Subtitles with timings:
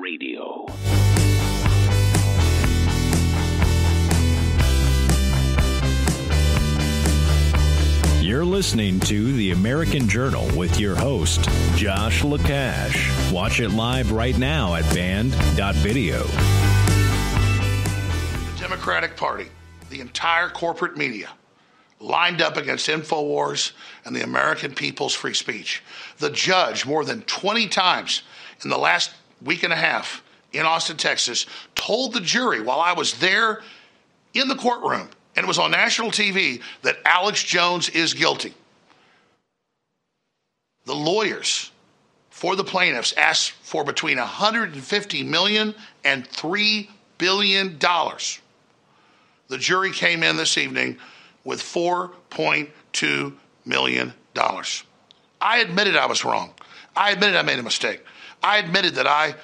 [0.00, 0.66] Radio.
[8.20, 11.44] You're listening to The American Journal with your host,
[11.76, 13.32] Josh Lacash.
[13.32, 16.24] Watch it live right now at band.video.
[18.52, 19.46] The Democratic Party,
[19.90, 21.30] the entire corporate media,
[22.00, 23.72] lined up against InfoWars
[24.04, 25.82] and the American people's free speech.
[26.18, 28.22] The judge, more than 20 times
[28.64, 32.92] in the last week and a half in Austin, Texas, told the jury while I
[32.92, 33.62] was there
[34.34, 38.54] in the courtroom and it was on national TV that Alex Jones is guilty.
[40.86, 41.70] The lawyers
[42.30, 48.40] for the plaintiffs asked for between 150 million and 3 billion dollars.
[49.48, 50.98] The jury came in this evening
[51.44, 54.84] with 4.2 million dollars.
[55.40, 56.52] I admitted I was wrong.
[56.96, 58.02] I admitted I made a mistake.
[58.46, 59.34] I admitted that I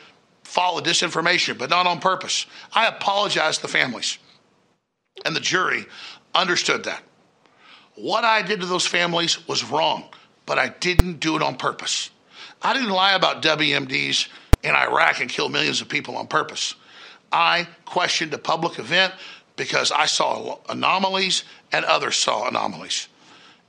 [0.44, 2.46] followed disinformation, but not on purpose.
[2.72, 4.16] I apologized to the families.
[5.24, 5.86] And the jury
[6.34, 7.02] understood that.
[7.96, 10.04] What I did to those families was wrong,
[10.46, 12.10] but I didn't do it on purpose.
[12.62, 14.28] I didn't lie about WMDs
[14.62, 16.76] in Iraq and kill millions of people on purpose.
[17.32, 19.14] I questioned a public event
[19.56, 21.42] because I saw anomalies
[21.72, 23.08] and others saw anomalies.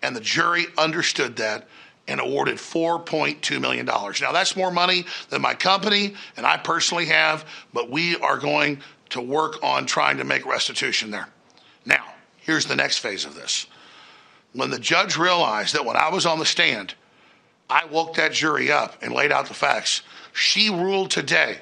[0.03, 1.67] And the jury understood that
[2.07, 3.85] and awarded $4.2 million.
[3.85, 8.81] Now, that's more money than my company and I personally have, but we are going
[9.09, 11.29] to work on trying to make restitution there.
[11.85, 12.03] Now,
[12.37, 13.67] here's the next phase of this.
[14.53, 16.93] When the judge realized that when I was on the stand,
[17.69, 20.01] I woke that jury up and laid out the facts,
[20.33, 21.59] she ruled today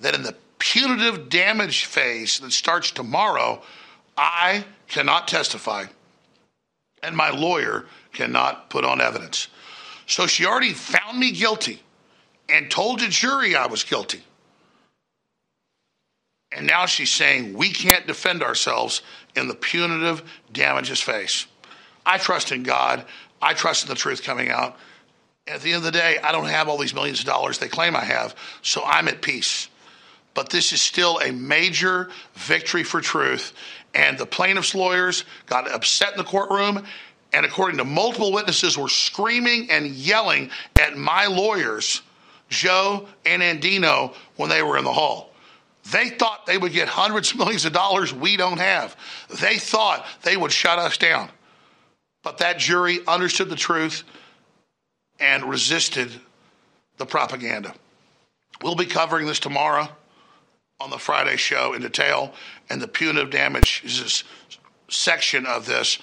[0.00, 3.62] that in the punitive damage phase that starts tomorrow,
[4.16, 5.86] I cannot testify
[7.02, 9.48] and my lawyer cannot put on evidence.
[10.12, 11.80] So she already found me guilty
[12.46, 14.22] and told the jury I was guilty.
[16.54, 19.00] And now she's saying we can't defend ourselves
[19.34, 21.46] in the punitive damages phase.
[22.04, 23.06] I trust in God.
[23.40, 24.76] I trust in the truth coming out.
[25.46, 27.68] At the end of the day, I don't have all these millions of dollars they
[27.68, 29.70] claim I have, so I'm at peace.
[30.34, 33.54] But this is still a major victory for truth.
[33.94, 36.84] And the plaintiff's lawyers got upset in the courtroom,
[37.32, 40.50] and according to multiple witnesses, were screaming and yelling
[40.80, 42.02] at my lawyers,
[42.48, 45.30] Joe and Andino, when they were in the hall.
[45.90, 48.96] They thought they would get hundreds of millions of dollars we don't have.
[49.40, 51.30] They thought they would shut us down.
[52.22, 54.04] But that jury understood the truth
[55.18, 56.10] and resisted
[56.98, 57.74] the propaganda.
[58.62, 59.88] We'll be covering this tomorrow
[60.78, 62.32] on the Friday show in detail
[62.70, 64.24] and the punitive damages
[64.88, 65.98] section of this,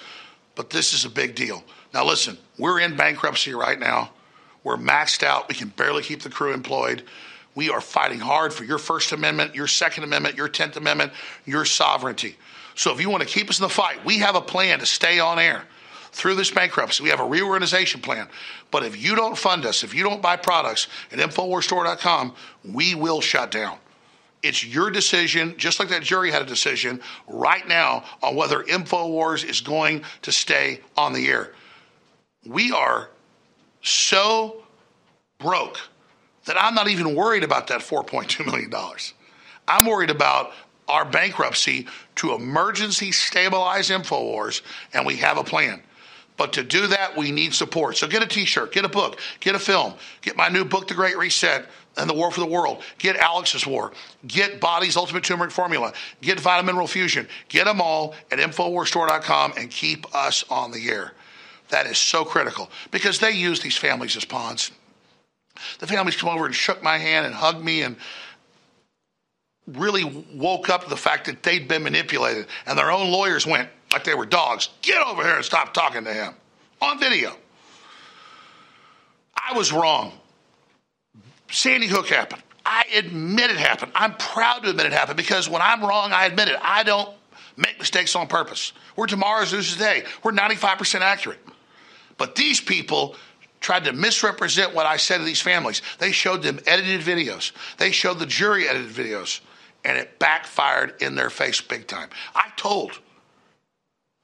[0.54, 1.64] but this is a big deal.
[1.92, 4.10] Now, listen, we're in bankruptcy right now.
[4.62, 5.48] We're maxed out.
[5.48, 7.02] We can barely keep the crew employed.
[7.54, 11.12] We are fighting hard for your First Amendment, your Second Amendment, your Tenth Amendment,
[11.46, 12.36] your sovereignty.
[12.74, 14.86] So if you want to keep us in the fight, we have a plan to
[14.86, 15.64] stay on air
[16.12, 17.02] through this bankruptcy.
[17.02, 18.28] We have a reorganization plan.
[18.70, 22.34] But if you don't fund us, if you don't buy products at InfoWarsStore.com,
[22.64, 23.78] we will shut down.
[24.42, 29.48] It's your decision, just like that jury had a decision right now on whether InfoWars
[29.48, 31.52] is going to stay on the air.
[32.46, 33.10] We are
[33.82, 34.62] so
[35.38, 35.78] broke
[36.46, 38.72] that I'm not even worried about that $4.2 million.
[39.68, 40.52] I'm worried about
[40.88, 41.86] our bankruptcy
[42.16, 44.62] to emergency stabilize InfoWars,
[44.92, 45.82] and we have a plan.
[46.36, 47.98] But to do that, we need support.
[47.98, 50.88] So get a t shirt, get a book, get a film, get my new book,
[50.88, 51.68] The Great Reset
[52.00, 53.92] and the War for the World, get Alex's War,
[54.26, 59.70] get Body's Ultimate Turmeric Formula, get Vitamin Mineral Fusion, get them all at InfoWarsStore.com and
[59.70, 61.12] keep us on the air.
[61.68, 64.72] That is so critical because they use these families as pawns.
[65.78, 67.96] The families come over and shook my hand and hugged me and
[69.66, 70.04] really
[70.34, 72.46] woke up to the fact that they'd been manipulated.
[72.66, 76.04] And their own lawyers went, like they were dogs, get over here and stop talking
[76.04, 76.34] to him.
[76.80, 77.36] on video.
[79.36, 80.12] I was wrong.
[81.50, 82.42] Sandy Hook happened.
[82.64, 83.92] I admit it happened.
[83.94, 86.56] I'm proud to admit it happened because when I'm wrong, I admit it.
[86.62, 87.10] I don't
[87.56, 88.72] make mistakes on purpose.
[88.96, 90.04] We're tomorrow's news today.
[90.22, 91.40] We're 95% accurate.
[92.16, 93.16] But these people
[93.60, 95.82] tried to misrepresent what I said to these families.
[95.98, 97.52] They showed them edited videos.
[97.76, 99.40] They showed the jury edited videos,
[99.84, 102.08] and it backfired in their face big time.
[102.34, 102.98] I told,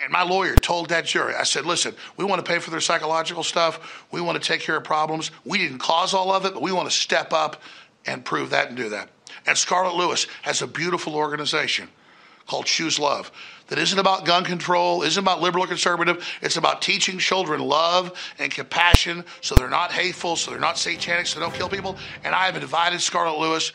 [0.01, 2.81] and my lawyer told that jury, I said, listen, we want to pay for their
[2.81, 4.05] psychological stuff.
[4.13, 5.31] We want to take care of problems.
[5.45, 7.63] We didn't cause all of it, but we want to step up
[8.07, 9.09] and prove that and do that.
[9.47, 11.89] And Scarlett Lewis has a beautiful organization
[12.47, 13.33] called Choose Love
[13.69, 16.25] that isn't about gun control, isn't about liberal or conservative.
[16.41, 21.27] It's about teaching children love and compassion so they're not hateful, so they're not satanic,
[21.27, 21.97] so they don't kill people.
[22.23, 23.73] And I have invited Scarlett Lewis.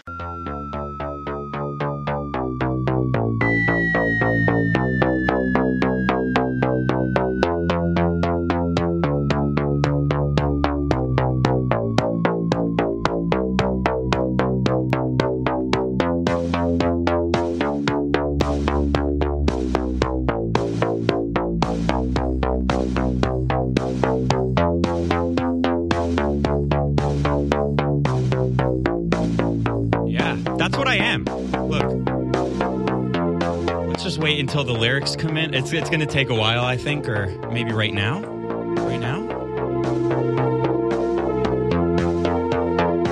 [34.51, 35.53] Until the lyrics come in.
[35.53, 38.19] It's it's going to take a while, I think, or maybe right now.
[38.19, 39.21] Right now,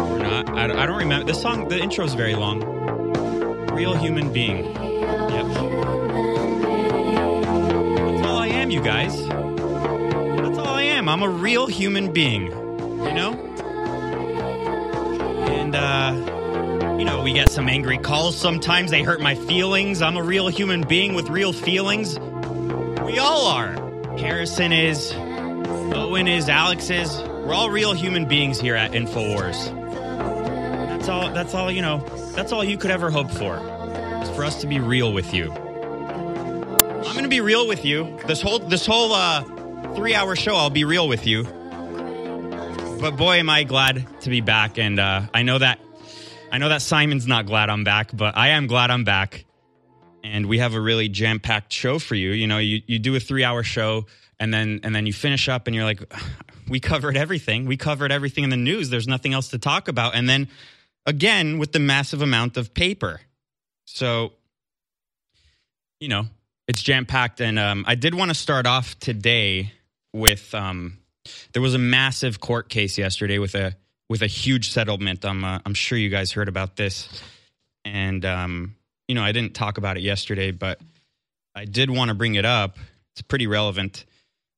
[0.03, 0.49] or not.
[0.49, 1.69] I, I don't remember the song.
[1.69, 2.59] The intro is very long.
[3.73, 4.65] Real human being.
[4.65, 5.45] Yep.
[5.45, 5.59] That's
[8.27, 9.15] all I am, you guys.
[9.25, 11.07] That's all I am.
[11.07, 12.68] I'm a real human being.
[17.59, 18.89] Some angry calls sometimes.
[18.89, 20.01] They hurt my feelings.
[20.01, 22.17] I'm a real human being with real feelings.
[22.17, 23.73] We all are.
[24.17, 27.19] Harrison is, Owen is, Alex is.
[27.19, 29.75] We're all real human beings here at InfoWars.
[30.87, 31.97] That's all that's all, you know,
[32.33, 33.57] that's all you could ever hope for.
[34.23, 35.51] Is for us to be real with you.
[35.51, 38.21] I'm going to be real with you.
[38.25, 41.43] This whole this whole uh 3-hour show I'll be real with you.
[43.01, 45.79] But boy am I glad to be back and uh I know that
[46.51, 49.45] I know that Simon's not glad I'm back, but I am glad I'm back.
[50.23, 52.31] And we have a really jam-packed show for you.
[52.31, 54.07] You know, you, you do a three-hour show
[54.39, 56.01] and then and then you finish up and you're like,
[56.67, 57.65] we covered everything.
[57.65, 58.89] We covered everything in the news.
[58.89, 60.15] There's nothing else to talk about.
[60.15, 60.47] And then
[61.05, 63.21] again with the massive amount of paper.
[63.85, 64.33] So,
[65.99, 66.25] you know,
[66.67, 67.41] it's jam-packed.
[67.41, 69.71] And um, I did want to start off today
[70.13, 70.97] with um,
[71.53, 73.75] there was a massive court case yesterday with a
[74.09, 75.23] with a huge settlement.
[75.23, 77.07] I'm uh, I'm sure you guys heard about this,
[77.85, 78.75] and um,
[79.07, 80.79] you know I didn't talk about it yesterday, but
[81.55, 82.77] I did want to bring it up.
[83.13, 84.05] It's pretty relevant.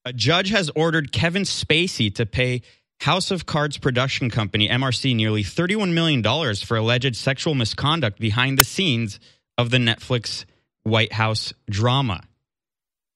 [0.06, 2.62] A judge has ordered Kevin Spacey to pay
[3.01, 8.57] House of Cards production company MRC nearly 31 million dollars for alleged sexual misconduct behind
[8.57, 9.19] the scenes
[9.57, 10.45] of the Netflix
[10.83, 12.24] White House drama.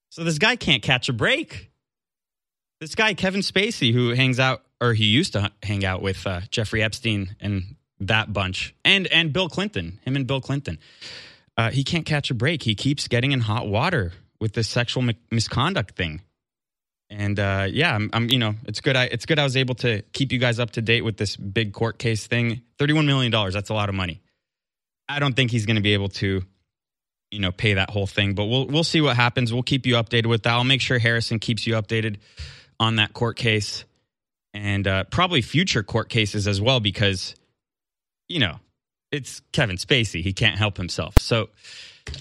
[0.10, 1.72] So this guy can't catch a break
[2.80, 6.42] this guy Kevin Spacey, who hangs out or he used to hang out with uh,
[6.52, 10.80] Jeffrey Epstein and that bunch, and and Bill Clinton, him and Bill Clinton,
[11.58, 12.64] uh, he can't catch a break.
[12.64, 16.22] He keeps getting in hot water with this sexual mi- misconduct thing,
[17.10, 18.96] and uh, yeah, I'm, I'm you know it's good.
[18.96, 21.36] I it's good I was able to keep you guys up to date with this
[21.36, 22.62] big court case thing.
[22.78, 23.54] Thirty one million dollars.
[23.54, 24.22] That's a lot of money.
[25.08, 26.44] I don't think he's going to be able to
[27.32, 29.96] you know pay that whole thing but we'll we'll see what happens we'll keep you
[29.96, 32.18] updated with that i'll make sure harrison keeps you updated
[32.80, 33.84] on that court case
[34.56, 37.36] and uh, probably future court cases as well because
[38.30, 38.60] you know
[39.12, 40.22] it's kevin spacey.
[40.22, 41.20] He can't help himself.
[41.20, 41.50] So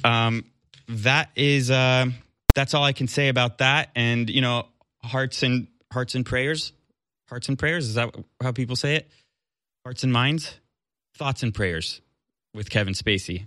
[0.03, 0.45] um,
[0.89, 2.07] that is uh,
[2.55, 3.91] that's all i can say about that.
[3.95, 4.67] And you know
[5.03, 6.73] hearts and hearts and prayers
[7.29, 9.09] hearts and prayers is that how people say it?
[9.85, 10.59] Hearts and minds
[11.17, 12.01] thoughts and prayers
[12.53, 13.47] with kevin spacey.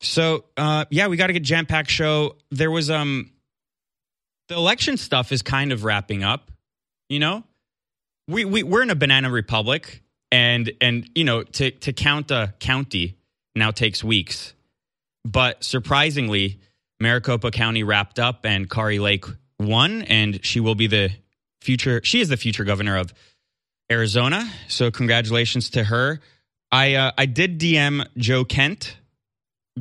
[0.00, 2.36] So uh, yeah, we got to get jam packed show.
[2.50, 3.32] There was um
[4.48, 6.52] the election stuff is kind of wrapping up.
[7.08, 7.44] You know,
[8.28, 12.54] we we we're in a banana republic, and and you know to to count a
[12.60, 13.16] county
[13.56, 14.52] now takes weeks,
[15.24, 16.60] but surprisingly,
[17.00, 19.24] Maricopa County wrapped up, and Kari Lake
[19.58, 21.10] won, and she will be the
[21.60, 22.00] future.
[22.04, 23.12] She is the future governor of
[23.90, 24.48] Arizona.
[24.68, 26.20] So congratulations to her.
[26.70, 28.96] I uh, I did DM Joe Kent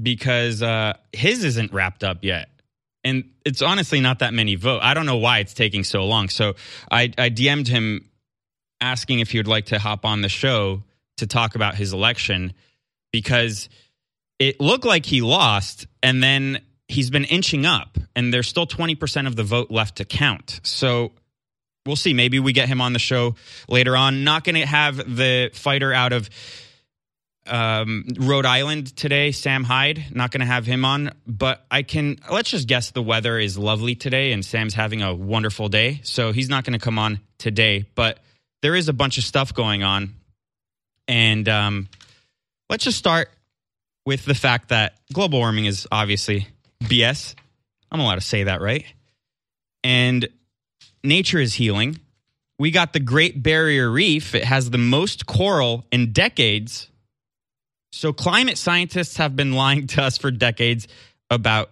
[0.01, 2.50] because uh, his isn't wrapped up yet.
[3.04, 4.84] And it's honestly not that many votes.
[4.84, 6.27] I don't know why it's taking so long.
[6.27, 6.56] So
[6.92, 8.10] I, I DM'd him
[8.81, 10.84] asking if he would like to hop on the show
[11.17, 12.53] to talk about his election
[13.12, 13.69] because
[14.39, 19.27] it looked like he lost and then he's been inching up and there's still 20%
[19.27, 20.60] of the vote left to count.
[20.63, 21.12] So
[21.86, 22.13] we'll see.
[22.13, 23.36] Maybe we get him on the show
[23.67, 24.24] later on.
[24.24, 26.29] Not going to have the fighter out of
[27.48, 30.05] um, Rhode Island today, Sam Hyde.
[30.12, 32.19] Not going to have him on, but I can.
[32.29, 36.34] Let's just guess the weather is lovely today, and Sam's having a wonderful day, so
[36.34, 37.86] he's not going to come on today.
[37.96, 38.19] But
[38.62, 40.14] there is a bunch of stuff going on,
[41.08, 41.90] and um,
[42.70, 43.30] let's just start
[44.06, 46.48] with the fact that global warming is obviously
[46.84, 47.36] BS.
[47.92, 48.86] I'm allowed to say that, right?
[49.84, 50.28] And
[51.04, 52.00] nature is healing.
[52.60, 54.34] We got the Great Barrier Reef.
[54.34, 56.90] It has the most coral in decades.
[57.92, 60.88] So, climate scientists have been lying to us for decades
[61.30, 61.72] about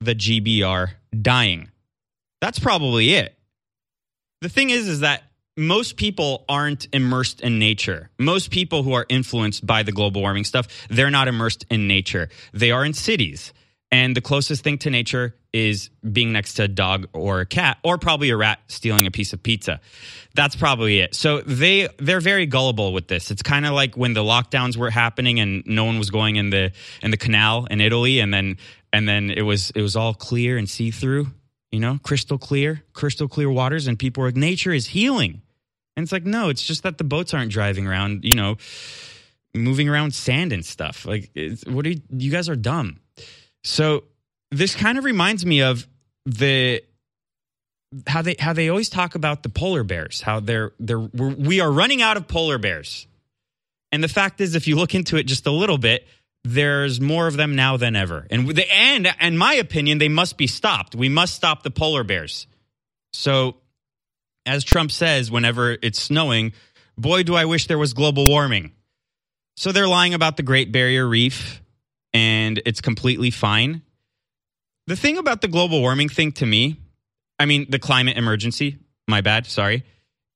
[0.00, 1.70] the GBR dying.
[2.40, 3.36] That's probably it.
[4.40, 5.22] The thing is, is that
[5.58, 8.10] most people aren't immersed in nature.
[8.18, 12.28] Most people who are influenced by the global warming stuff, they're not immersed in nature.
[12.52, 13.52] They are in cities.
[13.90, 17.78] And the closest thing to nature is being next to a dog or a cat
[17.82, 19.80] or probably a rat stealing a piece of pizza.
[20.34, 21.14] That's probably it.
[21.14, 23.30] So they they're very gullible with this.
[23.30, 26.50] It's kind of like when the lockdowns were happening and no one was going in
[26.50, 26.72] the
[27.02, 28.58] in the canal in Italy and then
[28.92, 31.28] and then it was it was all clear and see-through,
[31.72, 35.40] you know, crystal clear, crystal clear waters and people were like nature is healing.
[35.98, 38.56] And it's like no, it's just that the boats aren't driving around, you know,
[39.52, 41.04] moving around sand and stuff.
[41.04, 41.32] Like
[41.66, 43.00] what are you, you guys are dumb.
[43.64, 44.04] So
[44.52, 45.88] this kind of reminds me of
[46.24, 46.84] the
[48.06, 51.58] how they how they always talk about the polar bears, how they're they're we're, we
[51.58, 53.08] are running out of polar bears.
[53.90, 56.06] And the fact is if you look into it just a little bit,
[56.44, 58.24] there's more of them now than ever.
[58.30, 60.94] And the and in my opinion, they must be stopped.
[60.94, 62.46] We must stop the polar bears.
[63.12, 63.56] So
[64.48, 66.52] as Trump says whenever it's snowing,
[66.96, 68.72] boy do I wish there was global warming.
[69.56, 71.62] So they're lying about the Great Barrier Reef
[72.12, 73.82] and it's completely fine.
[74.86, 76.80] The thing about the global warming thing to me,
[77.38, 79.84] I mean, the climate emergency, my bad, sorry,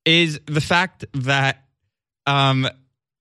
[0.05, 1.65] is the fact that
[2.27, 2.69] um,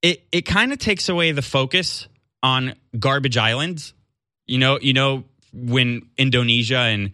[0.01, 2.07] it, it kind of takes away the focus
[2.43, 3.93] on garbage islands.
[4.48, 7.12] You know, you know, when Indonesia and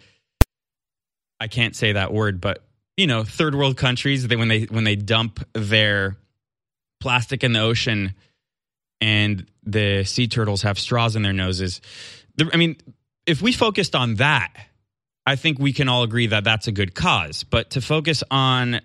[1.39, 2.66] I can't say that word, but
[2.97, 6.17] you know, third world countries, they when they when they dump their
[6.99, 8.15] plastic in the ocean
[8.99, 11.79] and the sea turtles have straws in their noses.
[12.51, 12.77] I mean,
[13.27, 14.51] if we focused on that,
[15.25, 17.43] I think we can all agree that that's a good cause.
[17.43, 18.81] But to focus on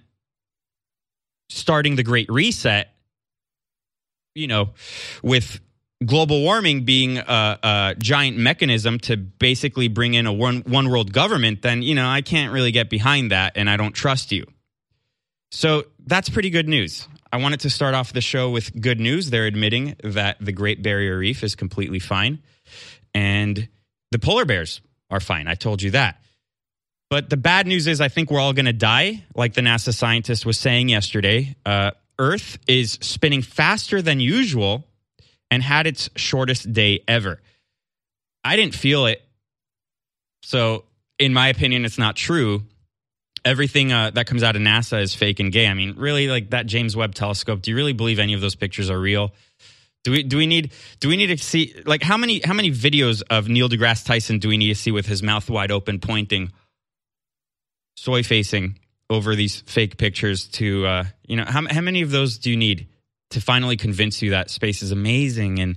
[1.48, 2.88] starting the Great Reset,
[4.34, 4.70] you know,
[5.22, 5.60] with
[6.06, 11.12] global warming being a, a, giant mechanism to basically bring in a one, one world
[11.12, 14.44] government, then, you know, I can't really get behind that and I don't trust you.
[15.50, 17.08] So that's pretty good news.
[17.32, 19.30] I wanted to start off the show with good news.
[19.30, 22.40] They're admitting that the Great Barrier Reef is completely fine
[23.14, 23.68] and
[24.10, 24.80] the polar bears
[25.10, 25.48] are fine.
[25.48, 26.18] I told you that.
[27.10, 29.92] But the bad news is, I think we're all going to die, like the NASA
[29.92, 31.54] scientist was saying yesterday.
[31.66, 34.86] Uh, Earth is spinning faster than usual
[35.52, 37.38] and had its shortest day ever.
[38.42, 39.22] I didn't feel it.
[40.42, 40.84] So,
[41.18, 42.62] in my opinion, it's not true
[43.44, 45.66] everything uh, that comes out of NASA is fake and gay.
[45.66, 47.62] I mean, really, like that James Webb Telescope.
[47.62, 49.32] Do you really believe any of those pictures are real?
[50.04, 52.70] Do we do we need do we need to see like how many how many
[52.70, 56.00] videos of Neil deGrasse Tyson do we need to see with his mouth wide open,
[56.00, 56.52] pointing,
[57.96, 58.78] soy facing
[59.10, 60.46] over these fake pictures?
[60.46, 62.88] To uh, you know, how how many of those do you need
[63.32, 65.76] to finally convince you that space is amazing and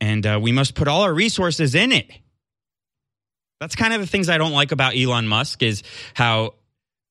[0.00, 2.10] and uh, we must put all our resources in it?
[3.60, 5.84] That's kind of the things I don't like about Elon Musk is
[6.14, 6.54] how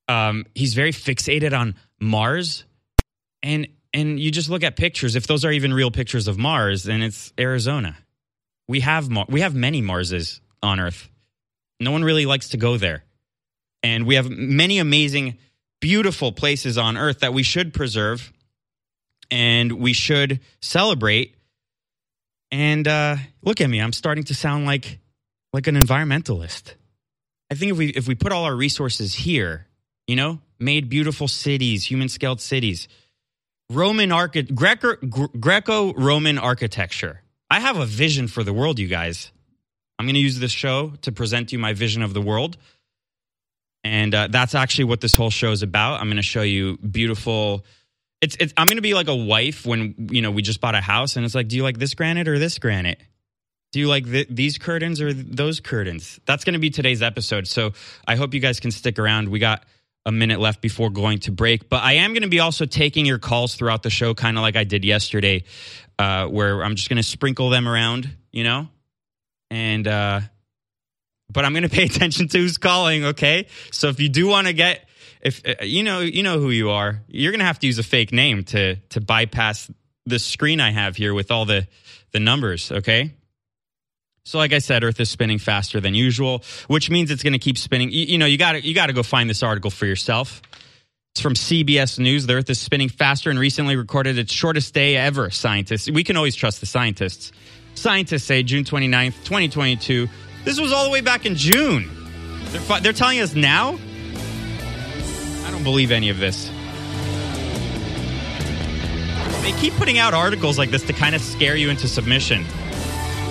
[0.09, 2.65] um, he's very fixated on Mars,
[3.41, 5.15] and and you just look at pictures.
[5.15, 7.97] If those are even real pictures of Mars, then it's Arizona.
[8.67, 11.09] We have Mar- we have many Marses on Earth.
[11.79, 13.05] No one really likes to go there,
[13.81, 15.37] and we have many amazing,
[15.79, 18.33] beautiful places on Earth that we should preserve,
[19.31, 21.35] and we should celebrate.
[22.51, 24.99] And uh, look at me, I'm starting to sound like
[25.53, 26.75] like an environmentalist.
[27.49, 29.67] I think if we if we put all our resources here
[30.11, 32.89] you know, made beautiful cities, human scaled cities.
[33.69, 37.21] Roman archi- Greco Greco Roman architecture.
[37.49, 39.31] I have a vision for the world, you guys.
[39.97, 42.57] I'm going to use this show to present you my vision of the world.
[43.85, 46.01] And uh, that's actually what this whole show is about.
[46.01, 47.65] I'm going to show you beautiful.
[48.21, 50.81] It's, it's I'm to be like a wife when you know we just bought a
[50.81, 52.99] house, and it's like, do you like this granite or this granite?
[53.71, 56.19] Do you like th- these curtains or th- those curtains?
[56.25, 57.47] That's to be today's episode.
[57.47, 57.71] So
[58.07, 59.29] I hope you guys can stick around.
[59.29, 59.63] We got
[60.05, 61.69] a minute left before going to break.
[61.69, 64.55] But I am to be also taking your calls throughout the show, kind of like
[64.55, 65.43] I did yesterday,
[65.99, 68.67] uh, where I'm just to sprinkle them around, you know?
[69.49, 70.21] And, uh,
[71.31, 73.47] but I'm going to pay attention to who's calling, okay?
[73.71, 74.87] So if you do want to get
[75.21, 77.83] if uh, you know you know who you are, you're gonna have to use a
[77.83, 79.69] fake name to to bypass
[80.05, 81.67] the screen I have here with all the
[82.11, 82.71] the numbers.
[82.71, 83.11] Okay.
[84.23, 87.39] So, like I said, Earth is spinning faster than usual, which means it's going to
[87.39, 87.91] keep spinning.
[87.91, 90.41] You, you know, you got to you got to go find this article for yourself.
[91.13, 92.27] It's from CBS News.
[92.27, 95.29] The Earth is spinning faster and recently recorded its shortest day ever.
[95.29, 97.31] Scientists, we can always trust the scientists.
[97.73, 100.07] Scientists say June 29th, 2022.
[100.45, 101.89] This was all the way back in June.
[102.45, 103.77] They're, they're telling us now?
[105.61, 106.49] Don't believe any of this.
[109.43, 112.47] They keep putting out articles like this to kind of scare you into submission.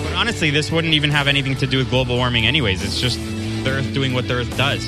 [0.01, 2.85] But honestly, this wouldn't even have anything to do with global warming, anyways.
[2.85, 3.19] It's just
[3.65, 4.87] the Earth doing what the Earth does.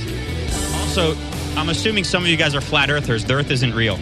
[0.84, 1.18] Also,
[1.58, 3.26] I'm assuming some of you guys are flat earthers.
[3.26, 4.00] The Earth isn't real.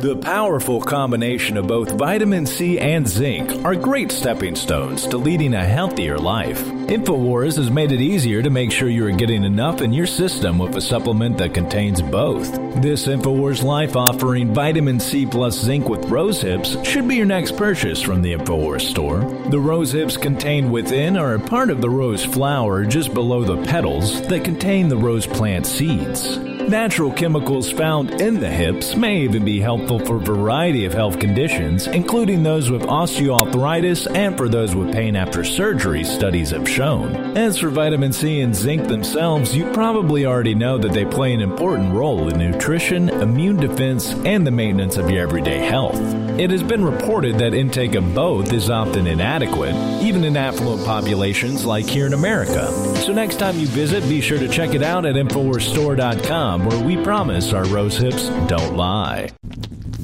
[0.00, 5.54] The powerful combination of both vitamin C and zinc are great stepping stones to leading
[5.54, 6.60] a healthier life.
[6.64, 10.58] InfoWars has made it easier to make sure you are getting enough in your system
[10.58, 12.50] with a supplement that contains both.
[12.82, 17.56] This InfoWars Life offering vitamin C plus zinc with rose hips should be your next
[17.56, 19.20] purchase from the InfoWars store.
[19.50, 23.62] The rose hips contained within are a part of the rose flower just below the
[23.62, 26.53] petals that contain the rose plant seeds.
[26.68, 31.20] Natural chemicals found in the hips may even be helpful for a variety of health
[31.20, 37.36] conditions, including those with osteoarthritis and for those with pain after surgery, studies have shown.
[37.36, 41.42] As for vitamin C and zinc themselves, you probably already know that they play an
[41.42, 46.00] important role in nutrition, immune defense, and the maintenance of your everyday health.
[46.40, 51.64] It has been reported that intake of both is often inadequate, even in affluent populations
[51.64, 52.72] like here in America.
[52.96, 56.96] So next time you visit, be sure to check it out at InfoWarsStore.com where we
[57.02, 59.30] promise our rose hips don't lie.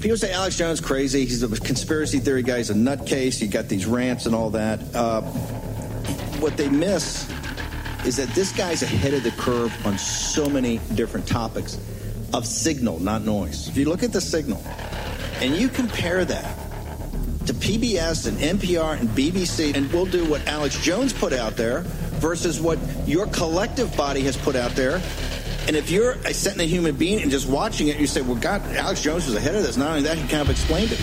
[0.01, 1.27] People say Alex Jones crazy.
[1.27, 2.57] He's a conspiracy theory guy.
[2.57, 3.39] He's a nutcase.
[3.39, 4.81] He got these rants and all that.
[4.95, 5.21] Uh,
[6.41, 7.31] what they miss
[8.07, 11.79] is that this guy's ahead of the curve on so many different topics
[12.33, 13.69] of signal, not noise.
[13.69, 14.63] If you look at the signal
[15.41, 16.57] and you compare that
[17.47, 21.81] to PBS and NPR and BBC, and we'll do what Alex Jones put out there
[22.21, 25.01] versus what your collective body has put out there.
[25.67, 28.63] And if you're a a human being and just watching it, you say, well, God,
[28.77, 29.77] Alex Jones was ahead of this.
[29.77, 31.01] Not only that, he kind of explained it.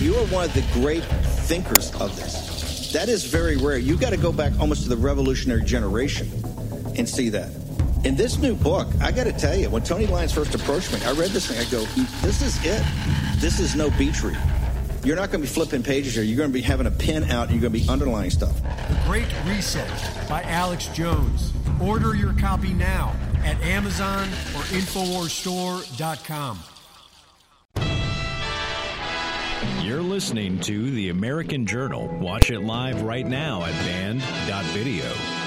[0.00, 2.92] You are one of the great thinkers of this.
[2.92, 3.78] That is very rare.
[3.78, 6.30] You got to go back almost to the revolutionary generation
[6.96, 7.50] and see that.
[8.04, 11.00] In this new book, I got to tell you, when Tony Lyons first approached me,
[11.04, 11.58] I read this thing.
[11.58, 12.84] I go, mm, this is it.
[13.40, 14.38] This is no beach read.
[15.02, 16.22] You're not going to be flipping pages here.
[16.22, 18.56] You're going to be having a pen out and you're going to be underlining stuff.
[18.62, 19.88] The Great Reset
[20.28, 21.52] by Alex Jones.
[21.80, 23.14] Order your copy now
[23.44, 26.60] at Amazon or InfoWarsStore.com.
[29.84, 32.08] You're listening to The American Journal.
[32.18, 35.43] Watch it live right now at band.video.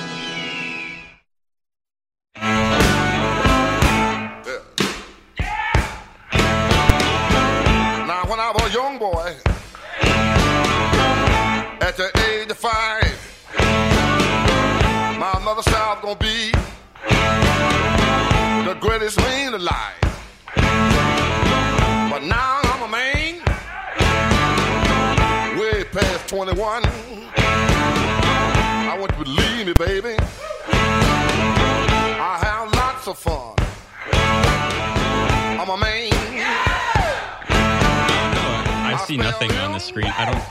[39.18, 40.06] see nothing on the screen.
[40.06, 40.44] I don't.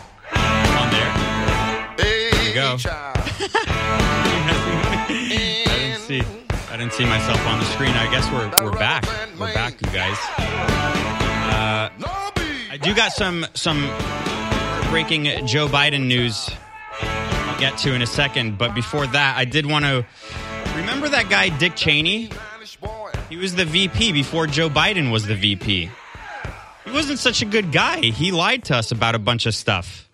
[0.77, 1.13] On there.
[1.97, 2.77] There you go.
[4.99, 6.23] I didn't see.
[6.71, 7.91] I didn't see myself on the screen.
[7.91, 9.05] I guess we're we're back.
[9.39, 10.17] We're back, you guys.
[11.49, 11.91] Uh,
[12.71, 13.87] I do got some some
[14.91, 16.51] breaking Joe Biden news.
[17.01, 20.05] I'll get to in a second, but before that, I did want to
[20.75, 22.31] remember that guy Dick Cheney.
[23.29, 25.91] He was the VP before Joe Biden was the VP.
[26.87, 28.01] He wasn't such a good guy.
[28.01, 30.09] He lied to us about a bunch of stuff.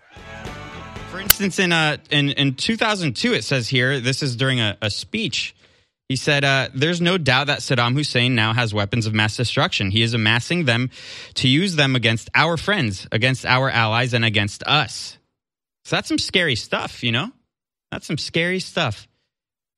[1.11, 4.91] For instance, in uh, in in 2002, it says here this is during a, a
[4.91, 5.55] speech.
[6.09, 9.91] He said, uh, "There's no doubt that Saddam Hussein now has weapons of mass destruction.
[9.91, 10.91] He is amassing them
[11.35, 15.19] to use them against our friends, against our allies, and against us."
[15.85, 17.31] So that's some scary stuff, you know.
[17.91, 19.07] That's some scary stuff.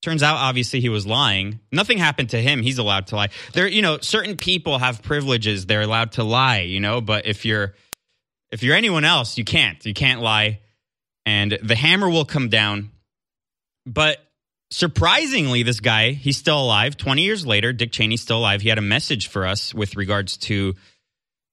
[0.05, 1.61] Turns out, obviously, he was lying.
[1.73, 2.61] Nothing happened to him.
[2.61, 3.31] He's allowed to lie.
[3.55, 5.65] There, you know, certain people have privileges.
[5.65, 7.01] They're allowed to lie, you know.
[7.01, 7.75] But if you're,
[8.53, 9.83] if you're anyone else, you can't.
[9.87, 10.61] You can't lie,
[11.25, 12.91] and the hammer will come down.
[13.87, 14.19] But
[14.71, 16.99] surprisingly, this guy, he's still alive.
[16.99, 18.61] Twenty years later, Dick Cheney's still alive.
[18.61, 20.75] He had a message for us with regards to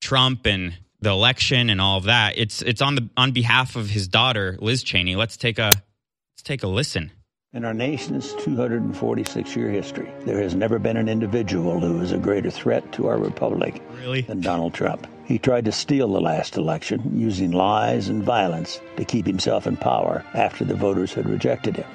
[0.01, 2.37] Trump and the election and all of that.
[2.37, 5.15] It's it's on the on behalf of his daughter, Liz Cheney.
[5.15, 7.11] Let's take a let's take a listen.
[7.53, 12.17] In our nation's 246 year history, there has never been an individual who is a
[12.17, 14.21] greater threat to our republic Really?
[14.21, 15.05] than Donald Trump.
[15.25, 19.75] He tried to steal the last election using lies and violence to keep himself in
[19.75, 21.87] power after the voters had rejected him.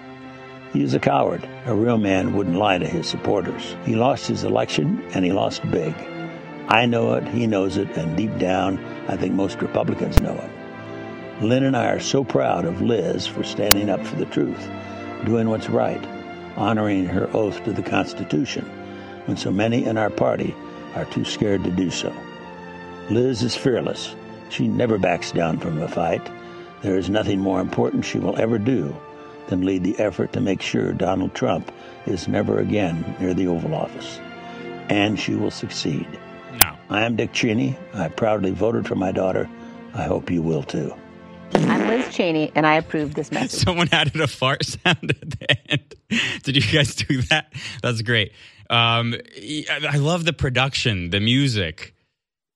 [0.75, 1.49] He is a coward.
[1.64, 3.77] A real man wouldn't lie to his supporters.
[3.87, 5.95] He lost his election and he lost big.
[6.69, 11.42] I know it, he knows it, and deep down, I think most Republicans know it.
[11.42, 14.69] Lynn and I are so proud of Liz for standing up for the truth,
[15.24, 16.05] doing what's right,
[16.57, 18.64] honoring her oath to the Constitution,
[19.26, 20.55] when so many in our party
[20.94, 22.12] are too scared to do so.
[23.11, 24.14] Liz is fearless.
[24.48, 26.26] She never backs down from a fight.
[26.83, 28.96] There is nothing more important she will ever do
[29.48, 31.70] than lead the effort to make sure Donald Trump
[32.07, 34.18] is never again near the Oval Office.
[34.88, 36.07] And she will succeed.
[36.52, 36.76] No.
[36.90, 37.76] I am Dick Cheney.
[37.94, 39.48] I proudly voted for my daughter.
[39.94, 40.94] I hope you will too.
[41.54, 43.61] I'm Liz Cheney, and I approve this message.
[43.64, 45.94] Someone added a fart sound at the end.
[46.42, 47.52] Did you guys do that?
[47.82, 48.32] That's great.
[48.68, 49.14] Um,
[49.88, 51.94] I love the production, the music.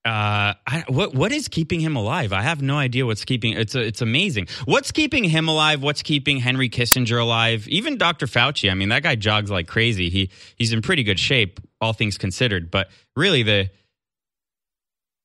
[0.05, 2.33] Uh, I, what what is keeping him alive?
[2.33, 3.53] I have no idea what's keeping.
[3.53, 4.49] It's a, it's amazing.
[4.65, 5.83] What's keeping him alive?
[5.83, 7.69] What's keeping Henry Kissinger alive?
[7.69, 8.27] Even Dr.
[8.27, 8.71] Fauci.
[8.71, 10.09] I mean, that guy jogs like crazy.
[10.09, 12.71] He he's in pretty good shape, all things considered.
[12.71, 13.71] But really, the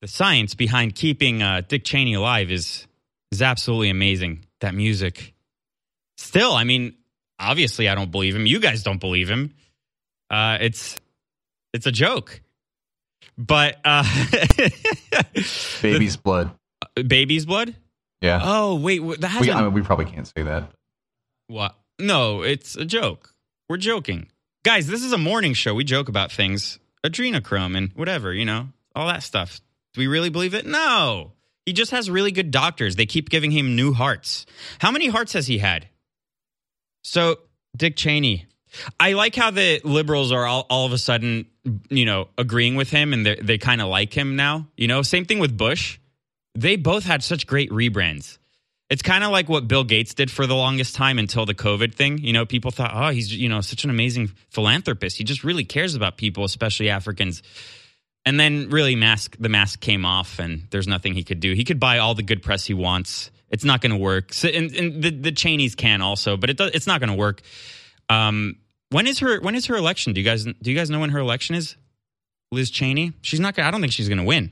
[0.02, 2.86] the science behind keeping uh, Dick Cheney alive is
[3.32, 4.44] is absolutely amazing.
[4.60, 5.34] That music.
[6.18, 6.94] Still, I mean,
[7.38, 8.46] obviously, I don't believe him.
[8.46, 9.54] You guys don't believe him.
[10.30, 10.98] Uh, it's
[11.72, 12.40] it's a joke.
[13.38, 14.02] But uh,
[15.82, 16.52] Baby's blood.
[17.06, 17.74] baby's blood.
[18.22, 18.40] Yeah.
[18.42, 19.54] Oh wait, that hasn't.
[19.56, 20.70] I mean, we probably can't say that.
[21.48, 21.76] What?
[21.98, 23.34] No, it's a joke.
[23.68, 24.28] We're joking.
[24.64, 25.74] Guys, this is a morning show.
[25.74, 29.60] We joke about things, adrenochrome and whatever, you know, all that stuff.
[29.94, 30.66] Do we really believe it?
[30.66, 31.32] No.
[31.66, 32.94] He just has really good doctors.
[32.96, 34.46] They keep giving him new hearts.
[34.78, 35.88] How many hearts has he had?
[37.02, 37.40] So,
[37.76, 38.46] Dick Cheney.
[39.00, 41.46] I like how the liberals are all, all of a sudden,
[41.88, 44.68] you know, agreeing with him and they they kind of like him now.
[44.76, 45.98] You know, same thing with Bush.
[46.54, 48.38] They both had such great rebrands.
[48.88, 51.94] It's kind of like what Bill Gates did for the longest time until the COVID
[51.94, 52.18] thing.
[52.18, 55.16] You know, people thought, oh, he's, you know, such an amazing philanthropist.
[55.16, 57.42] He just really cares about people, especially Africans.
[58.26, 61.54] And then really mask the mask came off and there's nothing he could do.
[61.54, 63.30] He could buy all the good press he wants.
[63.48, 64.32] It's not going to work.
[64.32, 67.40] So, and, and the, the Cheneys can also, but it it's not going to work.
[68.10, 68.56] Um,
[68.90, 70.12] when is her when is her election?
[70.12, 71.76] Do you guys do you guys know when her election is?
[72.52, 73.12] Liz Cheney?
[73.22, 74.50] She's not gonna I don't think she's going to win.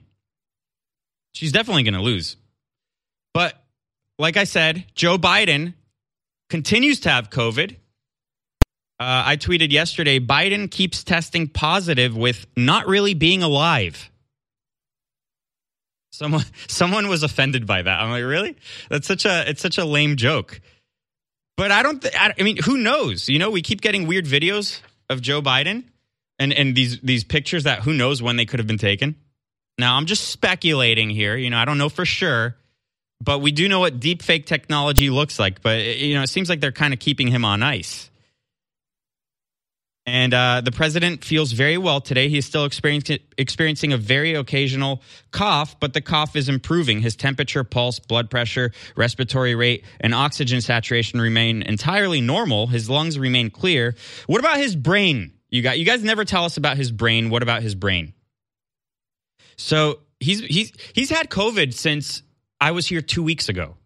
[1.33, 2.37] She's definitely going to lose.
[3.33, 3.61] But
[4.19, 5.75] like I said, Joe Biden
[6.49, 7.77] continues to have COVID.
[9.01, 14.11] Uh, I tweeted yesterday Biden keeps testing positive with not really being alive.
[16.13, 18.01] Someone someone was offended by that.
[18.01, 18.57] I'm like, really?
[18.89, 20.61] That's such a it's such a lame joke.
[21.57, 22.01] But I don't.
[22.01, 23.29] Th- I, I mean, who knows?
[23.29, 25.85] You know, we keep getting weird videos of Joe Biden
[26.39, 29.17] and and these these pictures that who knows when they could have been taken.
[29.79, 31.37] Now, I'm just speculating here.
[31.37, 32.57] You know, I don't know for sure,
[33.21, 35.63] but we do know what deep fake technology looks like.
[35.63, 38.11] But you know, it seems like they're kind of keeping him on ice.
[40.07, 42.29] And uh, the president feels very well today.
[42.29, 47.01] He is still experiencing, experiencing a very occasional cough, but the cough is improving.
[47.01, 52.67] His temperature, pulse, blood pressure, respiratory rate, and oxygen saturation remain entirely normal.
[52.67, 53.95] His lungs remain clear.
[54.27, 55.33] What about his brain?
[55.49, 57.31] You got you guys never tell us about his brain.
[57.31, 58.13] What about his brain?
[59.57, 62.23] So he's he's he's had COVID since
[62.61, 63.77] I was here two weeks ago.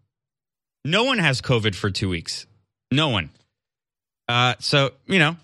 [0.85, 2.47] No one has COVID for two weeks.
[2.91, 3.31] No one.
[4.27, 5.37] Uh, so you know,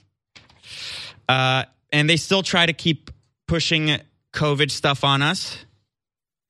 [1.28, 3.10] uh, and they still try to keep
[3.46, 3.98] pushing
[4.32, 5.56] COVID stuff on us.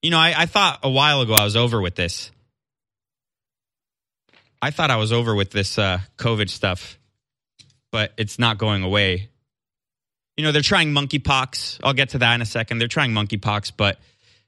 [0.02, 2.30] You know, I, I thought a while ago I was over with this.
[4.60, 6.98] I thought I was over with this uh, COVID stuff,
[7.92, 9.28] but it's not going away.
[10.37, 11.80] You know, they're trying monkeypox.
[11.82, 12.78] I'll get to that in a second.
[12.78, 13.98] They're trying monkeypox, but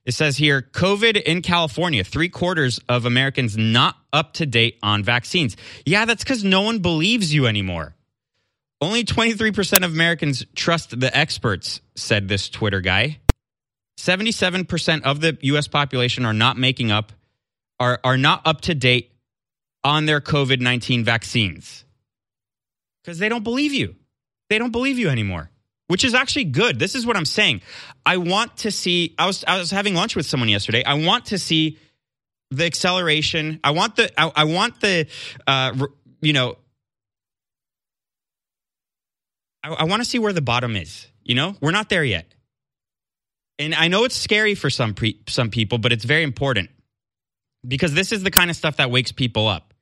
[0.07, 5.03] it says here COVID in California, three quarters of Americans not up to date on
[5.03, 5.57] vaccines.
[5.85, 7.96] Yeah, that's because no one believes you anymore.
[8.81, 13.21] Only 23% of Americans trust the experts, said this Twitter guy.
[13.99, 17.13] 77% of the US population are not making up,
[17.81, 19.13] are, are not up to date
[19.83, 21.85] on their COVID 19 vaccines
[23.03, 23.95] because they don't believe you.
[24.51, 25.51] They don't believe you anymore,
[25.87, 26.79] which is actually good.
[26.79, 27.63] This is what I'm saying.
[28.05, 30.85] I want to see, I was, I was having lunch with someone yesterday.
[30.85, 31.79] I want to see
[32.51, 33.61] the acceleration.
[33.65, 35.07] I want the, I, I want the,
[35.47, 35.87] uh,
[36.21, 36.57] you know,
[39.67, 41.09] I, I want to see where the bottom is.
[41.25, 42.33] You know, we're not there yet.
[43.59, 46.71] And I know it's scary for some pre- some people, but it's very important
[47.67, 49.75] because this is the kind of stuff that wakes people up.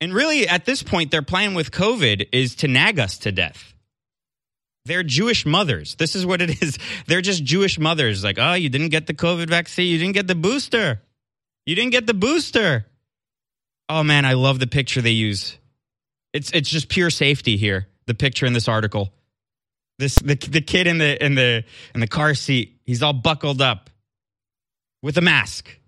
[0.00, 3.74] And really, at this point, their plan with COVID is to nag us to death.
[4.86, 5.94] They're Jewish mothers.
[5.94, 6.78] This is what it is.
[7.06, 8.24] They're just Jewish mothers.
[8.24, 9.92] Like, oh, you didn't get the COVID vaccine.
[9.92, 11.02] You didn't get the booster.
[11.66, 12.86] You didn't get the booster.
[13.88, 15.58] Oh man, I love the picture they use.
[16.32, 17.89] It's it's just pure safety here.
[18.10, 19.12] The picture in this article.
[20.00, 21.62] This the the kid in the in the
[21.94, 22.80] in the car seat.
[22.84, 23.88] He's all buckled up
[25.00, 25.78] with a mask.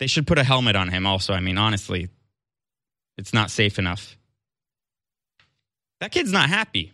[0.00, 1.06] They should put a helmet on him.
[1.06, 2.08] Also, I mean, honestly,
[3.16, 4.18] it's not safe enough.
[6.00, 6.92] That kid's not happy.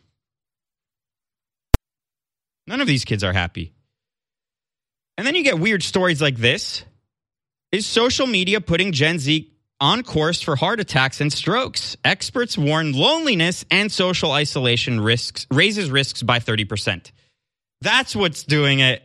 [2.66, 3.72] None of these kids are happy.
[5.16, 6.84] And then you get weird stories like this.
[7.72, 11.96] Is social media putting Gen Z on course for heart attacks and strokes?
[12.04, 17.10] Experts warn loneliness and social isolation risks raises risks by 30%.
[17.80, 19.02] That's what's doing it.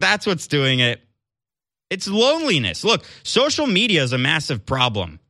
[0.00, 1.00] That's what's doing it.
[1.90, 2.84] It's loneliness.
[2.84, 5.20] Look, social media is a massive problem.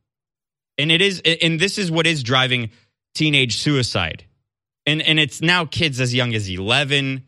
[0.79, 2.71] And it is and this is what is driving
[3.15, 4.25] teenage suicide.
[4.87, 7.25] And and it's now kids as young as 11.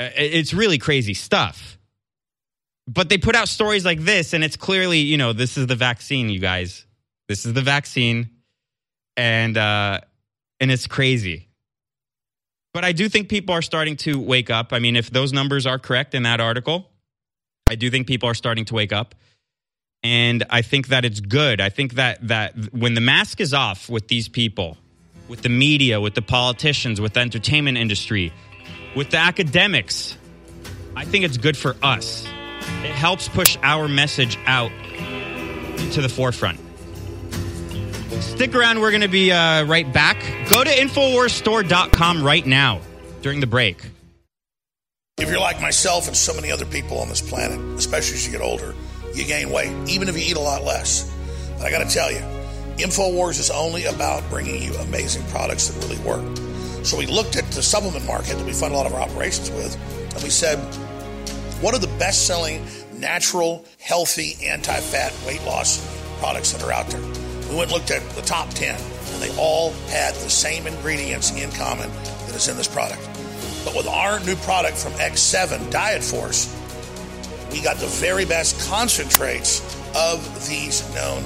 [0.00, 1.77] Uh, It's really crazy stuff.
[2.88, 5.76] But they put out stories like this and it's clearly, you know, this is the
[5.76, 6.86] vaccine, you guys.
[7.28, 8.30] This is the vaccine.
[9.14, 10.00] And uh
[10.58, 11.48] and it's crazy.
[12.72, 14.72] But I do think people are starting to wake up.
[14.72, 16.88] I mean, if those numbers are correct in that article,
[17.68, 19.14] I do think people are starting to wake up.
[20.02, 21.60] And I think that it's good.
[21.60, 24.78] I think that that when the mask is off with these people,
[25.28, 28.32] with the media, with the politicians, with the entertainment industry,
[28.96, 30.16] with the academics,
[30.96, 32.26] I think it's good for us.
[32.84, 34.70] It helps push our message out
[35.92, 36.60] to the forefront.
[38.22, 38.80] Stick around.
[38.80, 40.20] We're going to be uh, right back.
[40.48, 42.80] Go to InfoWarsStore.com right now
[43.22, 43.84] during the break.
[45.18, 48.32] If you're like myself and so many other people on this planet, especially as you
[48.32, 48.74] get older,
[49.14, 51.12] you gain weight, even if you eat a lot less.
[51.56, 52.20] But I got to tell you,
[52.76, 56.24] InfoWars is only about bringing you amazing products that really work.
[56.84, 59.50] So we looked at the supplement market that we fund a lot of our operations
[59.50, 59.76] with,
[60.14, 60.58] and we said,
[61.60, 62.64] what are the best selling
[62.98, 65.82] natural, healthy, anti fat weight loss
[66.20, 67.00] products that are out there?
[67.50, 71.32] We went and looked at the top 10, and they all had the same ingredients
[71.32, 71.90] in common
[72.26, 73.02] that is in this product.
[73.64, 76.54] But with our new product from X7 Diet Force,
[77.50, 79.60] we got the very best concentrates
[79.96, 81.24] of these known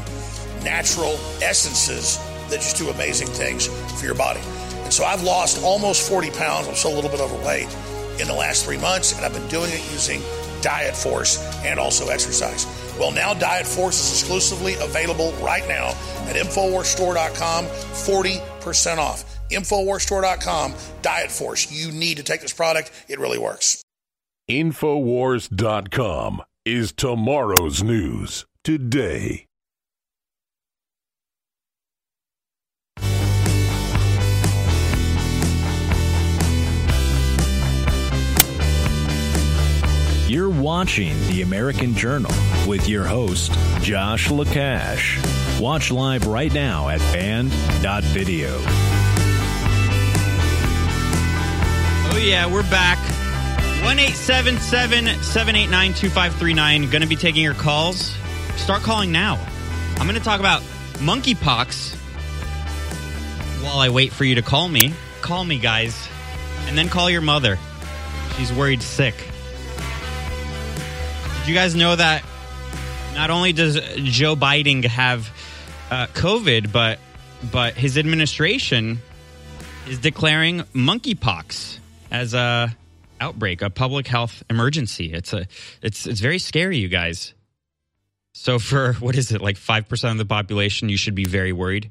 [0.64, 2.18] natural essences
[2.48, 3.66] that just do amazing things
[3.98, 4.40] for your body.
[4.84, 6.68] And so I've lost almost 40 pounds.
[6.68, 7.68] I'm still a little bit overweight
[8.20, 10.22] in the last three months, and I've been doing it using
[10.60, 12.66] Diet Force and also exercise.
[12.98, 15.88] Well, now Diet Force is exclusively available right now
[16.28, 19.24] at InfoWarsStore.com, 40% off.
[19.50, 21.70] InfoWarsStore.com, Diet Force.
[21.72, 22.90] You need to take this product.
[23.08, 23.82] It really works.
[24.48, 29.46] Infowars.com is tomorrow's news today.
[40.32, 42.32] You're watching The American Journal
[42.66, 45.60] with your host, Josh Lacash.
[45.60, 48.48] Watch live right now at band.video.
[52.08, 52.96] Oh, yeah, we're back.
[53.84, 56.88] 1 789 2539.
[56.88, 58.16] Going to be taking your calls.
[58.56, 59.38] Start calling now.
[59.98, 60.62] I'm going to talk about
[60.94, 61.94] monkeypox
[63.62, 64.94] while I wait for you to call me.
[65.20, 66.08] Call me, guys.
[66.68, 67.58] And then call your mother.
[68.38, 69.28] She's worried sick.
[71.42, 72.22] Did you guys know that
[73.14, 75.28] not only does Joe Biden have
[75.90, 77.00] uh, COVID, but
[77.50, 79.00] but his administration
[79.88, 81.78] is declaring monkeypox
[82.12, 82.72] as a
[83.20, 85.12] outbreak, a public health emergency.
[85.12, 85.48] It's a
[85.82, 87.34] it's it's very scary, you guys.
[88.34, 91.52] So for what is it like five percent of the population, you should be very
[91.52, 91.90] worried.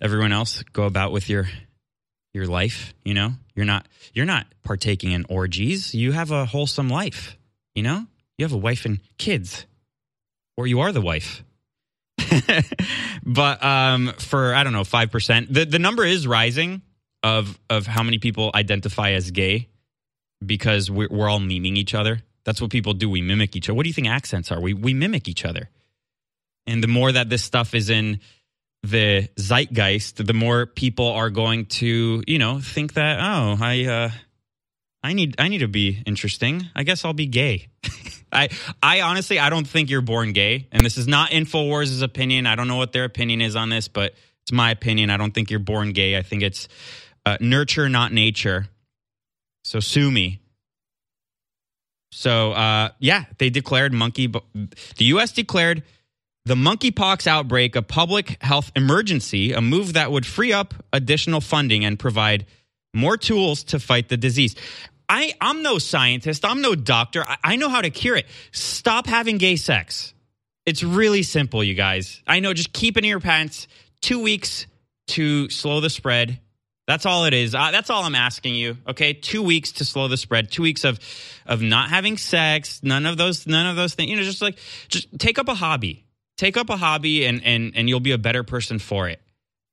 [0.00, 1.48] Everyone else, go about with your
[2.34, 2.94] your life.
[3.04, 5.94] You know, you're not you're not partaking in orgies.
[5.94, 7.36] You have a wholesome life.
[7.76, 8.06] You know,
[8.38, 9.66] you have a wife and kids,
[10.56, 11.44] or you are the wife.
[13.24, 16.82] but um, for I don't know five percent, the the number is rising
[17.22, 19.68] of of how many people identify as gay
[20.44, 22.22] because we're, we're all miming each other.
[22.44, 23.08] That's what people do.
[23.08, 23.76] We mimic each other.
[23.76, 24.60] What do you think accents are?
[24.60, 25.70] We we mimic each other.
[26.66, 28.20] And the more that this stuff is in
[28.82, 34.10] the zeitgeist, the more people are going to, you know, think that oh, I uh,
[35.02, 36.68] I need I need to be interesting.
[36.74, 37.68] I guess I'll be gay.
[38.32, 38.48] I
[38.82, 42.46] I honestly I don't think you're born gay, and this is not Infowars' opinion.
[42.46, 45.10] I don't know what their opinion is on this, but it's my opinion.
[45.10, 46.16] I don't think you're born gay.
[46.16, 46.68] I think it's
[47.26, 48.68] uh, nurture, not nature.
[49.64, 50.40] So sue me.
[52.12, 54.28] So uh, yeah, they declared monkey.
[54.28, 55.32] The U.S.
[55.32, 55.82] declared
[56.44, 61.84] the monkeypox outbreak a public health emergency, a move that would free up additional funding
[61.84, 62.46] and provide
[62.94, 64.54] more tools to fight the disease.
[65.08, 66.44] I, I'm no scientist.
[66.44, 67.24] I'm no doctor.
[67.26, 68.26] I, I know how to cure it.
[68.50, 70.14] Stop having gay sex.
[70.64, 72.22] It's really simple, you guys.
[72.26, 72.54] I know.
[72.54, 73.66] Just keep it in your pants.
[74.00, 74.66] Two weeks
[75.08, 76.40] to slow the spread.
[76.86, 77.54] That's all it is.
[77.54, 78.76] Uh, that's all I'm asking you.
[78.88, 80.50] Okay, two weeks to slow the spread.
[80.50, 80.98] Two weeks of
[81.46, 82.80] of not having sex.
[82.82, 83.46] None of those.
[83.46, 84.10] None of those things.
[84.10, 86.04] You know, just like just take up a hobby.
[86.36, 89.20] Take up a hobby, and and and you'll be a better person for it.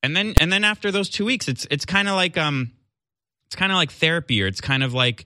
[0.04, 2.72] And then and then after those two weeks, it's it's kind of like um,
[3.50, 5.26] it's kind of like therapy, or it's kind of like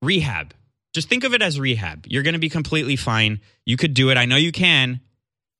[0.00, 0.54] rehab.
[0.94, 2.06] Just think of it as rehab.
[2.08, 3.40] You're going to be completely fine.
[3.66, 4.16] You could do it.
[4.16, 5.00] I know you can.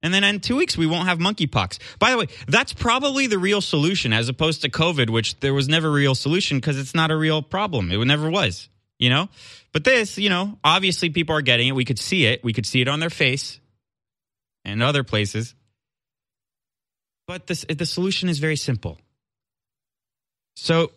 [0.03, 1.79] And then in two weeks, we won't have monkeypox.
[1.99, 5.69] By the way, that's probably the real solution as opposed to COVID, which there was
[5.69, 7.91] never a real solution because it's not a real problem.
[7.91, 9.29] It never was, you know?
[9.73, 11.75] But this, you know, obviously people are getting it.
[11.75, 12.45] We could see it.
[12.45, 13.59] We could see it on their face
[14.65, 15.55] and other places.
[17.27, 18.99] But this, the solution is very simple.
[20.55, 20.93] So,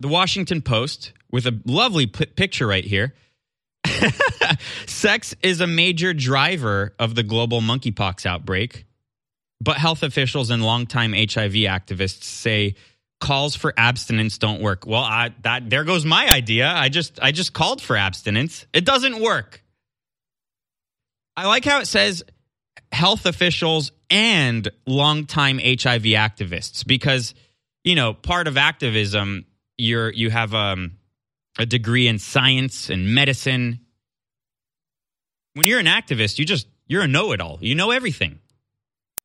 [0.00, 3.14] the Washington Post, with a lovely p- picture right here,
[4.86, 8.84] Sex is a major driver of the global monkeypox outbreak,
[9.60, 12.74] but health officials and longtime HIV activists say
[13.20, 14.86] calls for abstinence don't work.
[14.86, 16.68] Well, I, that there goes my idea.
[16.68, 18.66] I just I just called for abstinence.
[18.72, 19.62] It doesn't work.
[21.36, 22.22] I like how it says
[22.92, 27.34] health officials and longtime HIV activists because
[27.84, 29.44] you know part of activism
[29.78, 30.98] you're you have um,
[31.58, 33.80] a degree in science and medicine
[35.56, 37.58] when you're an activist, you just you're a know-it-all.
[37.62, 38.40] You know everything.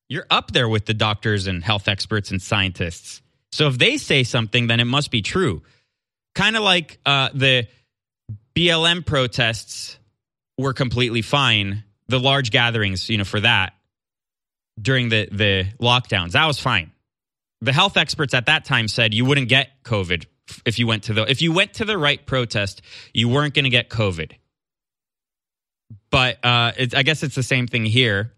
[0.07, 3.21] You're up there with the doctors and health experts and scientists.
[3.51, 5.61] So if they say something, then it must be true.
[6.33, 7.67] Kind of like uh, the
[8.55, 9.97] BLM protests
[10.57, 11.83] were completely fine.
[12.07, 13.73] The large gatherings, you know, for that
[14.81, 16.91] during the the lockdowns, that was fine.
[17.59, 20.25] The health experts at that time said you wouldn't get COVID
[20.65, 22.81] if you went to the if you went to the right protest,
[23.13, 24.31] you weren't going to get COVID
[26.11, 28.33] but uh, I guess it's the same thing here.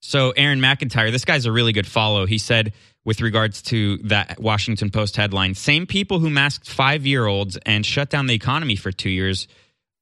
[0.00, 2.26] So Aaron McIntire, this guy's a really good follow.
[2.26, 2.74] He said
[3.04, 7.84] with regards to that Washington Post headline, same people who masked five year olds and
[7.84, 9.48] shut down the economy for two years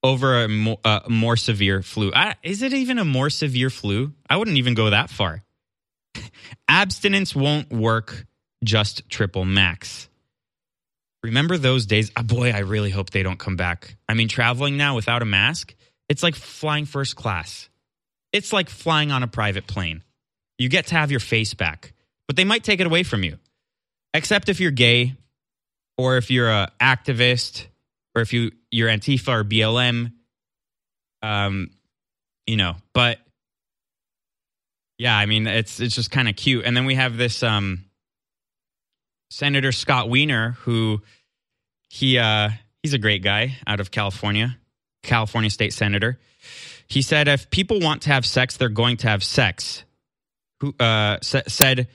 [0.03, 2.13] over a more, uh, more severe flu.
[2.13, 4.13] I, is it even a more severe flu?
[4.29, 5.45] I wouldn't even go that far.
[6.69, 8.27] Abstinence won't work,
[8.63, 10.09] just triple max.
[11.25, 12.13] Remember those days?
[12.19, 13.97] Oh, boy, I really hope they don't come back.
[14.07, 15.75] I mean, traveling now without a mask,
[16.07, 17.71] it's like flying first class.
[18.31, 20.03] It's like flying on a private plane.
[20.59, 21.95] You get to have your face back,
[22.27, 23.39] but they might take it away from you.
[24.13, 25.15] Except if you're gay
[25.97, 27.69] or if you're an activist
[28.15, 30.13] or if you you're Antifa or BLM
[31.23, 31.71] um
[32.47, 33.19] you know, but
[34.99, 36.67] yeah, I mean it's it's just kind of cute.
[36.67, 37.87] And then we have this um
[39.35, 41.03] Senator Scott Wiener who
[41.89, 42.51] he uh
[42.83, 44.57] he's a great guy out of California
[45.03, 46.19] California state senator.
[46.89, 49.85] He said, if people want to have sex, they're going to have sex.
[50.61, 51.89] Who uh, said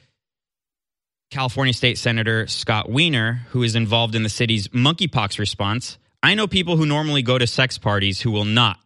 [1.31, 5.97] California state senator Scott Wiener, who is involved in the city's monkeypox response.
[6.21, 8.79] I know people who normally go to sex parties who will not.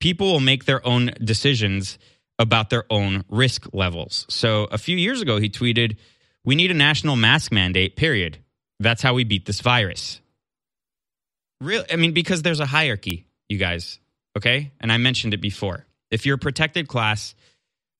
[0.00, 1.98] People will make their own decisions
[2.38, 4.26] about their own risk levels.
[4.28, 5.96] So a few years ago, he tweeted,
[6.46, 8.38] We need a national mask mandate, period.
[8.80, 10.20] That's how we beat this virus.
[11.60, 13.98] Real, I mean, because there's a hierarchy you guys.
[14.36, 14.72] Okay.
[14.80, 15.84] And I mentioned it before.
[16.10, 17.34] If you're a protected class,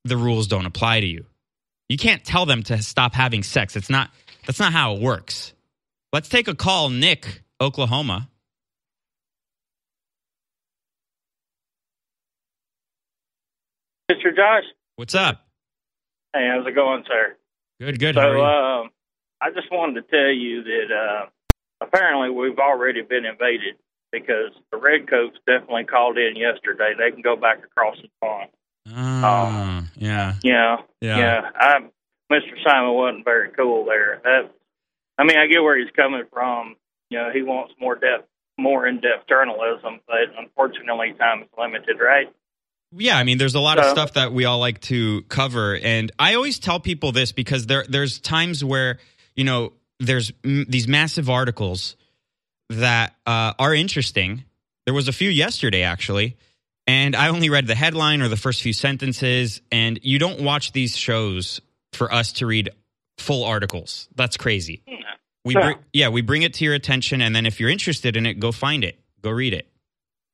[0.04, 1.26] the rules don't apply to you.
[1.88, 3.76] You can't tell them to stop having sex.
[3.76, 4.10] It's not,
[4.46, 5.52] that's not how it works.
[6.12, 8.28] Let's take a call, Nick, Oklahoma.
[14.10, 14.34] Mr.
[14.36, 14.64] Josh.
[14.96, 15.44] What's up?
[16.32, 17.36] Hey, how's it going, sir?
[17.80, 18.14] Good, good.
[18.14, 18.90] So, um,
[19.40, 21.26] I just wanted to tell you that uh,
[21.80, 23.76] apparently we've already been invaded
[24.12, 26.94] because the Redcoats definitely called in yesterday.
[26.96, 28.50] They can go back across the pond.
[28.88, 30.34] Ah, um, yeah.
[30.42, 30.76] Yeah.
[31.00, 31.18] Yeah.
[31.18, 31.50] Yeah.
[31.54, 31.78] I,
[32.32, 32.54] Mr.
[32.64, 34.20] Simon wasn't very cool there.
[34.24, 34.50] That,
[35.18, 36.76] I mean, I get where he's coming from.
[37.10, 42.32] You know, he wants more depth, more in-depth journalism, but unfortunately, time is limited, right?
[42.92, 46.12] Yeah, I mean, there's a lot of stuff that we all like to cover, and
[46.18, 48.98] I always tell people this because there there's times where
[49.34, 51.96] you know there's m- these massive articles
[52.70, 54.44] that uh, are interesting.
[54.84, 56.36] There was a few yesterday, actually,
[56.86, 59.60] and I only read the headline or the first few sentences.
[59.72, 61.60] And you don't watch these shows
[61.92, 62.70] for us to read
[63.18, 64.08] full articles.
[64.14, 64.82] That's crazy.
[65.44, 68.26] We bring, yeah, we bring it to your attention, and then if you're interested in
[68.26, 69.68] it, go find it, go read it.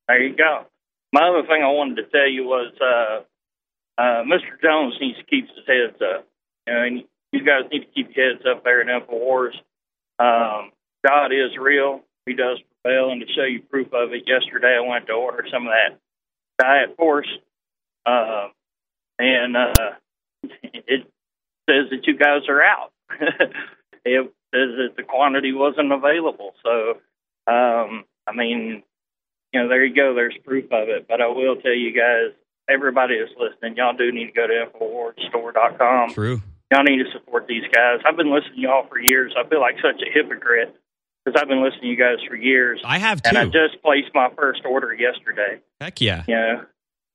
[0.09, 0.67] There you go.
[1.13, 4.61] My other thing I wanted to tell you was uh, uh, Mr.
[4.63, 6.27] Jones needs to keep his heads up.
[6.67, 9.55] You know, and you guys need to keep your heads up there in Infowars.
[10.19, 10.71] Um,
[11.07, 12.01] God is real.
[12.27, 15.45] He does prevail, and to show you proof of it, yesterday I went to order
[15.53, 15.99] some of that
[16.59, 17.29] diet force,
[18.07, 18.49] uh,
[19.19, 19.91] and uh,
[20.43, 21.03] it
[21.69, 22.93] says that you guys are out.
[24.05, 26.53] it says that the quantity wasn't available.
[26.63, 27.01] So,
[27.53, 28.83] um, I mean,
[29.53, 30.15] you know, there you go.
[30.15, 31.07] There's proof of it.
[31.09, 32.35] But I will tell you guys,
[32.69, 34.67] everybody that's listening, y'all do need to go to
[35.33, 36.15] InfoWarsStore.com.
[36.15, 36.43] True.
[36.71, 38.01] Y'all need to support these guys.
[38.07, 39.35] I've been listening to y'all for years.
[39.39, 40.75] I feel like such a hypocrite
[41.25, 42.81] because I've been listening to you guys for years.
[42.85, 45.61] I have And I just placed my first order yesterday.
[45.81, 46.25] Heck yeah.
[46.27, 46.65] You know,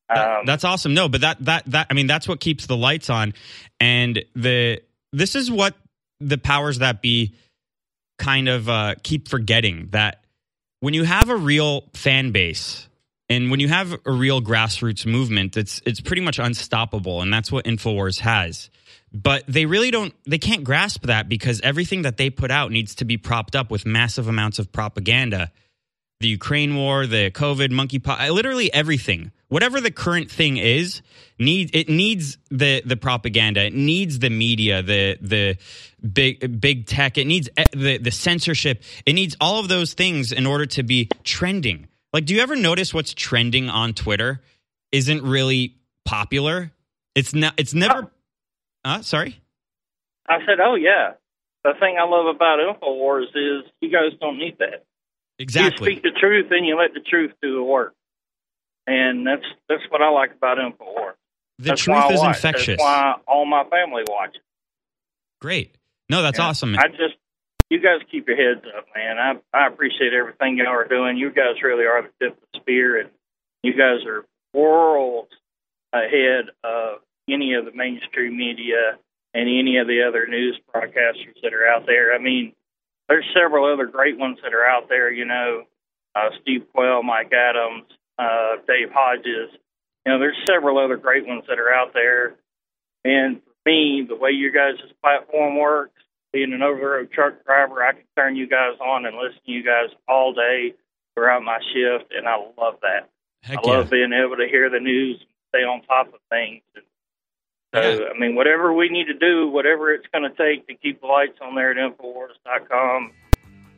[0.10, 0.94] That- that's awesome.
[0.94, 3.34] No, but that that that I mean that's what keeps the lights on,
[3.80, 4.82] and the
[5.12, 5.74] this is what
[6.20, 7.34] the powers that be
[8.20, 10.24] kind of uh, keep forgetting that
[10.80, 12.88] when you have a real fan base
[13.30, 17.52] and when you have a real grassroots movement, it's it's pretty much unstoppable, and that's
[17.52, 18.70] what Infowars has.
[19.14, 22.96] But they really don't they can't grasp that because everything that they put out needs
[22.96, 25.52] to be propped up with massive amounts of propaganda
[26.20, 29.32] the Ukraine war, the COVID, monkeypox, literally everything.
[29.50, 31.02] Whatever the current thing is,
[31.40, 33.66] need it needs the the propaganda.
[33.66, 35.58] It needs the media, the the
[36.06, 37.18] big big tech.
[37.18, 38.84] It needs e- the the censorship.
[39.06, 41.88] It needs all of those things in order to be trending.
[42.12, 44.42] Like, do you ever notice what's trending on Twitter
[44.92, 46.72] isn't really popular?
[47.16, 47.54] It's not.
[47.58, 48.12] It's never.
[48.84, 49.40] Uh, sorry.
[50.28, 51.14] I said, "Oh yeah."
[51.64, 54.87] The thing I love about Infowars is you guys don't need that.
[55.40, 55.92] Exactly.
[55.92, 57.94] You speak the truth and you let the truth do the work,
[58.88, 61.14] and that's that's what I like about Infowars.
[61.60, 62.36] The That's truth is watch.
[62.36, 62.68] infectious.
[62.78, 64.42] That's why all my family watches.
[65.42, 65.76] Great.
[66.10, 66.76] No, that's awesome.
[66.78, 67.16] I just,
[67.70, 69.18] you guys keep your heads up, man.
[69.18, 71.18] I I appreciate everything y'all are doing.
[71.18, 73.10] You guys really are the tip of the spear, and
[73.64, 74.24] you guys are
[74.54, 75.32] worlds
[75.94, 78.98] ahead of any of the mainstream media
[79.34, 82.14] and any of the other news broadcasters that are out there.
[82.14, 82.54] I mean,
[83.08, 85.12] there's several other great ones that are out there.
[85.12, 85.64] You know,
[86.16, 87.86] uh, Steve Quayle, Mike Adams,
[88.18, 89.52] uh, Dave Hodges.
[90.06, 92.36] You know, there's several other great ones that are out there.
[93.04, 96.02] And for me, the way your guys' platform works,
[96.34, 99.40] being an over the road truck driver, I can turn you guys on and listen
[99.46, 100.74] to you guys all day
[101.16, 103.10] throughout my shift, and I love that.
[103.42, 106.62] Heck I love being able to hear the news stay on top of things.
[106.76, 106.86] And
[107.74, 111.02] so, I mean, whatever we need to do, whatever it's going to take to keep
[111.02, 113.12] the lights on there at Infowars.com,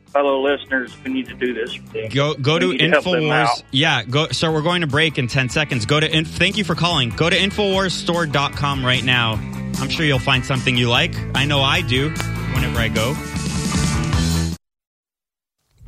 [0.06, 1.74] fellow listeners, we need to do this.
[1.74, 2.08] For them.
[2.10, 3.62] Go go We to need to help them Infowars.
[3.72, 4.28] Yeah, go.
[4.28, 5.86] So we're going to break in ten seconds.
[5.86, 6.16] Go to.
[6.16, 7.10] Inf- thank you for calling.
[7.10, 9.32] Go to InfoWarsStore.com right now.
[9.80, 11.14] I'm sure you'll find something you like.
[11.34, 12.10] I know I do.
[12.54, 13.14] Whenever I go.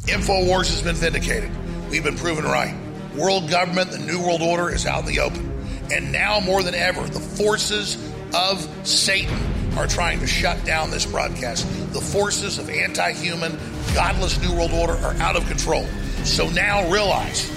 [0.06, 1.50] InfoWars has been vindicated.
[1.90, 2.74] We've been proven right.
[3.16, 5.51] World government, the New World Order is out in the open.
[5.92, 7.96] And now more than ever, the forces
[8.34, 9.38] of Satan
[9.76, 11.66] are trying to shut down this broadcast.
[11.92, 13.58] The forces of anti human,
[13.94, 15.84] godless New World Order are out of control.
[16.24, 17.50] So now realize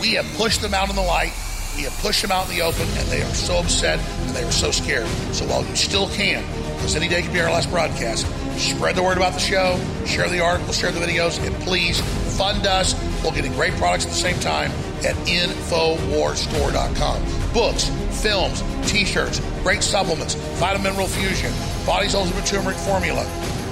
[0.00, 1.34] we have pushed them out in the light,
[1.76, 4.42] we have pushed them out in the open, and they are so upset and they
[4.42, 5.06] are so scared.
[5.32, 6.42] So while you still can,
[6.76, 8.26] because any day could be our last broadcast,
[8.58, 12.00] spread the word about the show, share the articles, share the videos, and please
[12.38, 14.70] fund us while getting great products at the same time
[15.04, 17.41] at InfoWarsStore.com.
[17.52, 17.90] Books,
[18.22, 21.52] films, t-shirts, great supplements, Vitamin Fusion,
[21.86, 23.26] Body's Ultimate Turmeric Formula,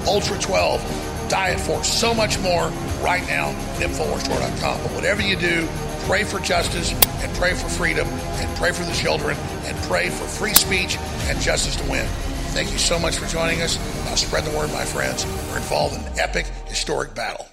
[0.05, 2.67] Ultra 12, Diet Force, so much more
[3.01, 4.81] right now at InfoWarsStore.com.
[4.83, 5.67] But whatever you do,
[6.01, 10.25] pray for justice and pray for freedom and pray for the children and pray for
[10.25, 12.05] free speech and justice to win.
[12.53, 13.77] Thank you so much for joining us.
[14.05, 15.25] Now spread the word, my friends.
[15.49, 17.50] We're involved in an epic, historic battle.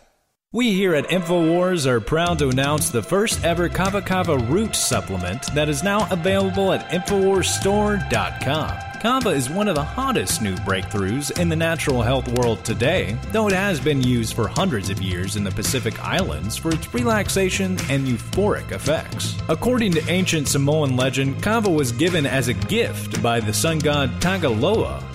[0.50, 5.42] We here at InfoWars are proud to announce the first ever Kava Kava root supplement
[5.54, 8.78] that is now available at InfoWarsStore.com.
[9.02, 13.46] Kava is one of the hottest new breakthroughs in the natural health world today, though
[13.48, 17.72] it has been used for hundreds of years in the Pacific Islands for its relaxation
[17.90, 19.36] and euphoric effects.
[19.50, 24.18] According to ancient Samoan legend, Kava was given as a gift by the sun god
[24.22, 25.04] Tagaloa,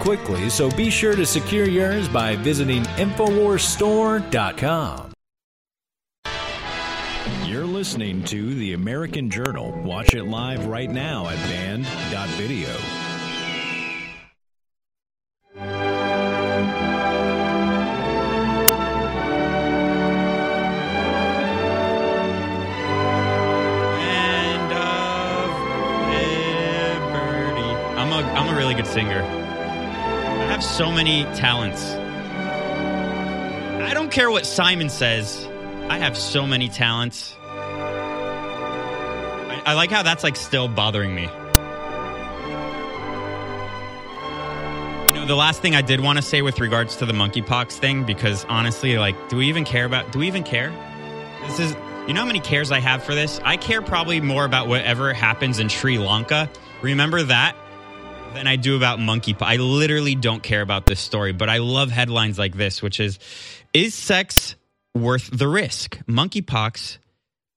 [0.00, 5.12] quickly, so be sure to secure yours by visiting InfoWarsStore.com.
[7.44, 9.72] You're listening to The American Journal.
[9.82, 12.76] Watch it live right now at band.video.
[28.94, 29.43] Singer.
[30.54, 31.82] I have so many talents.
[33.82, 35.48] I don't care what Simon says.
[35.88, 37.34] I have so many talents.
[39.50, 41.22] I, I like how that's like still bothering me.
[41.22, 41.28] You
[45.18, 48.04] know, the last thing I did want to say with regards to the monkeypox thing,
[48.04, 50.12] because honestly, like, do we even care about?
[50.12, 50.70] Do we even care?
[51.48, 51.76] This is,
[52.06, 53.40] you know, how many cares I have for this?
[53.42, 56.48] I care probably more about whatever happens in Sri Lanka.
[56.80, 57.56] Remember that?
[58.34, 59.42] Than I do about monkeypox.
[59.42, 63.20] I literally don't care about this story, but I love headlines like this, which is,
[63.72, 64.56] is sex
[64.92, 65.98] worth the risk?
[66.08, 66.98] Monkeypox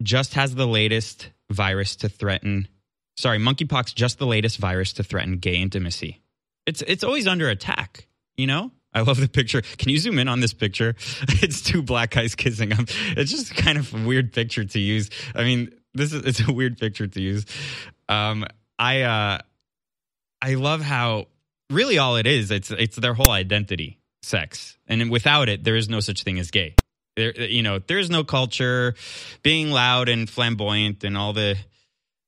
[0.04, 2.68] just has the latest virus to threaten.
[3.16, 6.22] Sorry, monkeypox just the latest virus to threaten gay intimacy.
[6.68, 8.72] It's it's always under attack, you know?
[8.94, 9.62] I love the picture.
[9.62, 10.96] Can you zoom in on this picture?
[11.42, 12.72] It's two black guys kissing.
[12.72, 15.10] It's just kind of a weird picture to use.
[15.34, 17.46] I mean, this is it's a weird picture to use.
[18.10, 18.46] Um,
[18.78, 19.40] I uh,
[20.42, 21.28] I love how
[21.70, 22.52] really all it is.
[22.52, 26.52] It's it's their whole identity, sex, and without it, there is no such thing as
[26.52, 26.76] gay.
[27.16, 28.94] There, you know, there's no culture,
[29.42, 31.58] being loud and flamboyant and all the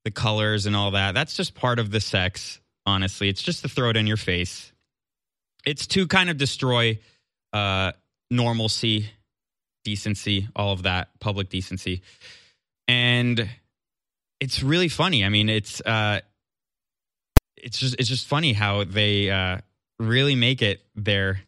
[0.04, 1.14] the colors and all that.
[1.14, 2.60] That's just part of the sex.
[2.86, 4.72] Honestly, it's just to throw it in your face.
[5.66, 7.00] It's to kind of destroy
[7.54, 7.92] uh,
[8.32, 9.10] normalcy,
[9.84, 12.02] decency, all of that, public decency,
[12.88, 13.48] and
[14.40, 15.24] it's really funny.
[15.24, 16.22] I mean, it's uh,
[17.64, 19.60] it's just it's just funny how they uh,
[20.00, 21.42] really make it their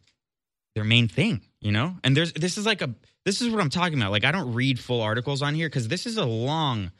[0.74, 1.96] their main thing, you know.
[2.04, 2.94] And there's this is like a
[3.24, 4.10] this is what I'm talking about.
[4.10, 6.90] Like I don't read full articles on here because this is a long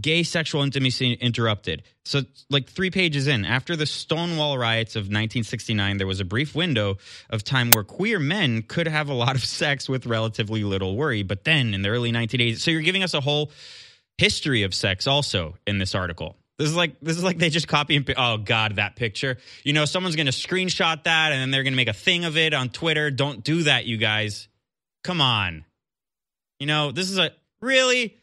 [0.00, 1.82] gay sexual intimacy interrupted.
[2.06, 6.54] So like 3 pages in, after the Stonewall riots of 1969, there was a brief
[6.54, 6.96] window
[7.28, 11.22] of time where queer men could have a lot of sex with relatively little worry,
[11.22, 13.50] but then in the early 1980s, so you're giving us a whole
[14.16, 16.36] history of sex also in this article.
[16.58, 19.38] This is like this is like they just copy and oh god that picture.
[19.64, 22.24] You know someone's going to screenshot that and then they're going to make a thing
[22.24, 23.10] of it on Twitter.
[23.10, 24.48] Don't do that you guys.
[25.02, 25.64] Come on.
[26.60, 28.16] You know, this is a really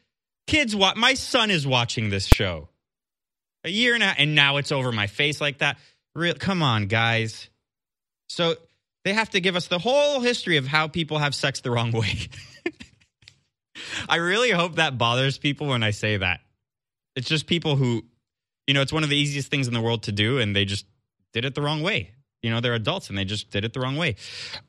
[0.48, 2.70] kids wa- my son is watching this show.
[3.66, 5.78] A year and a and now it's over my face like that.
[6.16, 7.50] Real come on guys.
[8.30, 8.56] So
[9.04, 11.92] they have to give us the whole history of how people have sex the wrong
[11.92, 12.30] way.
[14.10, 16.42] I really hope that bothers people when I say that.
[17.16, 18.06] It's just people who,
[18.70, 20.64] you know, it's one of the easiest things in the world to do, and they
[20.64, 20.86] just
[21.34, 22.12] did it the wrong way.
[22.44, 24.16] You know, they're adults and they just did it the wrong way.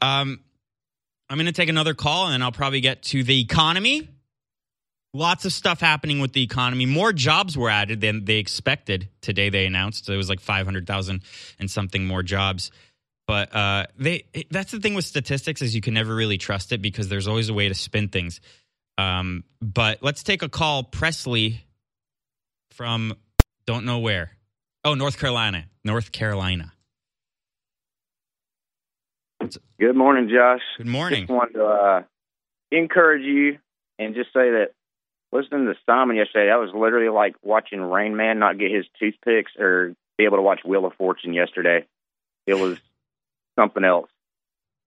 [0.00, 0.40] Um,
[1.28, 4.08] I'm going to take another call, and I'll probably get to the economy.
[5.12, 6.86] Lots of stuff happening with the economy.
[6.86, 9.50] More jobs were added than they expected today.
[9.50, 11.20] They announced it was like 500,000
[11.58, 12.70] and something more jobs.
[13.26, 16.80] But uh, they that's the thing with statistics is you can never really trust it
[16.80, 18.40] because there's always a way to spin things.
[18.96, 20.84] Um, but let's take a call.
[20.84, 21.66] Presley
[22.70, 23.14] from
[23.70, 24.32] don't know where.
[24.84, 25.66] Oh, North Carolina.
[25.84, 26.72] North Carolina.
[29.78, 30.60] Good morning, Josh.
[30.76, 31.22] Good morning.
[31.22, 32.02] Just wanted to uh,
[32.72, 33.58] encourage you
[33.98, 34.72] and just say that
[35.32, 39.52] listening to Simon yesterday, that was literally like watching Rain Man not get his toothpicks
[39.56, 41.86] or be able to watch Wheel of Fortune yesterday.
[42.46, 42.76] It was
[43.56, 44.10] something else.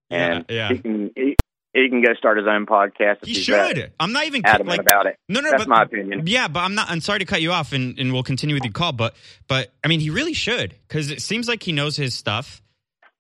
[0.10, 0.70] And yeah.
[0.70, 1.36] he can he,
[1.74, 3.24] he can go start his own podcast.
[3.24, 3.92] If He should.
[4.00, 5.18] I'm not even adamant like, about it.
[5.28, 6.24] No, no, that's but, my opinion.
[6.28, 6.90] Yeah, but I'm not.
[6.90, 8.92] I'm sorry to cut you off, and, and we'll continue with your call.
[8.92, 9.16] But
[9.48, 12.62] but I mean, he really should because it seems like he knows his stuff,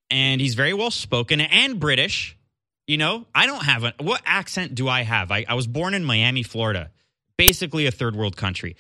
[0.10, 2.38] and he's very well spoken and British.
[2.86, 5.32] You know, I don't have a what accent do I have?
[5.32, 6.92] I, I was born in Miami, Florida,
[7.38, 8.76] basically a third world country.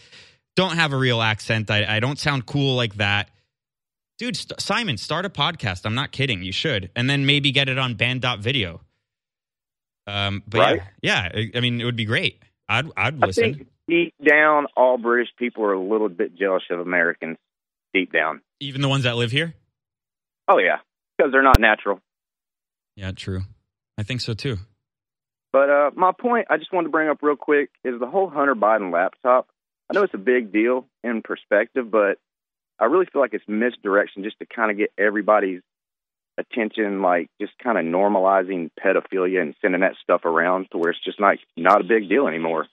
[0.55, 1.71] Don't have a real accent.
[1.71, 3.29] I, I don't sound cool like that.
[4.19, 5.85] Dude, Simon, start a podcast.
[5.85, 6.43] I'm not kidding.
[6.43, 6.91] You should.
[6.95, 8.81] And then maybe get it on band.video.
[10.07, 10.81] Um, but Right.
[11.01, 12.41] yeah, yeah, I- I mean, it would be great.
[12.69, 13.53] I'd, I'd I listen.
[13.55, 17.37] think deep down, all British people are a little bit jealous of Americans.
[17.93, 18.41] Deep down.
[18.59, 19.53] Even the ones that live here?
[20.47, 20.77] Oh yeah,
[21.17, 21.99] because they're not natural.
[22.95, 23.41] Yeah, true.
[23.97, 24.57] I think so too.
[25.51, 28.29] But uh, my point, I just wanted to bring up real quick, is the whole
[28.29, 29.47] Hunter Biden laptop.
[29.89, 32.17] I know it's a big deal in perspective, but
[32.79, 35.61] I really feel like it's misdirection just to kind of get everybody's
[36.37, 41.03] attention, like just kind of normalizing pedophilia and sending that stuff around to where it's
[41.03, 42.67] just not not a big deal anymore.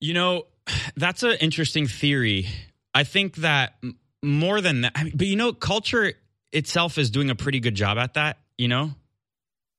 [0.00, 0.46] You know,
[0.96, 2.46] that's an interesting theory.
[2.94, 3.74] I think that
[4.22, 6.12] more than that, I mean, but you know, culture
[6.52, 8.38] itself is doing a pretty good job at that.
[8.58, 8.90] You know,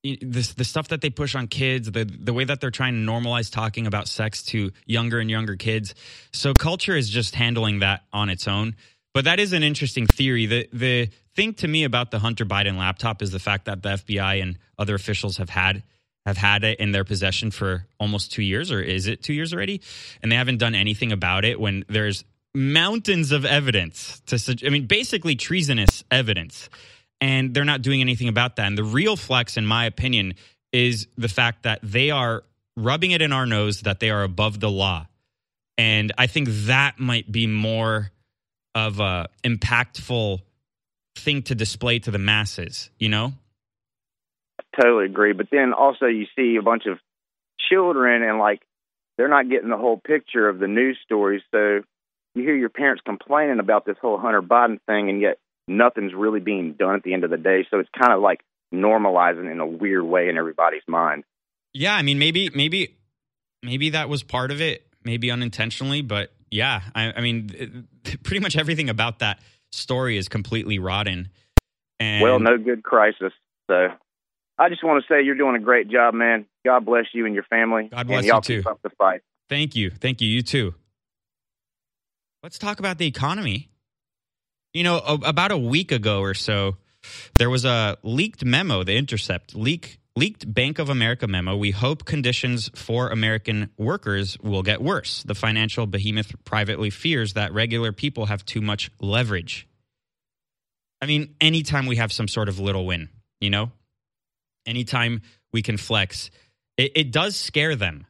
[0.04, 3.12] this the stuff that they push on kids, the the way that they're trying to
[3.12, 5.96] normalize talking about sex to younger and younger kids.
[6.34, 8.76] So culture is just handling that on its own.
[9.14, 10.46] But that is an interesting theory.
[10.46, 13.90] The the thing to me about the Hunter Biden laptop is the fact that the
[13.90, 15.84] FBI and other officials have had
[16.26, 19.54] have had it in their possession for almost two years, or is it two years
[19.54, 19.82] already?
[20.22, 22.24] And they haven't done anything about it when there's
[22.56, 26.70] mountains of evidence to I mean basically treasonous evidence
[27.20, 28.68] and they're not doing anything about that.
[28.68, 30.36] And the real flex in my opinion
[30.72, 32.44] is the fact that they are
[32.76, 35.08] rubbing it in our nose that they are above the law.
[35.78, 38.12] And I think that might be more
[38.76, 40.42] of a impactful
[41.16, 43.34] thing to display to the masses, you know?
[44.80, 45.34] totally agree.
[45.34, 47.00] But then also you see a bunch of
[47.70, 48.62] children and like
[49.18, 51.42] they're not getting the whole picture of the news stories.
[51.52, 51.82] So
[52.36, 56.40] you hear your parents complaining about this whole Hunter Biden thing, and yet nothing's really
[56.40, 57.66] being done at the end of the day.
[57.70, 58.42] So it's kind of like
[58.74, 61.24] normalizing in a weird way in everybody's mind.
[61.74, 62.98] Yeah, I mean maybe maybe
[63.62, 68.40] maybe that was part of it, maybe unintentionally, but yeah, I, I mean it- pretty
[68.40, 69.40] much everything about that
[69.72, 71.30] story is completely rotten.
[72.00, 73.34] And well, no good crisis.
[73.70, 73.88] So
[74.58, 76.46] I just want to say you're doing a great job, man.
[76.66, 77.90] God bless you and your family.
[77.92, 78.70] God bless and y'all you, keep too.
[78.70, 79.22] up the fight.
[79.50, 79.90] Thank you.
[79.90, 80.28] Thank you.
[80.28, 80.76] You too.
[82.44, 83.70] Let's talk about the economy.
[84.74, 86.78] You know, a- about a week ago or so,
[87.38, 91.56] there was a leaked memo, the Intercept leak leaked Bank of America memo.
[91.56, 95.24] We hope conditions for American workers will get worse.
[95.24, 99.68] The financial behemoth privately fears that regular people have too much leverage.
[101.02, 103.10] I mean, anytime we have some sort of little win,
[103.42, 103.72] you know,
[104.66, 106.32] anytime we can flex,
[106.78, 108.06] it, it does scare them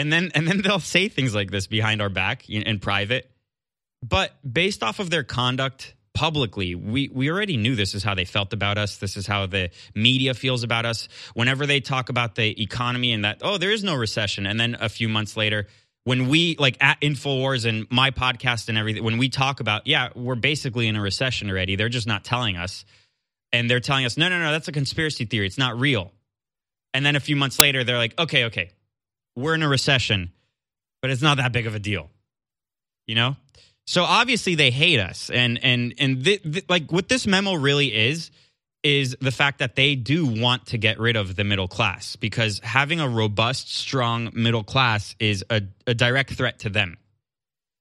[0.00, 3.30] and then and then they'll say things like this behind our back in, in private
[4.02, 8.24] but based off of their conduct publicly we we already knew this is how they
[8.24, 8.98] felt about us.
[8.98, 11.08] This is how the media feels about us.
[11.34, 14.46] Whenever they talk about the economy and that oh there is no recession.
[14.46, 15.66] And then a few months later
[16.04, 20.08] when we like at infowars and my podcast and everything when we talk about yeah
[20.14, 21.76] we're basically in a recession already.
[21.76, 22.84] They're just not telling us.
[23.52, 25.46] And they're telling us no no no that's a conspiracy theory.
[25.46, 26.12] It's not real.
[26.92, 28.70] And then a few months later they're like okay okay
[29.36, 30.32] we're in a recession,
[31.02, 32.10] but it's not that big of a deal.
[33.06, 33.36] You know?
[33.90, 35.30] So obviously they hate us.
[35.30, 38.30] And and and thi- thi- like what this memo really is
[38.84, 42.60] is the fact that they do want to get rid of the middle class because
[42.62, 46.98] having a robust, strong middle class is a, a direct threat to them.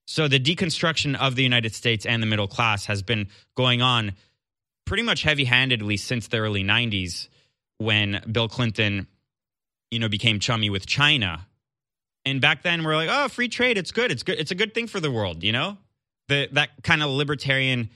[0.08, 4.14] So the deconstruction of the United States and the middle class has been going on
[4.88, 7.28] pretty much heavy-handedly since the early 90s
[7.78, 9.06] when Bill Clinton
[9.92, 11.46] you know, became chummy with China.
[12.26, 14.12] And back then we're like, oh, free trade, it's good.
[14.12, 14.40] It's good.
[14.40, 15.78] It's a good thing for the world, you know?
[16.30, 17.90] The that kind of libertarian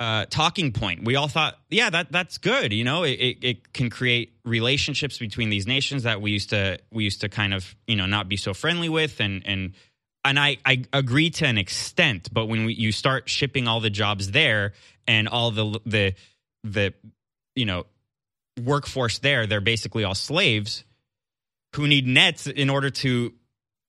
[0.00, 1.04] uh, talking point.
[1.04, 2.72] We all thought, yeah, that that's good.
[2.72, 6.78] You know, it, it, it can create relationships between these nations that we used to
[6.92, 9.72] we used to kind of you know not be so friendly with, and and
[10.24, 12.32] and I I agree to an extent.
[12.32, 14.72] But when we, you start shipping all the jobs there
[15.06, 16.14] and all the the
[16.62, 16.94] the
[17.56, 17.86] you know
[18.62, 20.84] workforce there, they're basically all slaves
[21.74, 23.32] who need nets in order to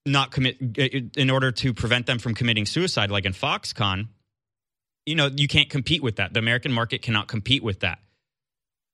[0.10, 4.08] not commit in order to prevent them from committing suicide like in Foxconn
[5.06, 6.34] you know you can't compete with that.
[6.34, 8.00] The american market cannot compete with that.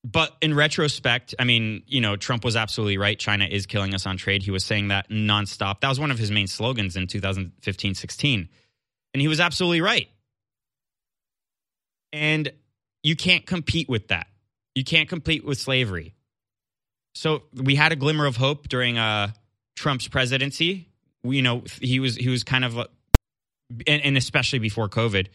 [0.04, 3.18] But in retrospect i mean you know trump was absolutely right.
[3.18, 4.44] China is killing us on trade.
[4.44, 5.82] He was saying that nonstop.
[5.82, 8.48] That was one of his main slogans in 2015-16
[9.14, 10.10] and he was absolutely right.
[12.12, 12.52] And
[13.04, 14.28] you can't compete with that.
[14.74, 16.16] You can't compete with slavery.
[17.14, 19.30] So we had a glimmer of hope during uh,
[19.76, 20.90] Trump's presidency.
[21.26, 25.28] You know, he was he was kind of, and, and especially before COVID.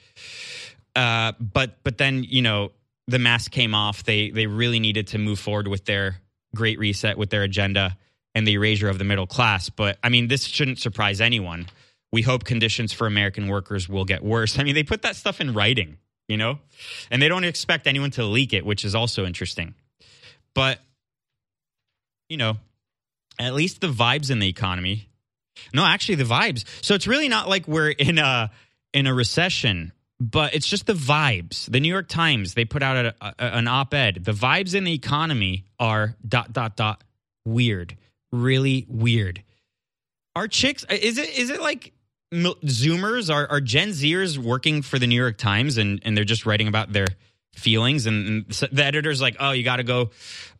[0.97, 2.72] Uh, but but then you know
[3.07, 4.05] the mask came off.
[4.05, 6.20] They they really needed to move forward with their
[6.55, 7.97] great reset, with their agenda,
[8.34, 9.68] and the erasure of the middle class.
[9.68, 11.66] But I mean, this shouldn't surprise anyone.
[12.12, 14.59] We hope conditions for American workers will get worse.
[14.59, 16.59] I mean, they put that stuff in writing, you know,
[17.11, 19.74] and they don't expect anyone to leak it, which is also interesting.
[20.55, 20.80] But
[22.28, 22.57] you know,
[23.38, 25.10] at least the vibes in the economy.
[25.73, 26.65] No, actually the vibes.
[26.83, 28.51] So it's really not like we're in a
[28.93, 31.71] in a recession, but it's just the vibes.
[31.71, 34.25] The New York Times, they put out a, a, an op-ed.
[34.25, 37.05] The vibes in the economy are dot dot dot
[37.45, 37.97] weird.
[38.33, 39.43] Really weird.
[40.37, 41.93] Are chicks is it is it like
[42.33, 46.47] zoomers are are Gen Zers working for the New York Times and and they're just
[46.47, 47.07] writing about their
[47.55, 50.11] feelings and, and the editor's like oh you got to go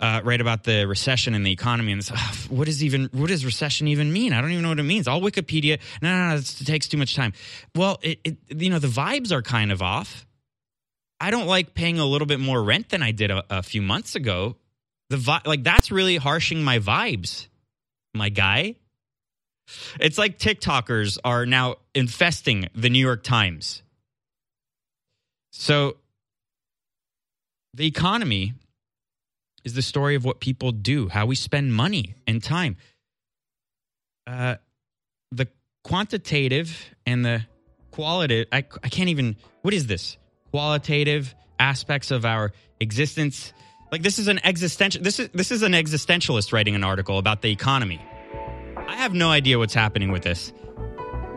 [0.01, 3.45] uh, write about the recession and the economy and "Ah, what is even what does
[3.45, 4.32] recession even mean?
[4.32, 5.07] I don't even know what it means.
[5.09, 7.32] All wikipedia no no no it takes too much time.
[7.74, 10.26] Well it, it you know the vibes are kind of off.
[11.20, 13.82] I don't like paying a little bit more rent than i did a, a few
[13.82, 14.57] months ago.
[15.11, 17.49] The vi- like that's really harshing my vibes,
[18.14, 18.76] my guy.
[20.01, 23.82] It's like TikTokers are now infesting the New York Times.
[25.53, 25.97] So
[27.74, 28.54] the economy
[29.64, 32.76] is the story of what people do, how we spend money and time.
[34.26, 34.56] Uh,
[35.32, 35.48] the
[35.84, 37.46] quantitative and the
[37.90, 40.16] qualitative, I, I can't even, what is this?
[40.50, 43.52] Qualitative aspects of our existence.
[43.92, 47.42] Like this is an existential, this is, this is an existentialist writing an article about
[47.42, 48.00] the economy.
[48.76, 50.52] I have no idea what's happening with this.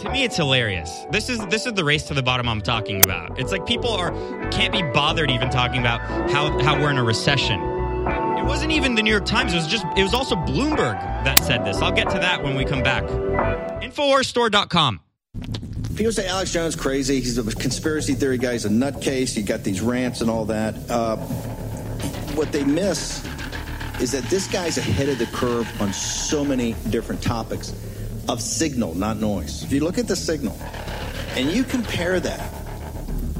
[0.04, 1.06] To me, it's hilarious.
[1.12, 3.40] This is this is the race to the bottom I'm talking about.
[3.40, 4.12] It's like people are
[4.50, 7.62] can't be bothered even talking about how how we're in a recession.
[8.38, 9.54] It wasn't even the New York Times.
[9.54, 11.78] It was just it was also Bloomberg that said this.
[11.78, 13.06] I'll get to that when we come back.
[13.82, 15.00] Infowarsstore.com.
[15.96, 17.22] People say Alex Jones crazy.
[17.22, 18.52] He's a conspiracy theory guy.
[18.52, 19.38] He's a nutcase.
[19.38, 20.76] You got these rants and all that.
[20.90, 21.16] Uh,
[22.36, 23.26] what they miss
[24.02, 27.74] is that this guy's ahead of the curve on so many different topics
[28.30, 29.64] of signal, not noise.
[29.64, 30.56] If you look at the signal
[31.36, 32.54] and you compare that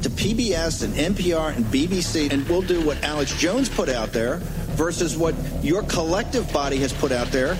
[0.02, 4.36] to PBS and NPR and BBC, and we'll do what Alex Jones put out there
[4.76, 7.56] versus what your collective body has put out there.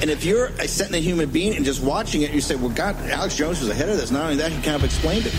[0.00, 2.96] And if you're a sentient human being and just watching it, you say, well, God,
[3.10, 4.10] Alex Jones was ahead of this.
[4.10, 5.34] Not only that, he kind of explained it.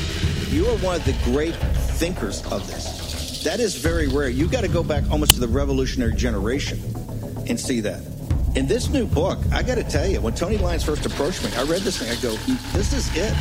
[0.51, 1.55] You are one of the great
[1.97, 3.43] thinkers of this.
[3.43, 4.29] That is very rare.
[4.29, 6.79] You got to go back almost to the revolutionary generation
[7.47, 8.12] and see that.
[8.55, 11.49] In this new book, I got to tell you, when Tony Lyons first approached me,
[11.55, 12.09] I read this thing.
[12.11, 13.33] I go, hmm, this is it.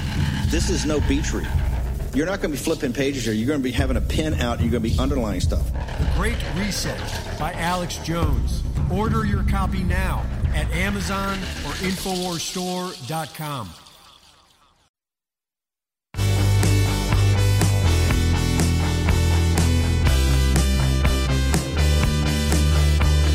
[0.47, 1.47] This is no beach read.
[2.15, 3.35] You're not going to be flipping pages here.
[3.35, 5.71] You're going to be having a pen out you're going to be underlining stuff.
[5.73, 6.99] The Great Reset
[7.39, 8.63] by Alex Jones.
[8.91, 13.69] Order your copy now at Amazon or InfoWarsStore.com.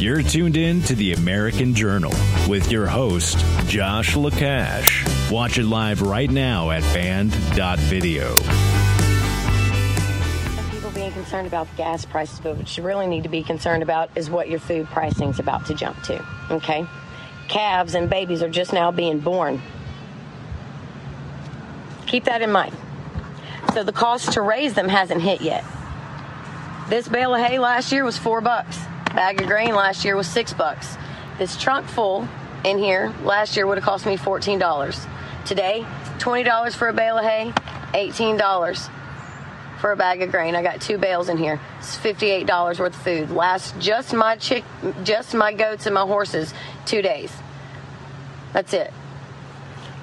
[0.08, 2.14] You're tuned in to the American Journal
[2.47, 5.30] with your host, Josh Lacash.
[5.30, 8.34] Watch it live right now at band.video.
[10.72, 13.84] People being concerned about the gas prices, but what you really need to be concerned
[13.84, 16.26] about is what your food pricing is about to jump to.
[16.51, 16.88] Okay?
[17.49, 19.62] Calves and babies are just now being born.
[22.05, 22.74] Keep that in mind.
[23.74, 25.66] So the cost to raise them hasn't hit yet.
[26.88, 28.80] This bale of hay last year was four bucks.
[29.18, 30.95] Bag of grain last year was six bucks.
[31.39, 32.28] This trunk full
[32.63, 35.07] in here last year would have cost me fourteen dollars.
[35.43, 35.88] Today,
[36.20, 37.51] twenty dollars for a bale of hay,
[37.95, 38.88] eighteen dollars
[39.82, 40.55] for a bag of grain.
[40.55, 41.59] I got two bales in here.
[41.80, 43.32] It's fifty-eight dollars worth of food.
[43.32, 44.63] Last just my chick,
[45.03, 46.53] just my goats and my horses,
[46.86, 47.34] two days.
[48.53, 48.93] That's it.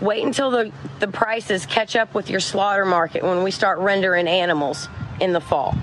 [0.00, 4.26] Wait until the, the prices catch up with your slaughter market when we start rendering
[4.26, 4.88] animals
[5.20, 5.76] in the fall.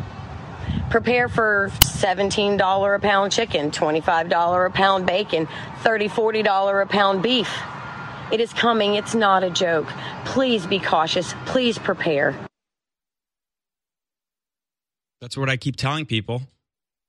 [0.92, 5.48] Prepare for $17 a pound chicken, $25 a pound bacon,
[5.84, 7.50] $30, $40 a pound beef.
[8.30, 8.96] It is coming.
[8.96, 9.88] It's not a joke.
[10.26, 11.34] Please be cautious.
[11.46, 12.36] Please prepare.
[15.22, 16.42] That's what I keep telling people.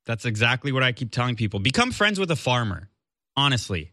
[0.06, 1.58] That's exactly what I keep telling people.
[1.58, 2.88] Become friends with a farmer,
[3.36, 3.90] honestly.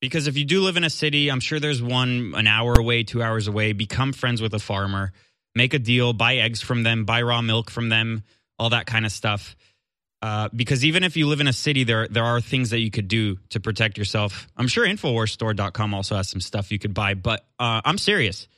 [0.00, 3.04] Because if you do live in a city, I'm sure there's one an hour away,
[3.04, 3.72] two hours away.
[3.74, 5.12] Become friends with a farmer,
[5.54, 8.24] make a deal, buy eggs from them, buy raw milk from them,
[8.58, 9.56] all that kind of stuff.
[10.20, 12.90] Uh, because even if you live in a city, there there are things that you
[12.90, 14.48] could do to protect yourself.
[14.56, 18.48] I'm sure Infowarsstore.com also has some stuff you could buy, but uh, I'm serious.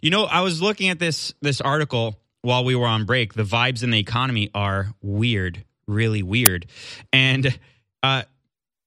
[0.00, 3.34] You know, I was looking at this this article while we were on break.
[3.34, 6.66] The vibes in the economy are weird, really weird,
[7.12, 7.58] and
[8.04, 8.22] uh,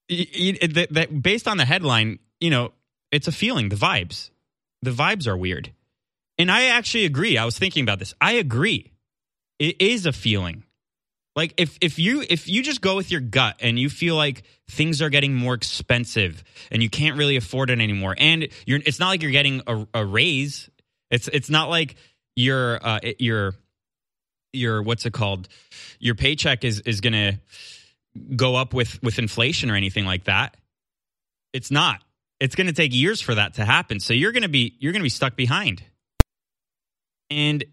[0.07, 2.71] that based on the headline, you know,
[3.11, 3.67] it's a feeling.
[3.67, 4.29] The vibes,
[4.81, 5.73] the vibes are weird,
[6.37, 7.37] and I actually agree.
[7.37, 8.13] I was thinking about this.
[8.21, 8.93] I agree.
[9.59, 10.63] It is a feeling.
[11.35, 14.43] Like if if you if you just go with your gut and you feel like
[14.69, 18.99] things are getting more expensive and you can't really afford it anymore, and you're it's
[18.99, 20.69] not like you're getting a, a raise.
[21.11, 21.95] It's it's not like
[22.37, 23.55] your uh, your
[24.53, 25.49] your what's it called?
[25.99, 27.41] Your paycheck is is gonna
[28.35, 30.55] go up with with inflation or anything like that.
[31.51, 32.01] It's not.
[32.39, 33.99] It's gonna take years for that to happen.
[33.99, 35.83] So you're gonna be you're gonna be stuck behind.
[37.29, 37.65] And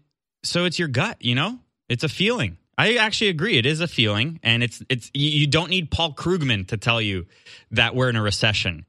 [0.43, 1.59] so it's your gut, you know?
[1.93, 2.57] It's a feeling.
[2.75, 3.59] I actually agree.
[3.59, 7.27] It is a feeling, and it's it's you don't need Paul Krugman to tell you
[7.69, 8.87] that we're in a recession.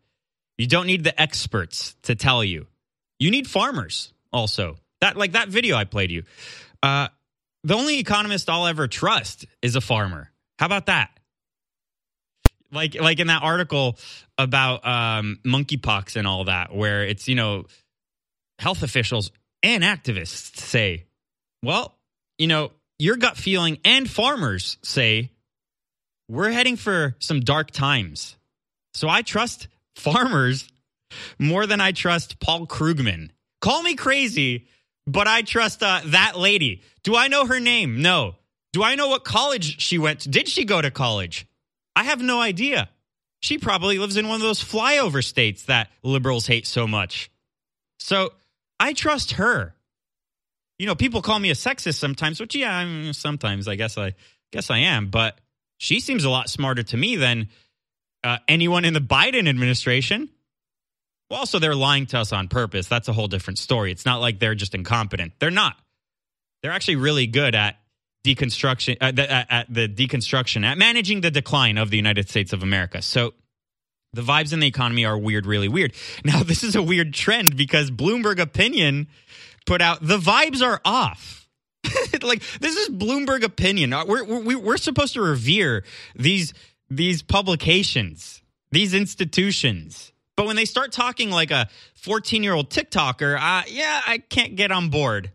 [0.56, 2.66] You don't need the experts to tell you.
[3.18, 4.76] You need farmers also.
[5.02, 6.22] That like that video I played you.
[6.82, 7.08] Uh,
[7.62, 10.30] the only economist I'll ever trust is a farmer.
[10.58, 11.10] How about that?
[12.72, 13.98] Like like in that article
[14.38, 17.66] about um, monkeypox and all that, where it's you know
[18.58, 19.30] health officials
[19.62, 21.04] and activists say,
[21.62, 21.98] well,
[22.38, 25.30] you know, your gut feeling and farmers say
[26.28, 28.36] we're heading for some dark times.
[28.94, 30.68] So I trust farmers
[31.38, 33.30] more than I trust Paul Krugman.
[33.60, 34.66] Call me crazy,
[35.06, 36.82] but I trust uh, that lady.
[37.02, 38.02] Do I know her name?
[38.02, 38.36] No.
[38.72, 40.28] Do I know what college she went to?
[40.28, 41.46] Did she go to college?
[41.94, 42.88] I have no idea.
[43.40, 47.30] She probably lives in one of those flyover states that liberals hate so much.
[47.98, 48.32] So
[48.80, 49.74] I trust her.
[50.78, 54.14] You know, people call me a sexist sometimes, which yeah, I'm, sometimes I guess I
[54.52, 55.38] guess I am, but
[55.78, 57.48] she seems a lot smarter to me than
[58.22, 60.30] uh, anyone in the Biden administration.
[61.30, 62.86] Well, also, they're lying to us on purpose.
[62.86, 63.92] That's a whole different story.
[63.92, 65.32] It's not like they're just incompetent.
[65.38, 65.76] They're not.
[66.62, 67.76] They're actually really good at
[68.24, 72.52] deconstruction, uh, the, at, at the deconstruction, at managing the decline of the United States
[72.52, 73.02] of America.
[73.02, 73.34] So
[74.12, 75.92] the vibes in the economy are weird, really weird.
[76.24, 79.08] Now, this is a weird trend because Bloomberg Opinion
[79.66, 81.48] put out the vibes are off.
[82.22, 83.92] like this is Bloomberg Opinion.
[83.92, 85.84] Uh, We're, we're we're supposed to revere
[86.16, 86.54] these
[86.90, 90.12] these publications, these institutions.
[90.36, 94.56] But when they start talking like a 14 year old TikToker, uh, yeah, I can't
[94.56, 95.30] get on board.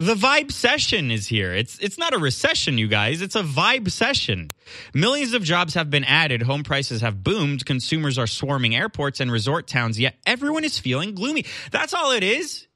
[0.00, 1.52] The vibe session is here.
[1.52, 3.20] It's it's not a recession, you guys.
[3.20, 4.50] It's a vibe session.
[4.94, 9.30] Millions of jobs have been added, home prices have boomed, consumers are swarming airports and
[9.30, 11.44] resort towns, yet everyone is feeling gloomy.
[11.70, 12.66] That's all it is.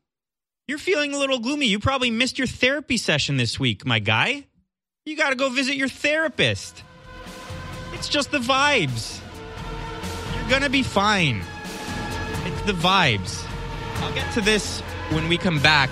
[0.66, 1.66] You're feeling a little gloomy.
[1.66, 4.46] You probably missed your therapy session this week, my guy.
[5.04, 6.82] You got to go visit your therapist.
[7.92, 9.20] It's just the vibes.
[10.34, 11.42] You're going to be fine.
[12.46, 13.46] It's the vibes.
[13.96, 15.90] I'll get to this when we come back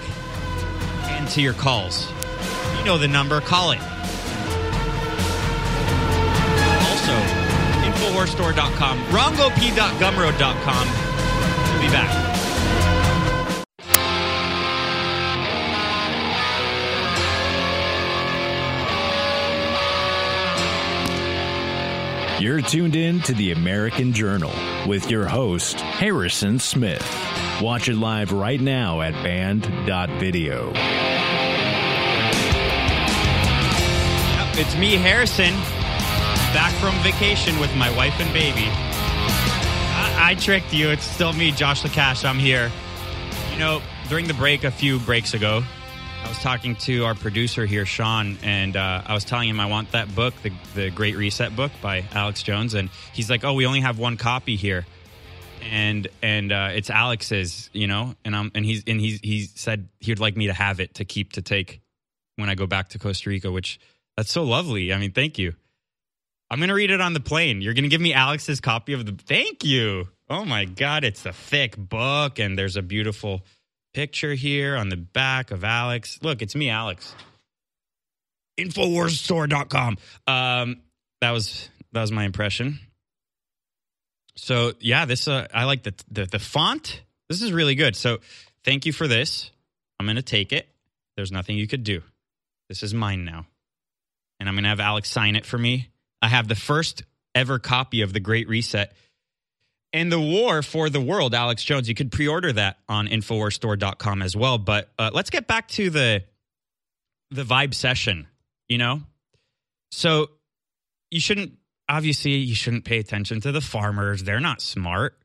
[1.04, 2.10] and to your calls.
[2.78, 3.80] You know the number, call it.
[6.88, 7.12] Also,
[7.84, 10.88] InfoWarsStore.com, RongoP.gumroad.com.
[11.72, 12.41] We'll be back.
[22.43, 24.51] You're tuned in to the American Journal
[24.88, 27.01] with your host, Harrison Smith.
[27.62, 30.72] Watch it live right now at band.video.
[34.61, 35.55] It's me, Harrison,
[36.53, 38.66] back from vacation with my wife and baby.
[38.66, 40.90] I, I tricked you.
[40.90, 42.28] It's still me, Josh LaCash.
[42.28, 42.72] I'm here.
[43.53, 45.62] You know, during the break a few breaks ago,
[46.22, 49.66] I was talking to our producer here, Sean, and uh, I was telling him I
[49.66, 53.52] want that book, the, the Great Reset book by Alex Jones, and he's like, "Oh,
[53.54, 54.86] we only have one copy here."
[55.70, 59.88] and and uh, it's Alex's, you know, and um and he's and he's he said
[60.00, 61.80] he would like me to have it to keep to take
[62.36, 63.78] when I go back to Costa Rica, which
[64.16, 64.92] that's so lovely.
[64.92, 65.54] I mean, thank you.
[66.50, 67.62] I'm gonna read it on the plane.
[67.62, 69.12] You're gonna give me Alex's copy of the.
[69.12, 70.08] Thank you.
[70.28, 73.42] Oh my God, it's a thick book, and there's a beautiful
[73.93, 76.18] picture here on the back of Alex.
[76.22, 77.14] Look, it's me, Alex.
[78.59, 79.99] Infowarsstore.com.
[80.26, 80.80] Um,
[81.20, 82.78] that was that was my impression.
[84.36, 87.03] So yeah, this uh, I like the, the the font.
[87.28, 87.97] This is really good.
[87.97, 88.18] So
[88.64, 89.51] thank you for this.
[89.99, 90.68] I'm gonna take it.
[91.16, 92.03] There's nothing you could do.
[92.68, 93.47] This is mine now,
[94.40, 95.88] and I'm gonna have Alex sign it for me.
[96.20, 98.93] I have the first ever copy of the Great Reset
[99.93, 101.34] and the War for the World.
[101.34, 101.88] Alex Jones.
[101.88, 104.59] You could pre-order that on Infowarsstore.com as well.
[104.59, 106.24] But uh, let's get back to the
[107.30, 108.26] the vibe session.
[108.68, 109.03] You know,
[109.90, 110.30] so
[111.11, 111.53] you shouldn't
[111.88, 114.22] obviously you shouldn't pay attention to the farmers.
[114.22, 115.18] They're not smart.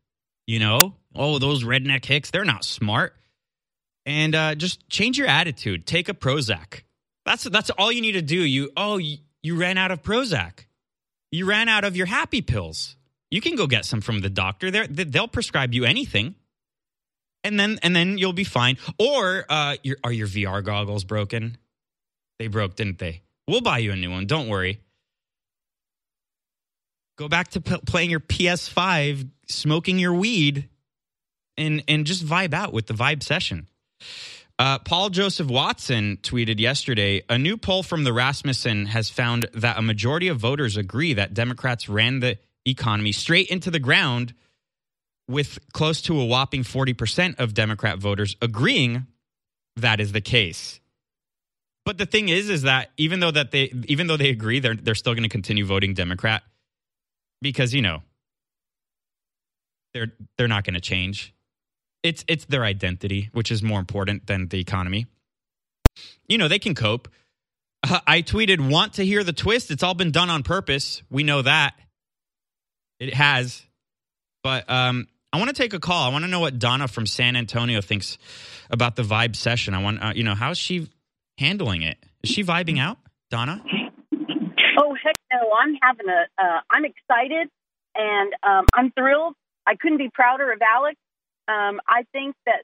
[0.45, 3.13] You know, oh, those redneck hicks, they're not smart.
[4.05, 5.85] And uh, just change your attitude.
[5.85, 6.81] Take a Prozac.
[7.25, 8.37] That's that's all you need to do.
[8.37, 10.65] You oh you, you ran out of Prozac.
[11.31, 12.96] You ran out of your happy pills.
[13.29, 14.71] You can go get some from the doctor.
[14.71, 16.35] They're, they'll prescribe you anything,
[17.43, 18.77] and then and then you'll be fine.
[18.97, 21.57] Or uh, your, are your VR goggles broken?
[22.39, 23.23] They broke, didn't they?
[23.47, 24.27] We'll buy you a new one.
[24.27, 24.81] Don't worry.
[27.17, 30.69] Go back to p- playing your PS5, smoking your weed,
[31.57, 33.67] and and just vibe out with the vibe session.
[34.59, 39.77] Uh, Paul Joseph Watson tweeted yesterday a new poll from the Rasmussen has found that
[39.77, 44.33] a majority of voters agree that Democrats ran the economy straight into the ground,
[45.27, 49.07] with close to a whopping 40% of Democrat voters agreeing
[49.77, 50.79] that is the case.
[51.85, 54.75] But the thing is, is that even though that they even though they agree, they're
[54.75, 56.43] they're still going to continue voting Democrat
[57.41, 58.01] because you know
[59.93, 61.33] they're they're not going to change.
[62.03, 65.05] It's it's their identity, which is more important than the economy.
[66.27, 67.07] You know they can cope.
[67.89, 69.71] Uh, I tweeted, "Want to hear the twist?
[69.71, 71.03] It's all been done on purpose.
[71.09, 71.73] We know that
[72.99, 73.65] it has."
[74.43, 76.09] But um, I want to take a call.
[76.09, 78.17] I want to know what Donna from San Antonio thinks
[78.69, 79.73] about the vibe session.
[79.73, 80.89] I want, uh, you know, how's she
[81.37, 81.97] handling it?
[82.23, 82.97] Is she vibing out,
[83.29, 83.61] Donna?
[84.79, 85.51] Oh heck no!
[85.59, 87.49] I'm having a, uh, I'm excited
[87.95, 89.33] and um, I'm thrilled.
[89.65, 90.95] I couldn't be prouder of Alex.
[91.47, 92.63] Um, I think that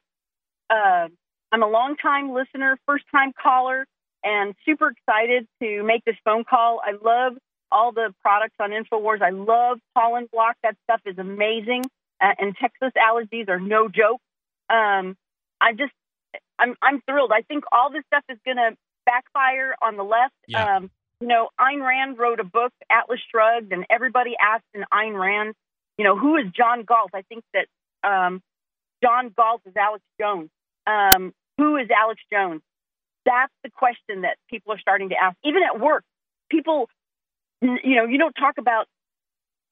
[0.69, 1.09] uh,
[1.51, 3.86] I'm a long time listener, first time caller,
[4.23, 6.81] and super excited to make this phone call.
[6.84, 7.34] I love
[7.74, 9.21] all the products on InfoWars.
[9.21, 10.55] I love pollen block.
[10.63, 11.84] That stuff is amazing.
[12.21, 14.21] Uh, and Texas allergies are no joke.
[14.69, 15.17] Um,
[15.59, 15.91] I just,
[16.57, 17.32] I'm, I'm thrilled.
[17.34, 20.36] I think all this stuff is going to backfire on the left.
[20.47, 20.78] Yeah.
[20.78, 25.19] Um, you know, Ayn Rand wrote a book, Atlas Shrugged, and everybody asked in Ayn
[25.19, 25.55] Rand,
[25.97, 27.11] you know, who is John Galt?
[27.13, 27.67] I think that
[28.07, 28.41] um,
[29.03, 30.49] John Galt is Alex Jones.
[30.86, 32.61] Um, who is Alex Jones?
[33.26, 35.38] That's the question that people are starting to ask.
[35.45, 36.03] Even at work,
[36.49, 36.89] people,
[37.64, 38.88] you know, you don't talk about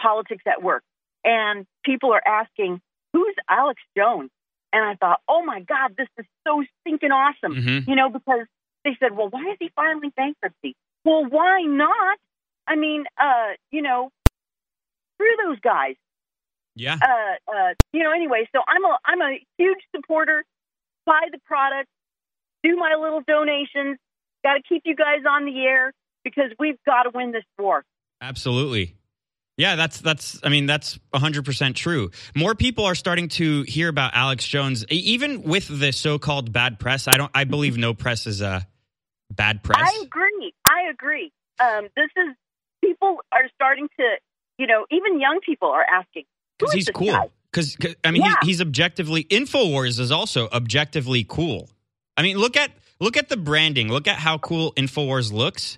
[0.01, 0.83] politics at work,
[1.23, 2.81] and people are asking,
[3.13, 4.29] who's Alex Jones?
[4.73, 7.55] And I thought, oh my God, this is so stinking awesome.
[7.55, 7.87] Mhm.
[7.87, 8.47] You know, because
[8.85, 10.75] they said, well, why is he filing bankruptcy?
[11.03, 12.17] Well, why not?
[12.67, 14.11] I mean, uh, you know,
[15.15, 15.95] screw those guys.
[16.75, 16.95] Yeah.
[17.01, 20.45] Uh, uh, you know, anyway, so I'm a I'm a huge supporter.
[21.05, 21.89] Buy the product,
[22.63, 23.97] do my little donations.
[24.43, 25.91] Got to keep you guys on the air
[26.23, 27.83] because we've got to win this war.
[28.21, 28.95] Absolutely.
[29.57, 32.09] Yeah, that's that's I mean that's 100% true.
[32.35, 37.07] More people are starting to hear about Alex Jones even with the so-called bad press.
[37.07, 38.65] I don't I believe no press is a
[39.29, 39.81] bad press.
[39.81, 40.53] I agree.
[40.65, 41.31] I agree.
[41.59, 42.35] Um, this is
[42.83, 44.15] people are starting to,
[44.57, 46.23] you know, even young people are asking.
[46.59, 47.31] Cuz he's cool.
[47.51, 48.35] Cuz I mean Yeah.
[48.41, 51.69] he's, he's objectively Infowars is also objectively cool.
[52.17, 53.89] I mean look at look at the branding.
[53.89, 55.77] Look at how cool Infowars looks.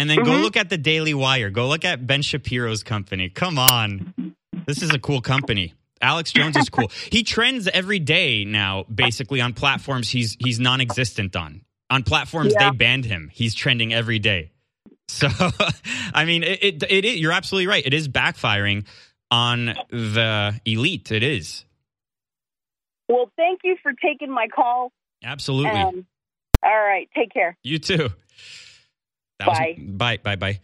[0.00, 0.42] And then go Mhm.
[0.42, 1.50] look at the Daily Wire.
[1.50, 3.28] Go look at Ben Shapiro's company.
[3.28, 4.34] Come on.
[4.66, 5.74] This is a cool company.
[6.00, 6.90] Alex Jones is cool.
[7.12, 11.60] He trends every day now, basically on platforms he's he's non-existent on.
[11.90, 12.70] On platforms Yeah.
[12.70, 13.30] they banned him.
[13.32, 14.52] He's trending every day.
[15.10, 15.26] So,
[16.14, 17.84] I mean, it, it, it, it you're absolutely right.
[17.84, 18.86] It is backfiring
[19.30, 21.10] on the elite.
[21.10, 21.64] It is
[23.08, 24.92] Well, thank you for taking my call.
[25.24, 25.80] absolutely.
[25.80, 26.06] Um,
[26.62, 27.56] all right, take care.
[27.64, 28.10] You too.
[29.40, 29.74] That Bye.
[29.78, 30.16] Was, bye.
[30.18, 30.36] Bye.
[30.36, 30.60] Bye.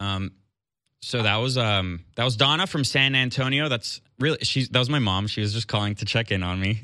[0.00, 0.32] Um,
[1.02, 3.68] so that was um that was Donna from San Antonio.
[3.68, 5.26] That's really she's that was my mom.
[5.26, 6.80] She was just calling to check in on me.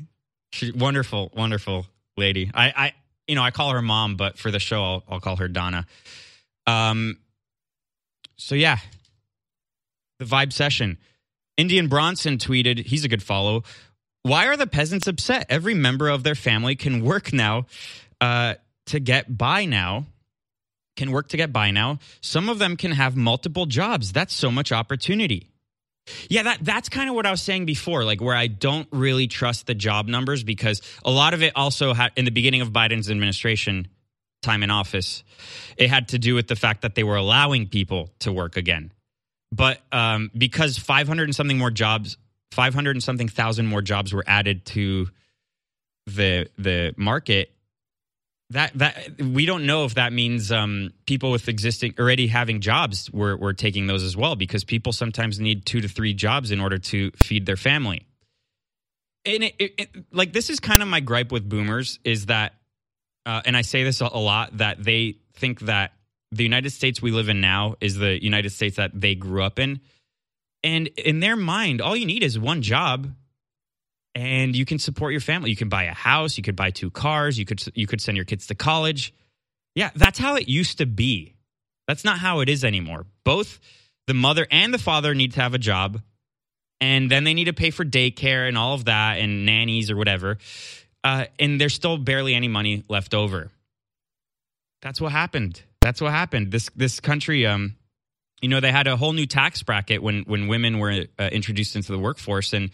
[0.51, 1.85] She wonderful, wonderful
[2.17, 2.51] lady.
[2.53, 2.93] I I
[3.27, 5.87] you know I call her mom, but for the show I'll I'll call her Donna.
[6.65, 7.17] Um.
[8.35, 8.77] So yeah,
[10.19, 10.97] the vibe session.
[11.55, 13.63] Indian Bronson tweeted, he's a good follow.
[14.21, 15.47] Why are the peasants upset?
[15.49, 17.65] Every member of their family can work now
[18.21, 18.55] uh,
[18.87, 20.05] to get by now.
[20.97, 21.99] Can work to get by now.
[22.19, 24.11] Some of them can have multiple jobs.
[24.11, 25.51] That's so much opportunity.
[26.29, 29.27] Yeah, that that's kind of what I was saying before, like where I don't really
[29.27, 32.71] trust the job numbers because a lot of it also had in the beginning of
[32.71, 33.87] Biden's administration
[34.41, 35.23] time in office,
[35.77, 38.91] it had to do with the fact that they were allowing people to work again.
[39.51, 42.17] But um, because 500 and something more jobs,
[42.51, 45.09] 500 and something thousand more jobs were added to
[46.05, 47.51] the the market,
[48.51, 53.11] that that we don't know if that means um, people with existing already having jobs
[53.11, 56.59] were were taking those as well because people sometimes need two to three jobs in
[56.59, 58.05] order to feed their family.
[59.25, 62.53] And it, it, it, like this is kind of my gripe with boomers is that,
[63.25, 65.91] uh, and I say this a, a lot that they think that
[66.31, 69.59] the United States we live in now is the United States that they grew up
[69.59, 69.81] in,
[70.63, 73.13] and in their mind, all you need is one job
[74.17, 75.51] and you can support your family.
[75.51, 78.17] You can buy a house, you could buy two cars, you could you could send
[78.17, 79.13] your kids to college.
[79.75, 81.35] Yeah, that's how it used to be.
[81.87, 83.05] That's not how it is anymore.
[83.23, 83.59] Both
[84.07, 86.01] the mother and the father need to have a job,
[86.81, 89.95] and then they need to pay for daycare and all of that and nannies or
[89.95, 90.39] whatever.
[91.03, 93.51] Uh, and there's still barely any money left over.
[94.81, 95.61] That's what happened.
[95.79, 96.51] That's what happened.
[96.51, 97.75] This this country, um,
[98.41, 101.75] you know, they had a whole new tax bracket when when women were uh, introduced
[101.75, 102.71] into the workforce, and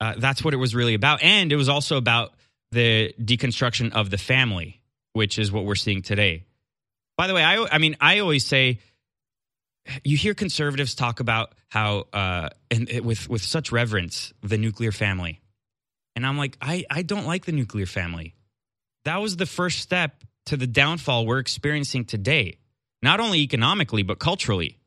[0.00, 1.22] uh, that's what it was really about.
[1.22, 2.32] And it was also about
[2.72, 4.80] the deconstruction of the family,
[5.12, 6.44] which is what we're seeing today.
[7.16, 8.80] By the way, I, I mean, I always say,
[10.02, 14.92] you hear conservatives talk about how, uh, and it, with with such reverence, the nuclear
[14.92, 15.40] family,
[16.16, 18.34] and I'm like, I I don't like the nuclear family.
[19.04, 22.58] That was the first step to the downfall we're experiencing today,
[23.02, 24.78] not only economically but culturally,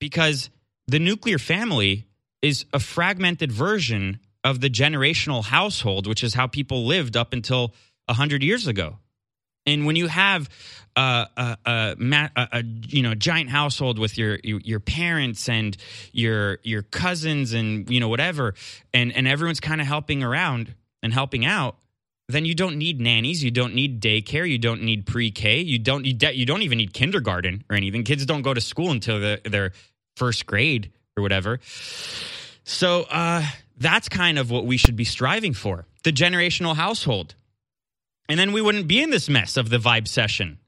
[0.00, 0.50] because
[0.88, 2.06] the nuclear family
[2.42, 7.74] is a fragmented version of the generational household, which is how people lived up until
[8.06, 8.96] 100 years ago.
[9.66, 10.48] And when you have
[10.96, 11.96] uh, a, a,
[12.36, 15.76] a, you know giant household with your, your your parents and
[16.12, 18.54] your your cousins and you know whatever,
[18.92, 21.76] and and everyone's kind of helping around and helping out,
[22.28, 26.04] then you don't need nannies, you don't need daycare, you don't need pre-K, you don't
[26.04, 28.02] you, de- you don't even need kindergarten or anything.
[28.02, 29.72] Kids don't go to school until the, their
[30.16, 31.60] first grade or whatever.
[32.64, 33.44] So uh,
[33.76, 37.34] that's kind of what we should be striving for: the generational household,
[38.28, 40.58] and then we wouldn't be in this mess of the vibe session.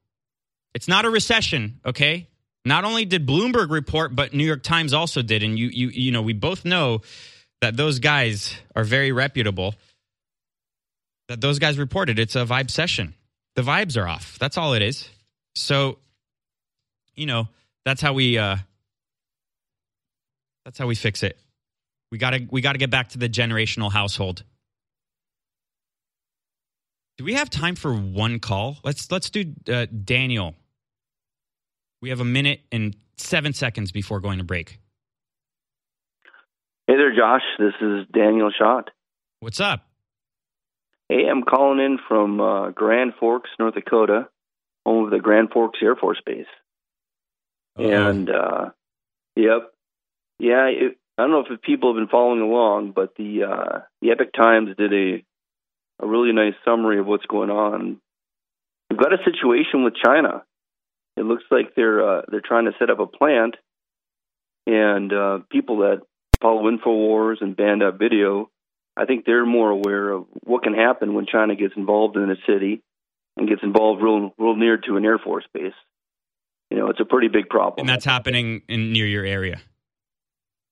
[0.74, 2.28] It's not a recession, okay?
[2.64, 6.12] Not only did Bloomberg report, but New York Times also did, and you you you
[6.12, 7.02] know we both know
[7.60, 9.74] that those guys are very reputable.
[11.28, 13.14] That those guys reported it's a vibe session.
[13.54, 14.38] The vibes are off.
[14.38, 15.08] That's all it is.
[15.54, 15.98] So,
[17.14, 17.48] you know,
[17.84, 18.56] that's how we uh
[20.64, 21.38] that's how we fix it.
[22.10, 24.44] We got to we got to get back to the generational household.
[27.18, 28.78] Do we have time for one call?
[28.84, 30.54] Let's let's do uh, Daniel.
[32.00, 34.80] We have a minute and 7 seconds before going to break.
[36.88, 37.42] Hey there, Josh.
[37.58, 38.90] This is Daniel Schott.
[39.38, 39.86] What's up?
[41.08, 44.28] Hey, I'm calling in from uh, Grand Forks, North Dakota,
[44.84, 46.46] home of the Grand Forks Air Force Base.
[47.76, 48.70] And, uh,
[49.36, 49.71] yep.
[50.38, 54.10] Yeah, it, I don't know if people have been following along, but the uh, the
[54.10, 55.24] Epoch Times did a
[56.02, 58.00] a really nice summary of what's going on.
[58.90, 60.42] We've got a situation with China.
[61.16, 63.56] It looks like they're uh, they're trying to set up a plant,
[64.66, 66.02] and uh, people that
[66.40, 68.50] follow Infowars and Banned.Video,
[68.96, 72.36] I think they're more aware of what can happen when China gets involved in a
[72.46, 72.82] city
[73.36, 75.74] and gets involved real real near to an air force base.
[76.70, 77.80] You know, it's a pretty big problem.
[77.80, 79.60] And that's happening in near your area.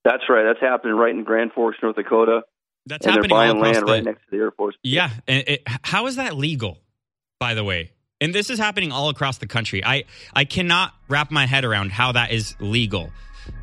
[0.04, 0.44] That's right.
[0.44, 2.42] That's happening right in Grand Forks, North Dakota.
[2.86, 4.74] That's and happening they're all buying across land the- right next to the Air Force.
[4.82, 6.78] Yeah, and it, how is that legal?
[7.38, 9.84] By the way, and this is happening all across the country.
[9.84, 13.10] I I cannot wrap my head around how that is legal.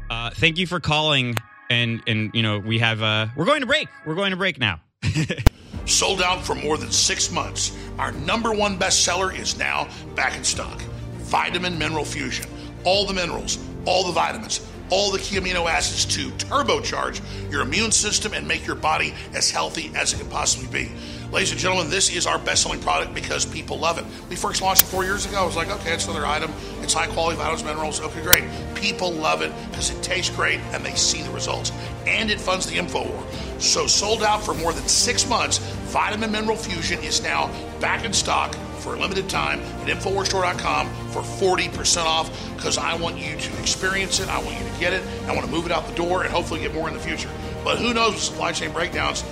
[0.10, 1.36] Uh, thank you for calling,
[1.70, 3.88] and and you know we have uh, we're going to break.
[4.06, 4.82] We're going to break now.
[5.86, 7.76] Sold out for more than six months.
[7.98, 10.82] Our number one bestseller is now back in stock.
[11.20, 12.50] Vitamin Mineral Fusion.
[12.84, 14.60] All the minerals, all the vitamins,
[14.90, 17.22] all the key amino acids to turbocharge
[17.52, 20.92] your immune system and make your body as healthy as it can possibly be.
[21.32, 24.06] Ladies and gentlemen, this is our best selling product because people love it.
[24.30, 25.42] We first launched it four years ago.
[25.42, 26.54] I was like, okay, it's another item.
[26.82, 28.00] It's high quality vitamins, minerals.
[28.00, 28.46] Okay, great.
[28.76, 31.74] People love it because it tastes great and they see the results.
[32.06, 33.24] And it funds the info war.
[33.60, 35.58] So sold out for more than six months,
[35.88, 37.48] Vitamin Mineral Fusion is now
[37.82, 38.56] back in stock
[38.88, 44.22] for a limited time at InfoWarsStore.com for 40% off because I want you to experience
[44.22, 44.30] it.
[44.30, 45.04] I want you to get it.
[45.28, 47.30] I want to move it out the door and hopefully get more in the future.
[47.66, 49.26] But who knows with supply chain breakdowns,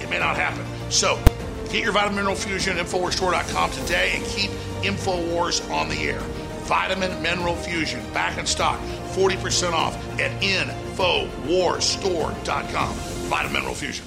[0.00, 0.64] it may not happen.
[0.90, 1.18] So
[1.70, 6.20] get your Vitamin Mineral Fusion at InfoWarsStore.com today and keep InfoWars on the air.
[6.64, 8.78] Vitamin Mineral Fusion back in stock,
[9.12, 12.94] 40% off at InfoWarsStore.com.
[12.94, 14.06] Vitamin Mineral Fusion.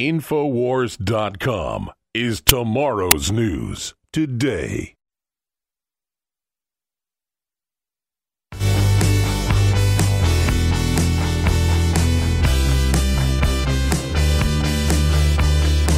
[0.00, 4.94] Infowars.com is tomorrow's news today.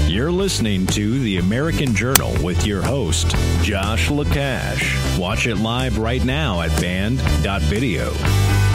[0.09, 3.31] You're listening to The American Journal with your host,
[3.63, 5.17] Josh Lekach.
[5.17, 8.72] Watch it live right now at banned.video.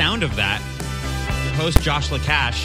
[0.00, 0.62] sound of that.
[1.44, 2.56] Your host Josh Lekach.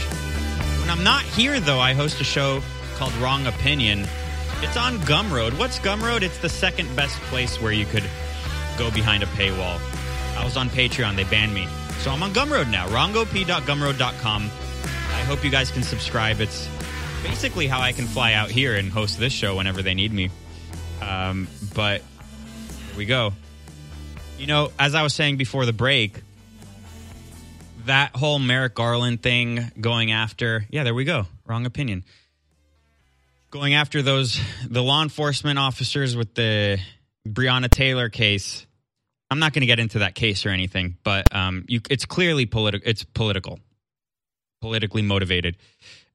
[0.80, 2.62] When I'm not here, though, I host a show
[2.96, 4.08] called Wrong Opinion.
[4.62, 5.60] It's on Gumroad.
[5.60, 6.22] What's Gumroad?
[6.22, 8.06] It's the second best place where you could
[8.78, 9.82] go behind a paywall.
[10.38, 11.18] I was on Patreon.
[11.18, 11.68] They banned me.
[11.98, 12.88] So I'm on Gumroad now.
[12.88, 14.44] wrongop.gumroad.com.
[14.44, 16.40] I hope you guys can subscribe.
[16.40, 16.70] It's
[17.22, 20.30] basically how I can fly out here and host this show whenever they need me.
[21.02, 23.34] Um, but Here we go.
[24.40, 26.22] You know, as I was saying before the break,
[27.86, 31.26] that whole Merrick Garland thing going after, yeah, there we go.
[31.46, 32.04] Wrong opinion.
[33.52, 36.80] Going after those, the law enforcement officers with the
[37.28, 38.66] Breonna Taylor case.
[39.32, 42.46] I'm not going to get into that case or anything, but um, you, it's clearly
[42.46, 42.88] political.
[42.88, 43.60] It's political,
[44.62, 45.58] politically motivated,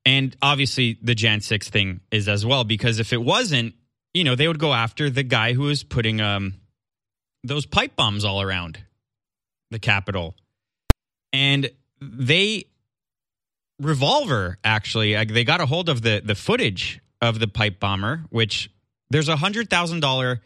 [0.04, 2.62] and obviously the Jan 6 thing is as well.
[2.62, 3.74] Because if it wasn't,
[4.14, 6.54] you know, they would go after the guy who was putting um,
[7.42, 8.78] those pipe bombs all around
[9.70, 10.34] the Capitol,
[11.32, 11.70] and
[12.00, 12.66] they
[13.80, 18.70] revolver actually they got a hold of the the footage of the pipe bomber, which
[19.10, 20.40] there's a hundred thousand dollar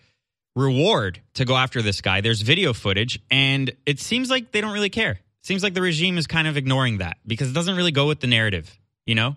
[0.57, 2.21] reward to go after this guy.
[2.21, 5.21] There's video footage, and it seems like they don't really care.
[5.43, 8.21] seems like the regime is kind of ignoring that because it doesn't really go with
[8.21, 9.37] the narrative, you know?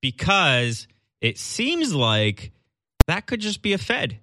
[0.00, 0.86] Because
[1.20, 2.52] it seems like
[3.06, 4.18] that could just be a Fed.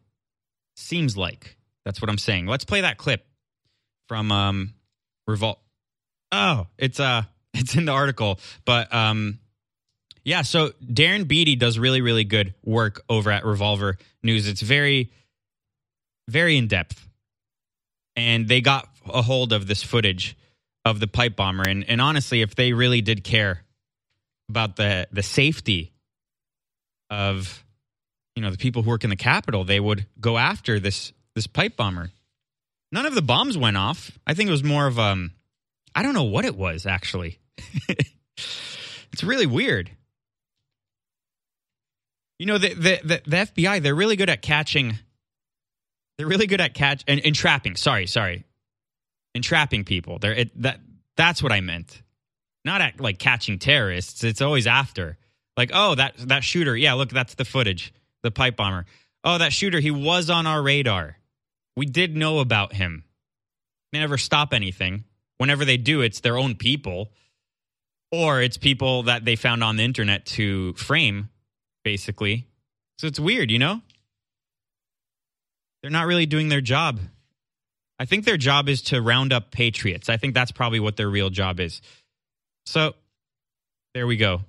[0.75, 1.57] Seems like.
[1.83, 2.47] That's what I'm saying.
[2.47, 3.25] Let's play that clip
[4.07, 4.73] from um
[5.27, 5.59] Revolt.
[6.35, 9.39] Oh, it's uh it's in the article, but um
[10.23, 14.47] yeah, so Darren Beattie does really really good work over at Revolver News.
[14.47, 15.11] It's very
[16.27, 17.07] very in depth.
[18.15, 20.37] And they got a hold of this footage
[20.83, 21.63] of the pipe bomber.
[21.67, 23.63] And, and honestly, if they really did care
[24.49, 25.91] about the, the safety
[27.09, 27.63] of
[28.35, 31.47] you know the people who work in the Capitol, they would go after this this
[31.47, 32.11] pipe bomber.
[32.91, 34.11] None of the bombs went off.
[34.27, 35.31] I think it was more of um
[35.95, 37.39] I don't know what it was actually.
[38.37, 39.89] it's really weird.
[42.37, 44.99] You know the, the the the FBI they're really good at catching
[46.17, 47.75] they're really good at catch and entrapping.
[47.75, 48.45] Sorry, sorry,
[49.33, 50.19] entrapping people.
[50.19, 50.79] They're it, that.
[51.17, 52.01] That's what I meant.
[52.65, 54.23] Not at like catching terrorists.
[54.23, 55.17] It's always after.
[55.55, 56.75] Like, oh, that that shooter.
[56.75, 57.93] Yeah, look, that's the footage.
[58.23, 58.85] The pipe bomber.
[59.23, 59.79] Oh, that shooter.
[59.79, 61.17] He was on our radar.
[61.77, 63.03] We did know about him.
[63.91, 65.05] They never stop anything.
[65.37, 67.11] Whenever they do, it's their own people,
[68.11, 71.29] or it's people that they found on the internet to frame,
[71.83, 72.47] basically.
[72.97, 73.81] So it's weird, you know
[75.85, 76.99] they're not really doing their job.
[77.99, 80.09] I think their job is to round up patriots.
[80.09, 81.79] I think that's probably what their real job is.
[82.65, 82.95] So
[83.93, 84.41] there we go.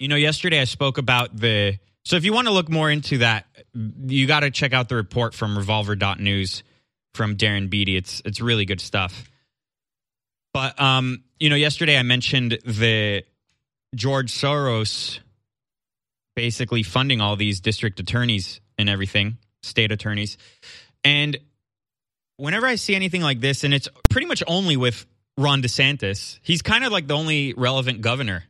[0.00, 1.78] You know, yesterday I spoke about the.
[2.04, 4.96] So if you want to look more into that, you got to check out the
[4.96, 6.64] report from revolver.news
[7.14, 7.96] from Darren Beattie.
[7.96, 9.30] It's it's really good stuff.
[10.54, 13.24] But um, you know, yesterday I mentioned the
[13.94, 15.18] George Soros
[16.34, 20.38] basically funding all these district attorneys and everything state attorneys.
[21.02, 21.36] And
[22.36, 25.06] whenever I see anything like this, and it's pretty much only with
[25.36, 28.44] Ron DeSantis, he's kind of like the only relevant governor.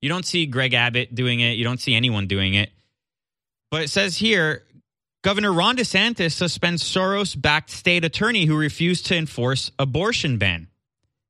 [0.00, 2.70] You don't see Greg Abbott doing it, you don't see anyone doing it.
[3.70, 4.62] But it says here
[5.22, 10.68] Governor Ron DeSantis suspends Soros backed state attorney who refused to enforce abortion ban.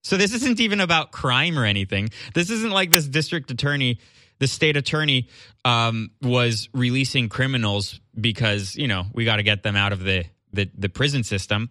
[0.05, 2.11] So this isn't even about crime or anything.
[2.35, 3.99] This isn't like this district attorney
[4.39, 5.29] the state attorney
[5.65, 10.25] um, was releasing criminals because you know we got to get them out of the,
[10.53, 11.71] the the prison system.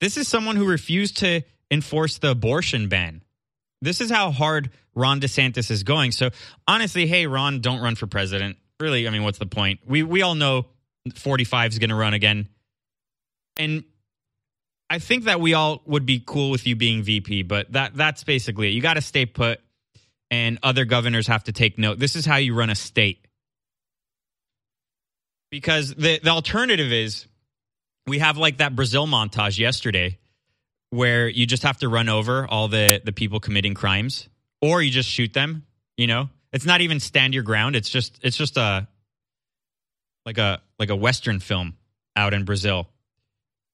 [0.00, 3.22] This is someone who refused to enforce the abortion ban.
[3.82, 6.12] This is how hard Ron DeSantis is going.
[6.12, 6.30] So
[6.66, 8.56] honestly, hey Ron, don't run for president.
[8.78, 9.80] Really, I mean, what's the point?
[9.86, 10.66] We we all know
[11.14, 12.48] 45 is going to run again,
[13.56, 13.84] and
[14.90, 18.24] I think that we all would be cool with you being VP, but that that's
[18.24, 18.70] basically it.
[18.72, 19.60] You got to stay put
[20.30, 22.00] and other governors have to take note.
[22.00, 23.26] This is how you run a state.
[25.50, 27.26] Because the, the alternative is
[28.06, 30.18] we have like that Brazil montage yesterday
[30.90, 34.28] where you just have to run over all the, the people committing crimes
[34.60, 36.28] or you just shoot them, you know?
[36.52, 37.76] It's not even stand your ground.
[37.76, 38.88] It's just it's just a
[40.26, 41.76] like a like a western film
[42.16, 42.88] out in Brazil.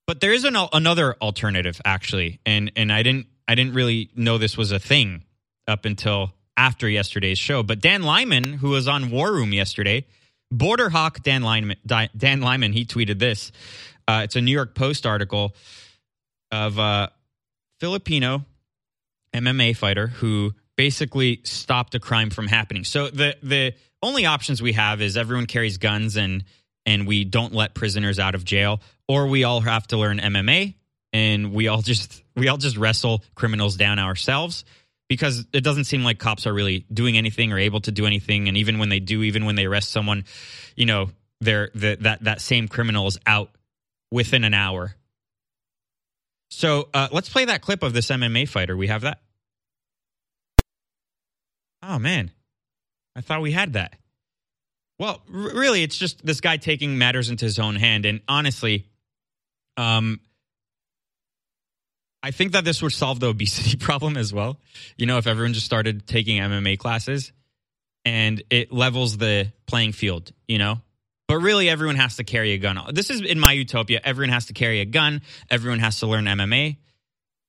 [0.06, 4.38] But there is an, another alternative actually, and and I didn't I didn't really know
[4.38, 5.24] this was a thing
[5.66, 7.62] up until after yesterday's show.
[7.62, 10.06] But Dan Lyman, who was on War Room yesterday,
[10.50, 13.52] Border Hawk Dan Lyman, Dan Lyman, he tweeted this.
[14.08, 15.54] Uh, it's a New York Post article
[16.52, 17.10] of a
[17.80, 18.44] Filipino
[19.34, 22.84] MMA fighter who basically stopped a crime from happening.
[22.84, 26.44] So the the only options we have is everyone carries guns and
[26.84, 30.74] and we don't let prisoners out of jail, or we all have to learn MMA
[31.12, 34.64] and we all just we all just wrestle criminals down ourselves
[35.08, 38.48] because it doesn't seem like cops are really doing anything or able to do anything.
[38.48, 40.24] And even when they do even when they arrest someone
[40.74, 41.10] you know
[41.40, 43.50] they're the, that that same criminal is out
[44.10, 44.94] within an hour.
[46.50, 48.76] So uh, let's play that clip of this mma fighter.
[48.76, 49.20] We have that?
[51.82, 52.30] Oh man.
[53.14, 53.94] I thought we had that.
[54.98, 58.04] Well r- really it's just this guy taking matters into his own hand.
[58.04, 58.86] And honestly
[59.76, 60.20] Um,
[62.22, 64.58] I think that this would solve the obesity problem as well.
[64.96, 67.32] You know, if everyone just started taking MMA classes
[68.04, 70.80] and it levels the playing field, you know?
[71.28, 72.80] But really, everyone has to carry a gun.
[72.92, 74.00] This is in my utopia.
[74.02, 75.22] Everyone has to carry a gun.
[75.50, 76.76] Everyone has to learn MMA,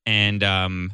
[0.04, 0.92] and um,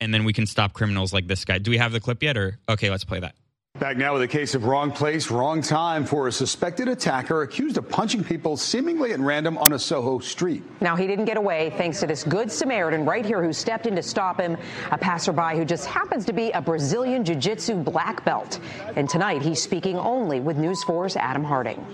[0.00, 1.58] and then we can stop criminals like this guy.
[1.58, 2.38] Do we have the clip yet?
[2.38, 3.34] Or okay, let's play that.
[3.78, 7.78] Back now with a case of wrong place, wrong time for a suspected attacker accused
[7.78, 10.64] of punching people seemingly at random on a Soho street.
[10.80, 13.94] Now, he didn't get away thanks to this good Samaritan right here who stepped in
[13.94, 14.56] to stop him,
[14.90, 18.58] a passerby who just happens to be a Brazilian Jiu Jitsu black belt.
[18.96, 21.86] And tonight, he's speaking only with News 4's Adam Harding.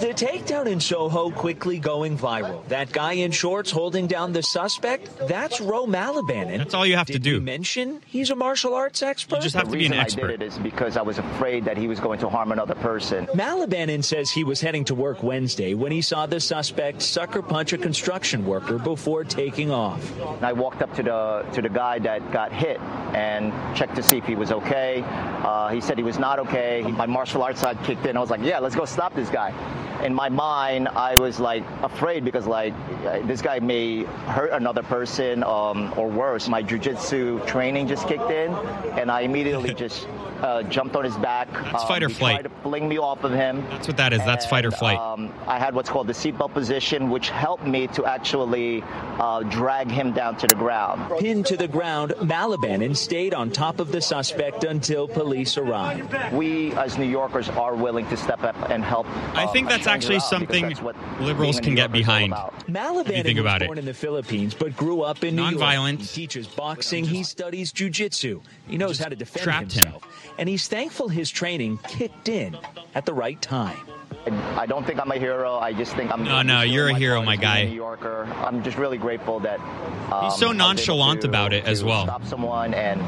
[0.00, 2.66] The takedown in Soho quickly going viral.
[2.68, 6.58] That guy in shorts holding down the suspect, that's Ro Malabanin.
[6.58, 7.34] That's all you have Did to do.
[7.38, 9.36] we mention he's a martial arts expert?
[9.36, 10.24] You just have to be an reason expert.
[10.24, 12.74] I did it is because I was afraid that he was going to harm another
[12.74, 13.26] person.
[13.28, 17.72] Malabanin says he was heading to work Wednesday when he saw the suspect sucker punch
[17.72, 20.02] a construction worker before taking off.
[20.42, 22.78] I walked up to the to the guy that got hit
[23.14, 25.02] and checked to see if he was okay.
[25.06, 26.82] Uh, he said he was not okay.
[26.82, 28.09] My martial arts side kicked in.
[28.16, 29.52] I was like, yeah, let's go stop this guy.
[30.02, 32.72] In my mind, I was like afraid because like
[33.04, 36.48] uh, this guy may hurt another person um, or worse.
[36.48, 38.50] My jujitsu training just kicked in,
[38.98, 40.08] and I immediately just
[40.40, 41.52] uh, jumped on his back.
[41.52, 42.34] That's Um, fight or he flight.
[42.36, 43.62] tried to fling me off of him.
[43.68, 44.20] That's what that is.
[44.20, 44.98] That's fight or flight.
[44.98, 48.82] Um, I had what's called the seatbelt position, which helped me to actually
[49.18, 51.12] uh, drag him down to the ground.
[51.18, 56.14] Pinned to the ground, Malabanin stayed on top of the suspect until police arrived.
[56.32, 59.06] We, as New Yorkers, are willing to step up and help.
[59.36, 62.14] I um, think that's stranger actually out something what liberals can get Yorker is all
[62.14, 62.32] behind.
[62.32, 62.66] about.
[62.66, 63.66] Malabanin you think was about it.
[63.66, 65.52] born in the Philippines but grew up in New York.
[65.52, 66.00] Non-violent.
[66.00, 67.04] He teaches boxing.
[67.04, 68.40] He studies jujitsu.
[68.68, 69.84] He knows how to defend trapped him.
[69.84, 72.56] himself, and he's thankful his training kicked in
[72.94, 73.78] at the right time.
[74.56, 75.54] I don't think I'm a hero.
[75.54, 76.24] I just think I'm.
[76.24, 77.64] No, no, you're a hero, my guy.
[77.64, 78.24] New Yorker.
[78.44, 79.58] I'm just really grateful that.
[79.60, 82.04] Um, He's so I was able nonchalant to- about it as well.
[82.04, 83.00] Stop someone and.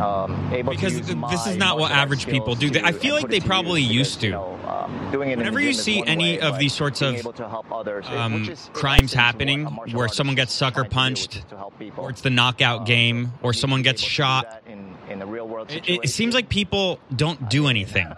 [0.00, 2.70] Um, able Because to use th- my this is not what average people do.
[2.82, 4.26] I feel like they to probably use used to.
[4.26, 7.32] You know, um, doing it Whenever you see any way, of these sorts of, able
[7.34, 10.84] to help others, um, is, crimes essence, what a happening where someone gets sucker trying
[10.84, 12.04] to do, punched, to help people.
[12.04, 14.62] or it's the knockout game, or someone gets shot.
[14.66, 18.12] in, in the real world It, it seems like people don't do anything.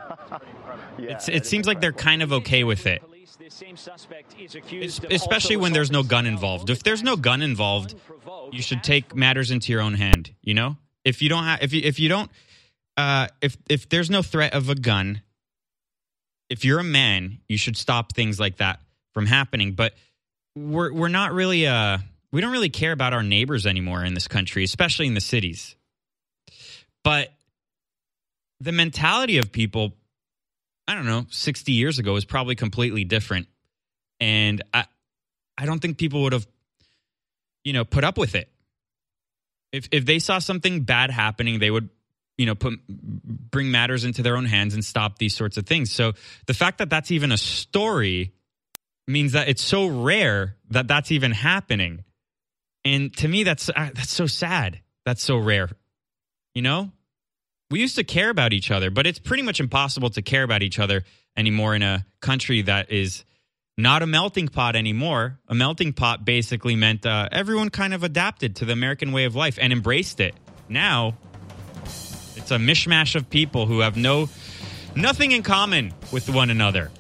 [0.99, 3.03] It's, it seems like they're kind of okay with it.
[4.81, 6.71] Es- Especially when there's no gun involved.
[6.71, 7.95] If there's no gun involved,
[8.51, 10.33] you should take matters into your own hand.
[10.43, 10.77] You know,
[11.07, 12.31] if you don't have, if you if you don't,
[12.97, 15.23] uh, if if there's no threat of a gun,
[16.51, 18.81] if you're a man, you should stop things like that
[19.15, 19.73] from happening.
[19.73, 19.95] But
[20.57, 21.99] we're we're not really uh
[22.33, 25.77] we don't really care about our neighbors anymore in this country, especially in the cities.
[27.05, 27.33] But
[28.59, 29.95] the mentality of people,
[30.89, 33.47] I don't know, 60 years ago is probably completely different.
[34.19, 34.87] And I
[35.57, 36.47] I don't think people would have
[37.67, 38.49] you know, put up with it.
[39.77, 41.89] If if they saw something bad happening, they would
[42.39, 45.93] you know put bring matters into their own hands and stop these sorts of things.
[45.93, 46.13] So
[46.47, 48.33] the fact that that's even a story
[49.07, 52.05] means that it's so rare that that's even happening.
[52.85, 54.81] And to me that's uh, that's so sad.
[55.05, 55.71] That's so rare.
[56.55, 56.91] You know?
[57.71, 60.63] We used to care about each other, but it's pretty much impossible to care about
[60.63, 61.03] each other
[61.37, 63.25] anymore in a country that is
[63.77, 65.39] not a melting pot anymore.
[65.49, 69.35] A melting pot basically meant uh, everyone kind of adapted to the American way of
[69.35, 70.35] life and embraced it.
[70.69, 71.15] Now,
[72.37, 74.29] it's a mishmash of people who have no
[74.95, 76.91] nothing in common with one another.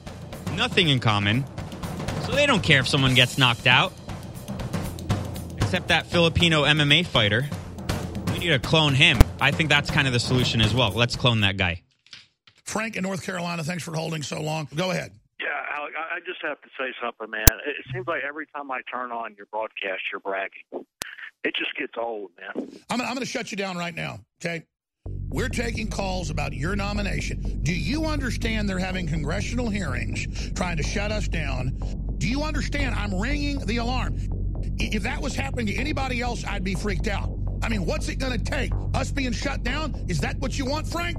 [0.54, 1.44] Nothing in common.
[2.24, 3.92] So they don't care if someone gets knocked out.
[5.56, 7.48] Except that Filipino MMA fighter.
[8.32, 9.18] We need to clone him.
[9.40, 10.90] I think that's kind of the solution as well.
[10.90, 11.82] Let's clone that guy.
[12.64, 14.68] Frank in North Carolina, thanks for holding so long.
[14.74, 15.12] Go ahead.
[16.16, 17.46] I just have to say something, man.
[17.66, 20.86] It it seems like every time I turn on your broadcast, you're bragging.
[21.44, 22.70] It just gets old, man.
[22.88, 24.64] I'm, I'm going to shut you down right now, okay?
[25.28, 27.60] We're taking calls about your nomination.
[27.62, 31.76] Do you understand they're having congressional hearings trying to shut us down?
[32.16, 34.16] Do you understand I'm ringing the alarm?
[34.78, 37.30] If that was happening to anybody else, I'd be freaked out.
[37.62, 38.72] I mean, what's it going to take?
[38.94, 40.06] Us being shut down?
[40.08, 41.18] Is that what you want, Frank?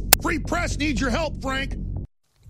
[0.21, 1.75] Free press needs your help, Frank.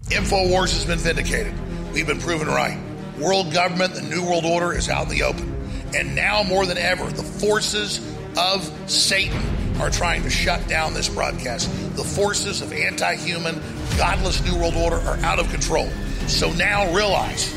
[0.10, 1.54] InfoWars has been vindicated.
[1.94, 2.78] We've been proven right.
[3.18, 5.56] World government, the New World Order is out in the open.
[5.96, 8.00] And now more than ever, the forces
[8.38, 9.42] of Satan
[9.80, 11.70] are trying to shut down this broadcast.
[11.96, 13.62] The forces of anti human,
[13.98, 15.90] godless New World Order are out of control.
[16.28, 17.54] So now realize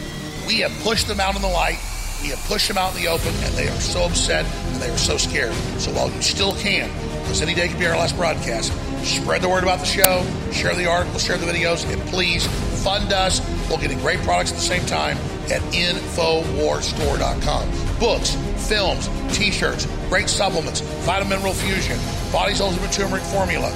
[0.47, 1.79] we have pushed them out in the light,
[2.23, 4.91] we have pushed them out in the open, and they are so upset and they
[4.91, 5.55] are so scared.
[5.79, 6.89] So while you still can,
[7.23, 8.73] because any day could be our last broadcast,
[9.05, 12.47] spread the word about the show, share the articles, share the videos, and please
[12.83, 15.19] fund us while getting great products at the same time
[15.51, 17.99] at InfoWarsStore.com.
[17.99, 18.37] Books,
[18.69, 21.99] films, t-shirts, great supplements, Vitamin Mineral Fusion,
[22.33, 23.73] Body's Ultimate Turmeric Formula,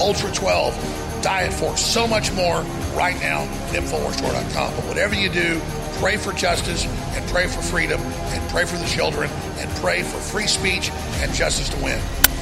[0.00, 2.62] Ultra 12, Diet Force, so much more
[2.94, 4.76] right now at InfoWarsStore.com.
[4.76, 5.60] But whatever you do,
[6.00, 10.18] pray for justice and pray for freedom and pray for the children and pray for
[10.18, 10.90] free speech
[11.20, 12.00] and justice to win.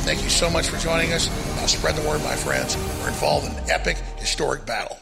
[0.09, 1.29] Thank you so much for joining us.
[1.57, 2.79] Now spread the word, my friends.
[3.03, 4.97] We're involved in an epic, historic battle.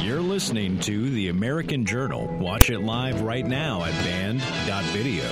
[0.00, 2.34] You're listening to The American Journal.
[2.38, 5.30] Watch it live right now at banned.video.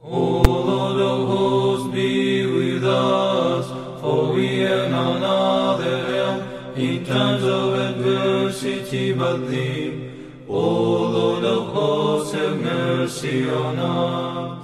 [0.00, 7.42] O Lord of hosts, be with us, for we have none other help in times
[7.42, 10.11] of adversity but thee.
[10.48, 10.60] O
[11.10, 14.62] Lord of hosts, have mercy on us.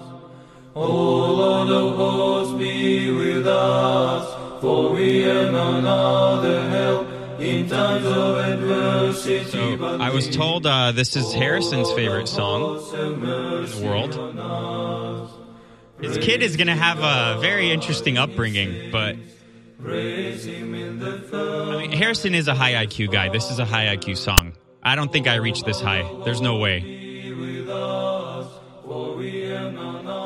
[0.75, 7.09] O Lord of hosts, be with us, for we have none other help
[7.41, 13.21] in times of adversity but I was told uh, this is Harrison's favorite song in
[13.21, 14.15] the world.
[16.01, 19.17] His kid is going to have a very interesting upbringing, but
[19.83, 23.29] Praise him in the I mean, Harrison is a high IQ guy.
[23.29, 24.48] This is a high IQ song.
[24.89, 26.11] I don't think I reach this high.
[26.25, 26.79] There's no way.
[26.79, 27.35] You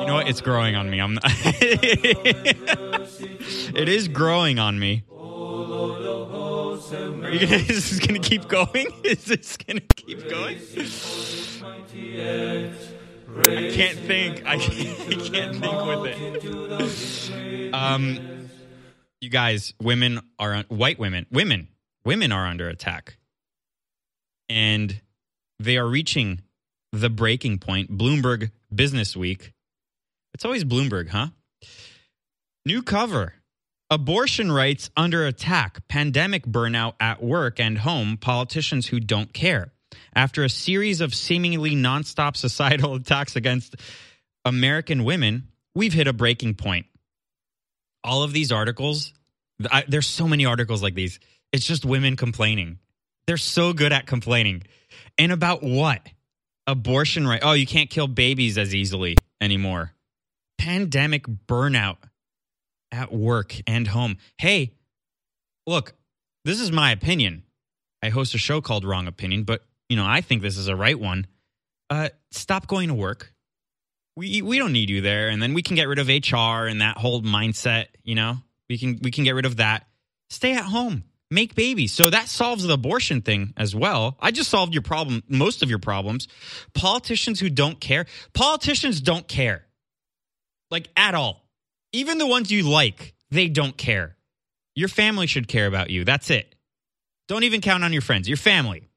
[0.07, 0.29] know what?
[0.29, 1.01] It's growing on me.
[1.01, 1.15] I'm.
[1.15, 1.25] not
[3.75, 5.03] it is growing on me.
[5.11, 5.15] Are
[7.31, 8.87] you gonna, is this gonna keep going?
[9.05, 10.59] Is this gonna keep going?
[13.35, 14.47] I can't think.
[14.47, 17.75] I can't, I can't think with it.
[17.75, 18.49] Um,
[19.21, 21.27] you guys, women are white women.
[21.33, 21.67] Women,
[22.05, 23.17] women are under attack,
[24.53, 25.01] and
[25.59, 26.43] they are reaching
[26.93, 27.97] the breaking point.
[27.97, 29.53] Bloomberg Business Week.
[30.35, 31.29] It's always Bloomberg, huh?
[32.67, 33.35] New cover.
[33.91, 39.73] Abortion rights under attack, pandemic burnout at work and home, politicians who don't care.
[40.15, 43.77] After a series of seemingly nonstop societal attacks against
[44.45, 46.87] American women, we've hit a breaking point.
[48.05, 49.13] All of these articles,
[49.71, 51.21] I, there's so many articles like these.
[51.53, 52.79] It's just women complaining.
[53.27, 54.63] They're so good at complaining.
[55.19, 56.01] And about what?
[56.67, 57.41] Abortion right.
[57.43, 59.93] Oh, you can't kill babies as easily anymore.
[60.59, 61.97] Pandemic burnout
[62.93, 64.19] at work and home.
[64.39, 64.73] Hey,
[65.67, 65.95] look,
[66.45, 67.43] this is my opinion.
[68.03, 70.77] I host a show called Wrong Opinion, but you know, I think this is a
[70.77, 71.27] right one.
[71.91, 73.33] Uh, stop going to work.
[74.17, 76.81] We we don't need you there, and then we can get rid of HR and
[76.81, 77.87] that whole mindset.
[78.03, 78.39] You know,
[78.69, 79.87] we can we can get rid of that.
[80.31, 81.93] Stay at home, make babies.
[81.93, 84.17] So that solves the abortion thing as well.
[84.21, 86.29] I just solved your problem, most of your problems.
[86.75, 88.07] Politicians who don't care.
[88.35, 89.67] Politicians don't care,
[90.71, 91.43] like at all
[91.93, 94.17] even the ones you like, they don't care.
[94.75, 96.05] Your family should care about you.
[96.05, 96.55] That's it.
[97.29, 98.29] Don't even count on your friends.
[98.29, 98.89] Your family.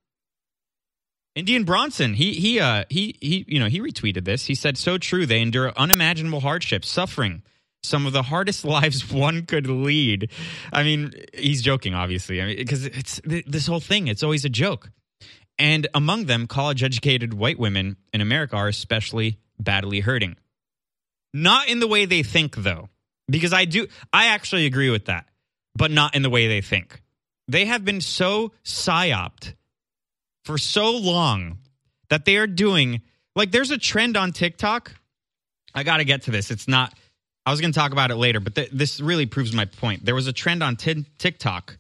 [1.36, 4.46] Indian Bronson, he he uh he he you know, he retweeted this.
[4.46, 5.26] He said so true.
[5.26, 7.44] They endure unimaginable hardships, suffering,
[7.86, 10.32] some of the hardest lives one could lead.
[10.74, 12.42] I mean, he's joking obviously.
[12.42, 14.90] I mean, because it's this whole thing, it's always a joke.
[15.58, 20.36] And among them, college educated white women in America are especially badly hurting.
[21.34, 22.90] Not in the way they think, though,
[23.30, 25.28] because I do, I actually agree with that,
[25.76, 27.02] but not in the way they think.
[27.48, 29.54] They have been so psyoped
[30.44, 31.60] for so long
[32.10, 33.02] that they are doing,
[33.36, 34.94] like, there's a trend on TikTok.
[35.74, 36.52] I got to get to this.
[36.52, 36.94] It's not,
[37.46, 40.04] I was going to talk about it later, but th- this really proves my point.
[40.04, 41.78] There was a trend on t- TikTok.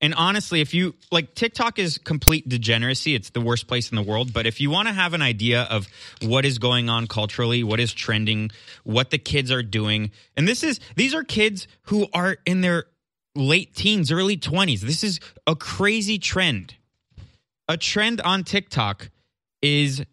[0.00, 4.02] And honestly, if you like TikTok is complete degeneracy, it's the worst place in the
[4.02, 4.32] world.
[4.32, 5.88] But if you want to have an idea of
[6.22, 8.50] what is going on culturally, what is trending,
[8.84, 12.84] what the kids are doing, and this is these are kids who are in their
[13.34, 14.80] late teens, early 20s.
[14.80, 15.18] This is
[15.48, 16.76] a crazy trend.
[17.66, 19.10] A trend on TikTok
[19.62, 20.04] is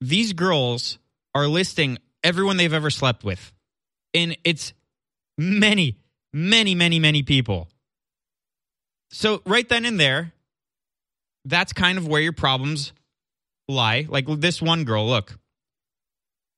[0.00, 0.98] these girls
[1.34, 3.52] are listing everyone they've ever slept with.
[4.16, 4.72] And it's
[5.38, 6.00] many,
[6.32, 7.68] many, many, many people.
[9.10, 10.32] So, right then and there,
[11.44, 12.92] that's kind of where your problems
[13.68, 14.06] lie.
[14.08, 15.38] Like this one girl, look,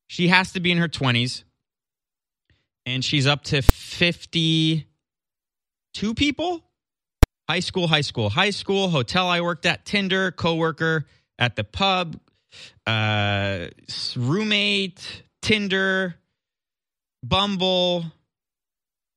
[0.07, 1.45] she has to be in her 20s
[2.87, 6.65] and she's up to 52 people
[7.49, 11.07] High school, high school, high school, hotel I worked at, Tinder, coworker
[11.39, 12.21] at the pub,
[12.87, 13.69] uh,
[14.17, 16.17] roommate, Tinder,
[17.29, 18.07] Bumble,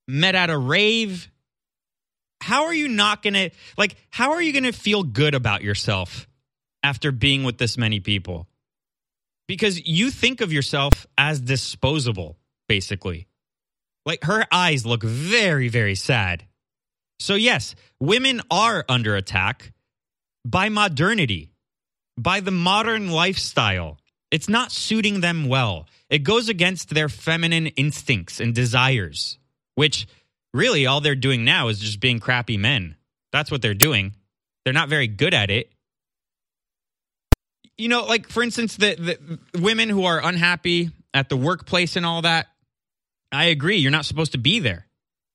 [0.08, 1.32] met at a rave.
[2.42, 5.62] How are you not going to, like, how are you going to feel good about
[5.62, 6.28] yourself
[6.84, 8.48] after being with this many people?
[9.48, 13.28] Because you think of yourself as disposable, basically.
[14.06, 16.46] Like, her eyes look very, very sad.
[17.20, 19.74] So, yes, women are under attack
[20.44, 21.54] by modernity,
[22.18, 24.00] by the modern lifestyle.
[24.32, 25.88] It's not suiting them well.
[26.12, 29.40] It goes against their feminine instincts and desires,
[29.76, 30.06] which
[30.54, 32.98] really all they're doing now is just being crappy men.
[33.32, 34.14] That's what they're doing.
[34.66, 35.72] They're not very good at it.
[37.78, 42.06] You know, like for instance, the, the women who are unhappy at the workplace and
[42.06, 42.48] all that,
[43.32, 43.78] I agree.
[43.78, 44.88] You're not supposed to be there.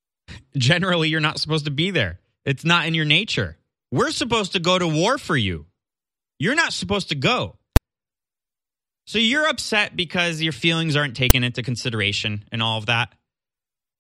[0.57, 2.21] Generally, you're not supposed to be there.
[2.45, 3.57] It's not in your nature.
[3.91, 5.65] We're supposed to go to war for you.
[6.39, 7.57] You're not supposed to go.
[9.07, 13.15] So you're upset because your feelings aren't taken into consideration and all of that.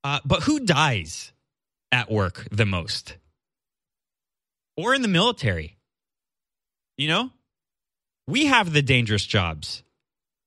[0.02, 1.32] Uh, but who dies
[1.92, 3.16] at work the most?
[4.76, 5.78] Or in the military?
[6.96, 7.30] You know?
[8.26, 9.84] We have the dangerous jobs.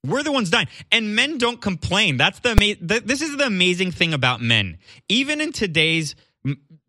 [0.05, 2.17] We're the ones dying, and men don't complain.
[2.17, 4.77] That's the, ama- the this is the amazing thing about men.
[5.09, 6.15] Even in today's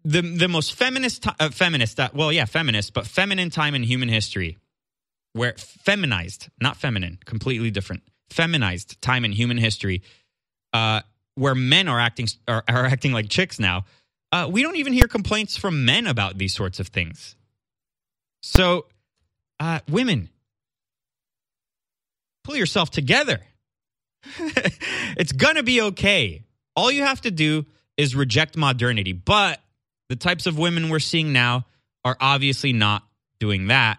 [0.05, 4.09] the the most feminist uh, feminist uh, well yeah feminist but feminine time in human
[4.09, 4.59] history,
[5.33, 10.03] where feminized not feminine completely different feminized time in human history,
[10.73, 11.01] uh,
[11.35, 13.85] where men are acting are, are acting like chicks now.
[14.33, 17.35] Uh, we don't even hear complaints from men about these sorts of things.
[18.43, 18.87] So,
[19.59, 20.31] uh, women,
[22.45, 23.41] pull yourself together.
[24.39, 26.45] it's to be okay.
[26.77, 27.67] All you have to do
[27.97, 29.13] is reject modernity.
[29.13, 29.61] But
[30.09, 31.67] the types of women we're seeing now
[32.05, 33.03] are obviously not
[33.39, 33.99] doing that.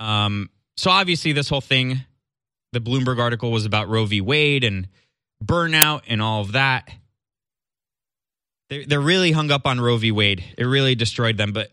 [0.00, 2.00] Um, so obviously, this whole thing,
[2.72, 4.20] the Bloomberg article was about Roe v.
[4.20, 4.88] Wade and
[5.44, 6.90] burnout and all of that.
[8.70, 10.10] They're, they're really hung up on Roe v.
[10.10, 10.42] Wade.
[10.56, 11.52] It really destroyed them.
[11.52, 11.70] But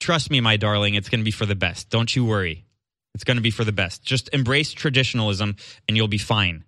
[0.00, 1.90] trust me, my darling, it's going to be for the best.
[1.90, 2.64] Don't you worry.
[3.14, 4.02] It's going to be for the best.
[4.02, 5.56] Just embrace traditionalism
[5.88, 6.64] and you'll be fine.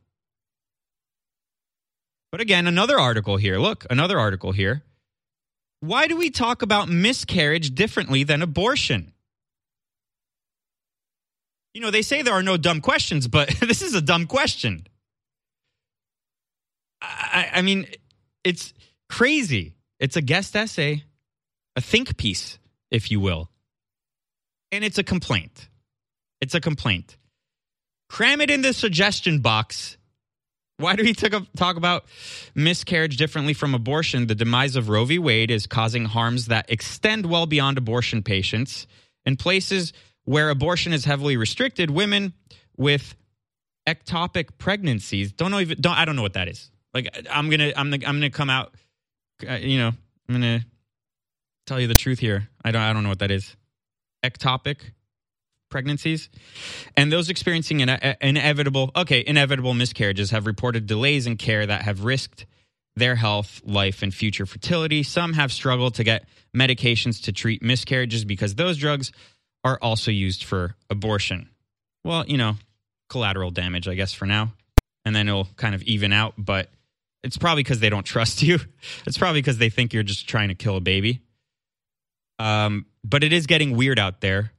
[2.30, 3.58] But again, another article here.
[3.58, 4.82] Look, another article here.
[5.80, 9.12] Why do we talk about miscarriage differently than abortion?
[11.74, 14.86] You know, they say there are no dumb questions, but this is a dumb question.
[17.00, 17.86] I, I mean,
[18.44, 18.72] it's
[19.08, 19.74] crazy.
[20.00, 21.04] It's a guest essay,
[21.76, 22.58] a think piece,
[22.90, 23.50] if you will.
[24.72, 25.68] And it's a complaint.
[26.40, 27.16] It's a complaint.
[28.08, 29.96] Cram it in the suggestion box.
[30.78, 32.04] Why do we talk about
[32.54, 34.28] miscarriage differently from abortion?
[34.28, 35.18] The demise of Roe v.
[35.18, 38.86] Wade is causing harms that extend well beyond abortion patients.
[39.24, 39.92] In places
[40.28, 42.34] where abortion is heavily restricted, women
[42.76, 43.16] with
[43.88, 46.70] ectopic pregnancies don't know even don't I don't know what that is.
[46.92, 48.74] Like I'm gonna I'm I'm gonna come out,
[49.48, 50.66] uh, you know I'm gonna
[51.66, 52.46] tell you the truth here.
[52.62, 53.56] I don't I don't know what that is.
[54.22, 54.80] Ectopic
[55.70, 56.28] pregnancies
[56.94, 61.82] and those experiencing an, an inevitable okay inevitable miscarriages have reported delays in care that
[61.82, 62.44] have risked
[62.96, 66.26] their health life and future fertility some have struggled to get
[66.56, 69.12] medications to treat miscarriages because those drugs
[69.64, 71.50] are also used for abortion.
[72.04, 72.56] Well you know
[73.08, 74.52] collateral damage i guess for now.
[75.04, 76.70] And then it'll kind of even out but
[77.22, 78.58] it's probably because they don't trust you.
[79.06, 81.22] It's probably because they think you're just trying to kill a baby.
[82.38, 84.52] Um, but it is getting weird out there.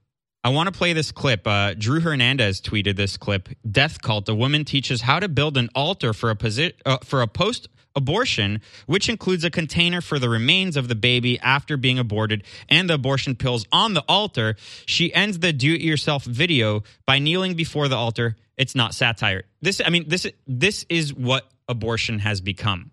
[0.43, 1.45] I want to play this clip.
[1.45, 3.49] Uh, Drew Hernandez tweeted this clip.
[3.69, 7.21] Death cult: A woman teaches how to build an altar for a posi- uh, for
[7.21, 11.99] a post abortion, which includes a container for the remains of the baby after being
[11.99, 14.55] aborted and the abortion pills on the altar.
[14.85, 18.35] She ends the do-it-yourself video by kneeling before the altar.
[18.57, 19.43] It's not satire.
[19.61, 22.91] This, I mean, this this is what abortion has become.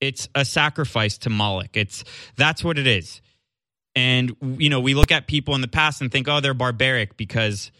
[0.00, 1.76] It's a sacrifice to Moloch.
[1.76, 2.04] It's
[2.36, 3.20] that's what it is.
[3.96, 7.16] And, you know, we look at people in the past and think, oh, they're barbaric
[7.16, 7.72] because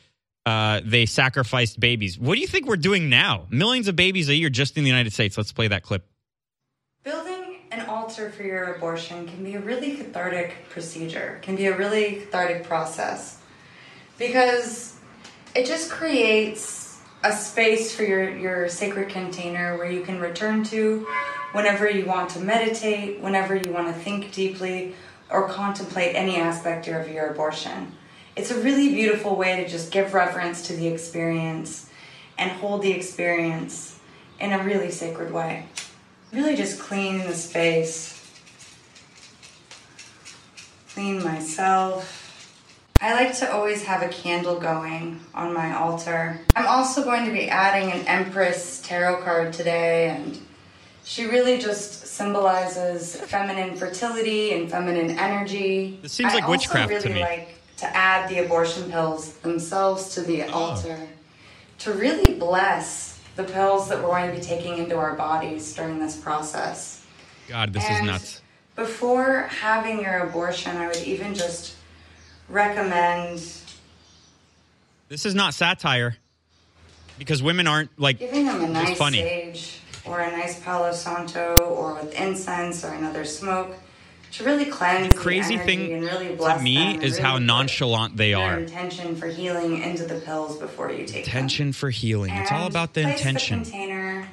[0.46, 2.18] uh, they sacrificed babies.
[2.18, 3.46] What do you think we're doing now?
[3.50, 5.36] Millions of babies a year just in the United States.
[5.36, 6.04] Let's play that clip.
[7.04, 11.76] Building an altar for your abortion can be a really cathartic procedure, can be a
[11.76, 13.40] really cathartic process
[14.18, 14.96] because
[15.54, 21.06] it just creates a space for your, your sacred container where you can return to
[21.52, 24.94] whenever you want to meditate, whenever you want to think deeply,
[25.30, 27.92] or contemplate any aspect of your abortion.
[28.36, 31.88] It's a really beautiful way to just give reverence to the experience
[32.36, 33.98] and hold the experience
[34.40, 35.66] in a really sacred way.
[36.32, 38.18] Really just clean the space.
[40.98, 42.16] clean myself.
[43.00, 46.40] I like to always have a candle going on my altar.
[46.56, 50.40] I'm also going to be adding an Empress tarot card today, and
[51.04, 56.00] she really just symbolizes feminine fertility and feminine energy.
[56.02, 57.28] This seems I like witchcraft also to really me.
[57.28, 60.52] like to add the abortion pills themselves to the oh.
[60.52, 60.98] altar
[61.78, 66.00] to really bless the pills that we're going to be taking into our bodies during
[66.00, 67.06] this process.
[67.46, 68.42] God, this is nuts.
[68.74, 71.76] Before having your abortion, I would even just
[72.48, 73.40] recommend
[75.08, 76.16] This is not satire
[77.16, 79.18] because women aren't like giving them a nice funny.
[79.18, 83.76] sage or a nice Palo Santo or with incense or another smoke
[84.32, 88.16] to really cleanse Crazy the thing and really to me them and is how nonchalant
[88.16, 88.58] they are.
[88.58, 91.34] intention for healing into the pills before you take them.
[91.34, 92.32] Intention for healing.
[92.34, 93.62] It's all about the place intention.
[93.64, 94.28] container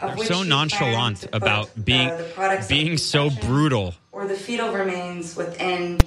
[0.00, 3.94] of They're so nonchalant about the- being the being so brutal.
[4.12, 5.98] or the fetal remains within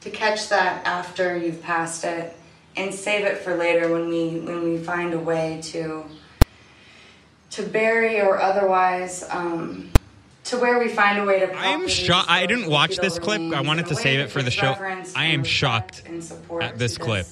[0.00, 2.34] to catch that after you've passed it
[2.76, 6.04] and save it for later when we when we find a way to
[7.50, 9.90] to bury or otherwise um,
[10.52, 12.30] to where we find a way to I am shocked.
[12.30, 13.40] I didn't watch this clip.
[13.40, 14.74] I wanted to save it for the show.
[15.16, 16.02] I am shocked
[16.60, 17.26] at this clip.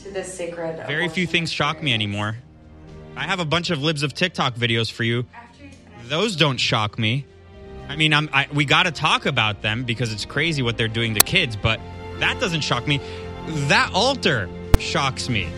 [0.00, 2.36] to this sacred Very few things shock me anymore.
[3.16, 5.24] I have a bunch of libs of TikTok videos for you.
[6.08, 7.24] Those don't shock me.
[7.88, 10.88] I mean, I'm, I, we got to talk about them because it's crazy what they're
[10.88, 11.80] doing to kids, but
[12.18, 13.00] that doesn't shock me.
[13.68, 14.48] That altar
[14.78, 15.48] shocks me.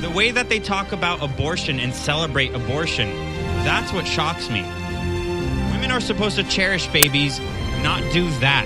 [0.00, 3.10] The way that they talk about abortion and celebrate abortion,
[3.64, 4.64] that's what shocks me.
[5.84, 7.38] Women are supposed to cherish babies,
[7.82, 8.64] not do that.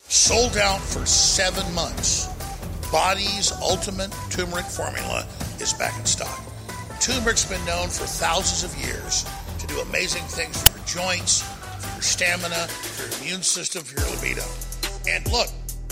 [0.00, 2.26] Sold out for seven months.
[2.90, 5.24] Body's Ultimate Turmeric Formula
[5.60, 6.42] is back in stock.
[6.98, 9.24] Turmeric's been known for thousands of years
[9.60, 14.00] to do amazing things for your joints, for your stamina, for your immune system, for
[14.00, 14.42] your libido.
[15.08, 15.46] And look,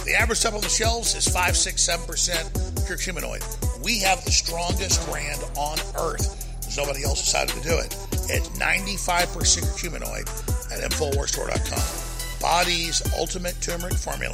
[0.05, 3.85] the average stuff on the shelves is 5, 6, 7% curcuminoid.
[3.85, 6.44] We have the strongest brand on earth.
[6.75, 7.95] There's nobody else decided to do it.
[8.29, 10.27] It's 95% curcuminoid
[10.73, 12.41] at InfoWarsStore.com.
[12.41, 14.33] Body's Ultimate Turmeric Formula,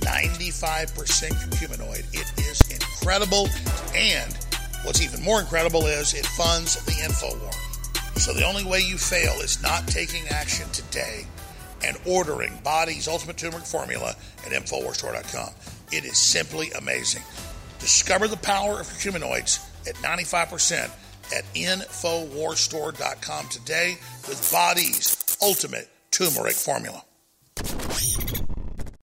[0.00, 0.88] 95%
[1.30, 2.04] curcuminoid.
[2.12, 3.48] It is incredible.
[3.94, 4.36] And
[4.82, 7.54] what's even more incredible is it funds the InfoWar.
[8.18, 11.26] So the only way you fail is not taking action today
[11.84, 15.50] and ordering Body's Ultimate Turmeric Formula at InfoWarsStore.com.
[15.92, 17.22] It is simply amazing.
[17.78, 20.90] Discover the power of curcuminoids at 95%
[21.32, 23.98] at InfoWarStore.com today
[24.28, 27.04] with Body's Ultimate Turmeric Formula.